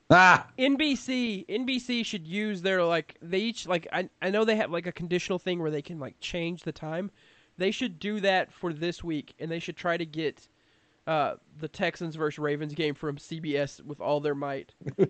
[0.09, 0.47] Ah!
[0.57, 4.87] NBC NBC should use their like they each like I I know they have like
[4.87, 7.11] a conditional thing where they can like change the time.
[7.57, 10.47] They should do that for this week, and they should try to get
[11.05, 14.73] uh, the Texans versus Ravens game from CBS with all their might.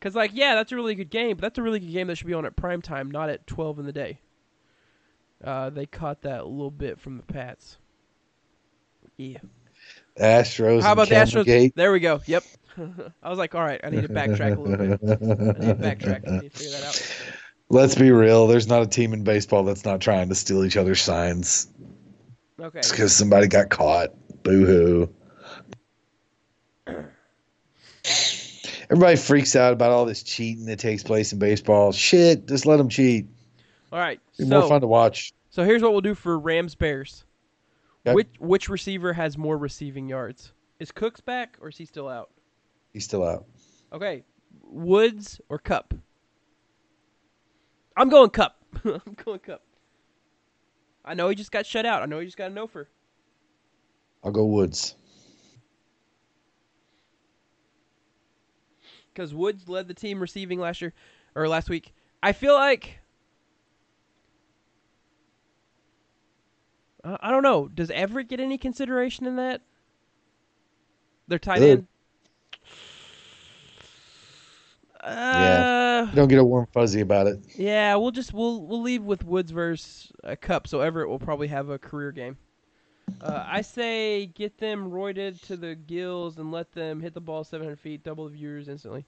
[0.00, 2.16] Cause like yeah, that's a really good game, but that's a really good game that
[2.16, 4.20] should be on at prime time, not at twelve in the day.
[5.42, 7.78] Uh, they caught that a little bit from the Pats.
[9.16, 9.38] Yeah.
[10.20, 10.82] Astros.
[10.82, 11.44] How about the Astros?
[11.44, 11.74] Camelgate.
[11.74, 12.20] There we go.
[12.26, 12.44] Yep.
[13.22, 15.00] I was like, all right, I need to backtrack a little bit.
[15.02, 16.28] I need to backtrack.
[16.28, 17.16] I need to figure that out.
[17.70, 18.46] Let's be real.
[18.46, 21.68] There's not a team in baseball that's not trying to steal each other's signs.
[22.58, 22.78] Okay.
[22.78, 24.08] It's because somebody got caught.
[24.42, 25.14] Boo hoo.
[28.90, 31.92] Everybody freaks out about all this cheating that takes place in baseball.
[31.92, 33.26] Shit, just let them cheat.
[33.92, 34.18] All right.
[34.38, 35.34] Be more fun to watch.
[35.50, 37.24] so here's what we'll do for Rams Bears.
[38.06, 38.14] Okay.
[38.14, 40.52] Which which receiver has more receiving yards?
[40.80, 42.30] Is Cooks back or is he still out?
[42.92, 43.46] He's still out.
[43.92, 44.24] Okay.
[44.62, 45.94] Woods or Kupp?
[47.96, 48.56] I'm going Kupp.
[48.84, 49.62] I'm going Kupp.
[51.04, 52.02] I know he just got shut out.
[52.02, 52.88] I know he just got an offer.
[54.22, 54.94] I'll go Woods.
[59.18, 60.94] because Woods led the team receiving last year
[61.34, 61.92] or last week.
[62.22, 63.00] I feel like
[67.02, 67.66] I don't know.
[67.66, 69.62] Does Everett get any consideration in that?
[71.26, 71.78] They're tight Good.
[71.78, 71.86] end.
[75.08, 77.40] Uh, Don't get a warm fuzzy about it.
[77.56, 81.48] yeah, we'll just we'll we'll leave with Woods versus a Kupp, so Everett will probably
[81.48, 82.36] have a career game.
[83.20, 87.42] Uh, I say get them roided to the gills and let them hit the ball
[87.42, 89.06] 700 feet, double the viewers instantly.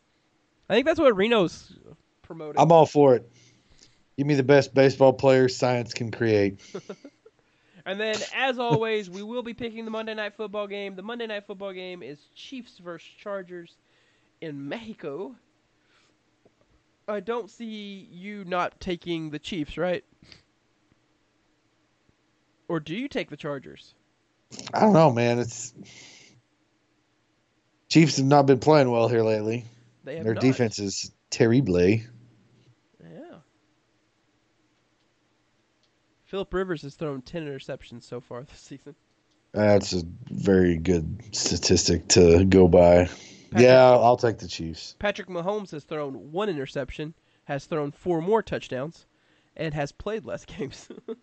[0.68, 1.78] I think that's what Reno's
[2.22, 2.60] promoting.
[2.60, 3.30] I'm all for it.
[4.16, 6.60] Give me the best baseball player science can create.
[7.86, 10.94] And then, as always, we will be picking the Monday Night Football game.
[10.94, 13.76] The Monday Night Football game is Chiefs versus Chargers
[14.40, 15.34] in Mexico.
[17.10, 20.04] I don't see you not taking the Chiefs, right?
[22.68, 23.94] Or do you take the Chargers?
[24.72, 25.38] I don't know, man.
[25.38, 25.74] It's
[27.88, 29.64] Chiefs have not been playing well here lately.
[30.04, 30.42] They have Their not.
[30.42, 31.80] defense is terrible.
[31.80, 32.00] Yeah.
[36.26, 38.94] Philip Rivers has thrown 10 interceptions so far this season.
[39.52, 43.10] That's a very good statistic to go by.
[43.56, 44.96] Yeah, I'll, I'll take the Chiefs.
[44.98, 47.14] Patrick Mahomes has thrown one interception,
[47.44, 49.06] has thrown four more touchdowns,
[49.56, 50.88] and has played less games.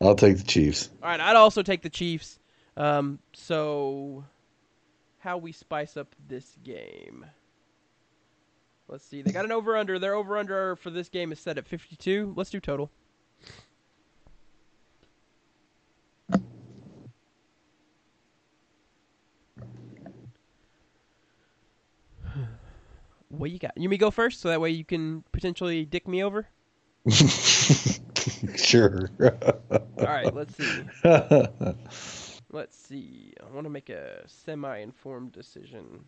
[0.00, 0.90] I'll take the Chiefs.
[1.02, 2.38] All right, I'd also take the Chiefs.
[2.76, 4.24] Um, so,
[5.18, 7.26] how we spice up this game?
[8.88, 9.22] Let's see.
[9.22, 9.98] They got an over under.
[9.98, 12.32] Their over under for this game is set at 52.
[12.36, 12.90] Let's do total.
[23.28, 23.72] What you got?
[23.76, 26.46] You may go first, so that way you can potentially dick me over.
[28.56, 29.10] sure.
[29.20, 30.84] All right, let's see.
[32.50, 33.34] Let's see.
[33.42, 36.06] I want to make a semi-informed decision.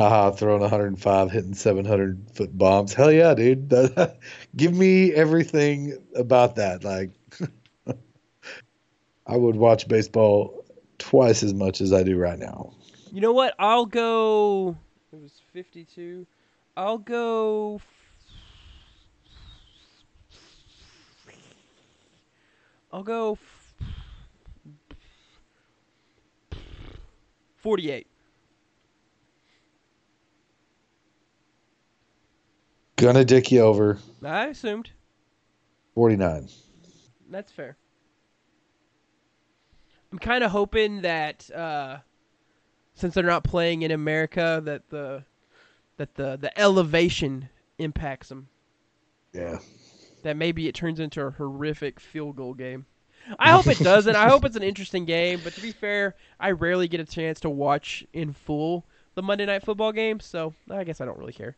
[0.00, 2.94] Haha, throwing 105, hitting 700 foot bombs.
[2.94, 3.70] Hell yeah, dude.
[4.56, 6.84] Give me everything about that.
[6.84, 7.10] Like,
[9.26, 10.64] I would watch baseball
[10.98, 12.72] twice as much as I do right now.
[13.12, 13.54] You know what?
[13.58, 14.76] I'll go.
[15.12, 16.26] It was 52.
[16.76, 17.80] I'll go.
[22.90, 23.38] I'll go.
[27.58, 28.06] 48.
[32.96, 33.98] Gonna dick you over.
[34.24, 34.90] I assumed.
[35.94, 36.48] 49.
[37.30, 37.76] That's fair.
[40.10, 41.98] I'm kind of hoping that uh,
[42.94, 45.24] since they're not playing in America, that the
[46.02, 47.48] that the the elevation
[47.78, 48.48] impacts them.
[49.32, 49.58] Yeah.
[50.24, 52.86] That maybe it turns into a horrific field goal game.
[53.38, 54.16] I hope it doesn't.
[54.16, 55.40] I hope it's an interesting game.
[55.44, 58.84] But to be fair, I rarely get a chance to watch in full
[59.14, 61.56] the Monday Night Football game, so I guess I don't really care.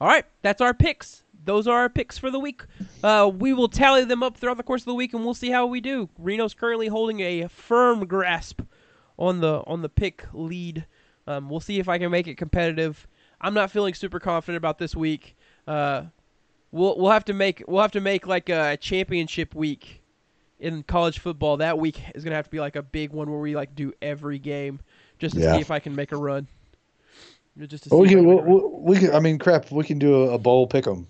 [0.00, 1.24] All right, that's our picks.
[1.44, 2.62] Those are our picks for the week.
[3.02, 5.50] Uh, we will tally them up throughout the course of the week, and we'll see
[5.50, 6.08] how we do.
[6.18, 8.62] Reno's currently holding a firm grasp
[9.18, 10.86] on the on the pick lead.
[11.26, 13.06] Um, we'll see if I can make it competitive.
[13.40, 15.36] I'm not feeling super confident about this week.
[15.66, 16.04] Uh,
[16.72, 20.02] we'll we'll have to make we'll have to make like a championship week
[20.60, 21.56] in college football.
[21.58, 23.92] That week is gonna have to be like a big one where we like do
[24.02, 24.80] every game
[25.18, 25.54] just to Yeah.
[25.54, 26.46] see if I can make a run.
[27.56, 28.46] Just to Well, we see can, can we, run.
[28.82, 31.06] we, we can, I mean, crap, we can do a, a bowl pick 'em.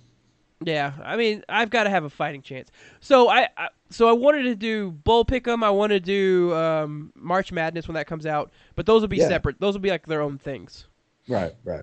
[0.65, 2.71] Yeah, I mean, I've got to have a fighting chance.
[3.01, 5.63] So I, I so I wanted to do Bull pick'em.
[5.63, 9.19] I want to do um, March Madness when that comes out, but those will be
[9.19, 9.29] Yeah.
[9.29, 9.61] separate.
[9.61, 10.87] Those will be like their own things.
[11.29, 11.83] Right, right.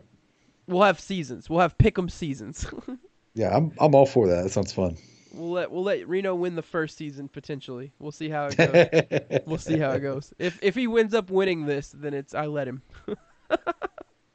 [0.68, 1.50] We'll have seasons.
[1.50, 2.66] We'll have pick'em seasons.
[3.34, 4.44] Yeah, I'm, I'm all for that.
[4.44, 4.98] That sounds fun.
[5.32, 7.94] we'll let we'll let Reno win the first season potentially.
[7.98, 9.42] We'll see how it goes.
[9.46, 10.34] we'll see how it goes.
[10.38, 12.82] If if he winds up winning this, then it's I let him.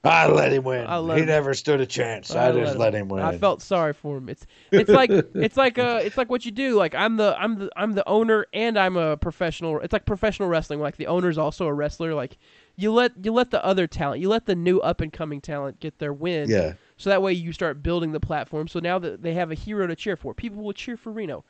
[0.06, 0.86] I let him win.
[0.86, 1.28] I let he him.
[1.28, 2.30] never stood a chance.
[2.34, 3.22] I, just let him win.
[3.22, 4.28] I felt sorry for him.
[4.28, 6.74] It's it's like it's like uh it's like what you do.
[6.76, 9.80] Like I'm the I'm the I'm the owner and I'm a professional.
[9.80, 10.80] It's like professional wrestling.
[10.80, 12.14] Like the owner's also a wrestler.
[12.14, 12.38] Like
[12.76, 15.80] you let you let the other talent, you let the new up and coming talent
[15.80, 16.48] get their win.
[16.48, 16.74] yeah.
[16.98, 18.68] So that way you start building the platform.
[18.68, 21.44] So now that they have a hero to cheer for, people will cheer for Reno,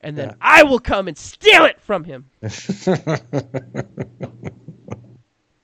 [0.00, 0.34] and then Yeah.
[0.40, 2.26] I will come and steal it from him.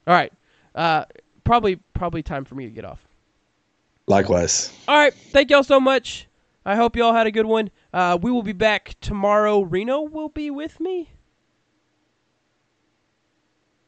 [0.06, 0.32] All right.
[0.74, 1.04] Uh,
[1.44, 3.06] probably probably time for me to get off.
[4.06, 4.72] Likewise.
[4.88, 5.14] All right.
[5.14, 6.26] Thank y'all so much.
[6.66, 7.70] I hope y'all had a good one.
[7.92, 9.60] Uh, we will be back tomorrow.
[9.60, 11.10] Reno will be with me.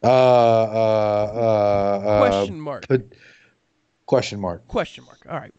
[0.02, 2.86] Uh, uh, uh, uh, Question mark.
[4.04, 4.68] Question mark.
[4.68, 5.26] Question mark.
[5.28, 5.52] All right.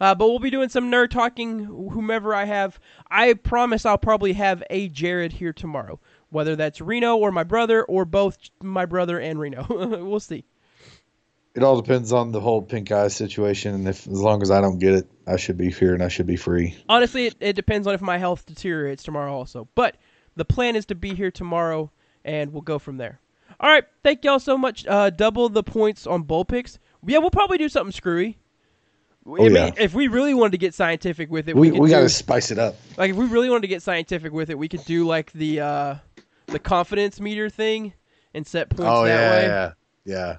[0.00, 2.80] Uh, but we'll be doing some nerd talking, whomever I have.
[3.10, 6.00] I promise I'll probably have a Jared here tomorrow,
[6.30, 9.66] whether that's Reno or my brother or both my brother and Reno.
[10.02, 10.44] we'll see.
[11.54, 14.60] It all depends on the whole pink eye situation, and if as long as I
[14.60, 16.76] don't get it, I should be here and I should be free.
[16.88, 19.68] Honestly, it, it depends on if my health deteriorates tomorrow also.
[19.74, 19.96] But
[20.36, 21.90] the plan is to be here tomorrow,
[22.24, 23.20] and we'll go from there.
[23.58, 23.84] All right.
[24.04, 24.86] Thank y'all so much.
[24.86, 26.78] Uh, double the points on bowl picks.
[27.04, 28.38] Yeah, we'll probably do something screwy.
[29.26, 29.72] I mean, yeah.
[29.76, 32.08] if we really wanted to get scientific with it, We we, could we got to
[32.08, 32.76] spice it up.
[32.96, 35.60] Like if we really wanted to get scientific with it, we could do like the
[35.60, 35.94] uh
[36.46, 37.92] the confidence meter thing
[38.34, 39.42] and set points Oh that yeah, way.
[39.44, 39.72] yeah,
[40.04, 40.36] yeah.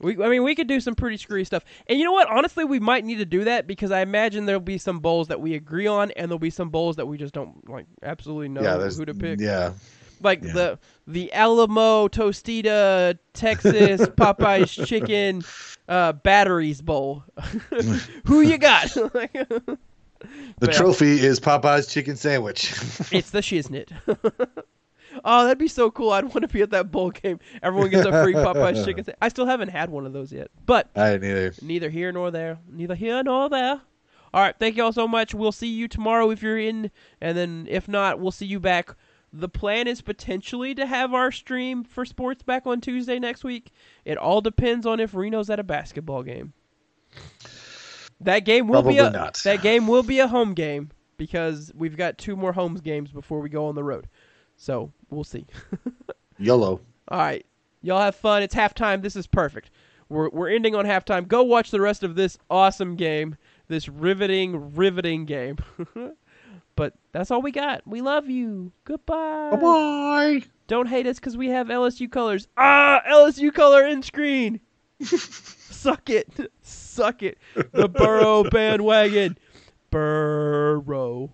[0.00, 1.64] We I mean we could do some pretty screwy stuff.
[1.86, 2.28] And you know what?
[2.28, 5.40] Honestly, we might need to do that because I imagine there'll be some bowls that
[5.40, 8.62] we agree on and there'll be some bowls that we just don't like absolutely know
[8.62, 9.40] yeah, who to pick.
[9.40, 9.72] Yeah,
[10.20, 10.52] Like yeah.
[10.52, 15.42] the the Alamo Tostita Texas Popeyes chicken
[15.88, 17.24] uh batteries bowl.
[18.24, 18.88] who you got?
[20.58, 22.72] the trophy is Popeye's chicken sandwich.
[23.12, 23.90] It's the shiznit.
[25.24, 26.10] Oh, that'd be so cool.
[26.10, 27.40] I'd want to be at that bowl game.
[27.62, 29.04] Everyone gets a free Popeyes chicken.
[29.20, 31.54] I still haven't had one of those yet, but I didn't either.
[31.62, 32.58] neither here nor there.
[32.70, 33.80] Neither here nor there.
[34.34, 35.34] All right, thank you all so much.
[35.34, 36.90] We'll see you tomorrow if you're in,
[37.20, 38.94] and then if not, we'll see you back.
[39.32, 43.72] The plan is potentially to have our stream for sports back on Tuesday next week.
[44.04, 46.52] It all depends on if Reno's at a basketball game.
[48.20, 49.34] That game will be a not.
[49.44, 53.40] that game will be a home game because we've got two more home games before
[53.40, 54.08] we go on the road.
[54.58, 55.46] So we'll see.
[56.38, 56.80] YOLO.
[57.08, 57.46] All right,
[57.80, 58.42] y'all have fun.
[58.42, 59.00] It's halftime.
[59.00, 59.70] This is perfect.
[60.10, 61.26] We're we're ending on halftime.
[61.26, 63.36] Go watch the rest of this awesome game.
[63.68, 65.58] This riveting, riveting game.
[66.76, 67.86] but that's all we got.
[67.86, 68.72] We love you.
[68.84, 69.50] Goodbye.
[69.52, 70.42] Bye bye.
[70.66, 72.48] Don't hate us because we have LSU colors.
[72.56, 74.60] Ah, LSU color in screen.
[75.02, 76.28] Suck it.
[76.62, 77.38] Suck it.
[77.54, 79.38] The Burrow bandwagon.
[79.90, 81.30] Burrow.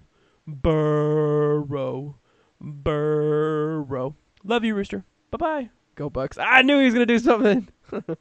[0.47, 2.17] Burrow.
[2.65, 4.17] Burrow.
[4.43, 5.05] Love you, Rooster.
[5.31, 5.71] Bye bye.
[5.95, 6.39] Go Bucks.
[6.39, 7.69] I knew he was to do something.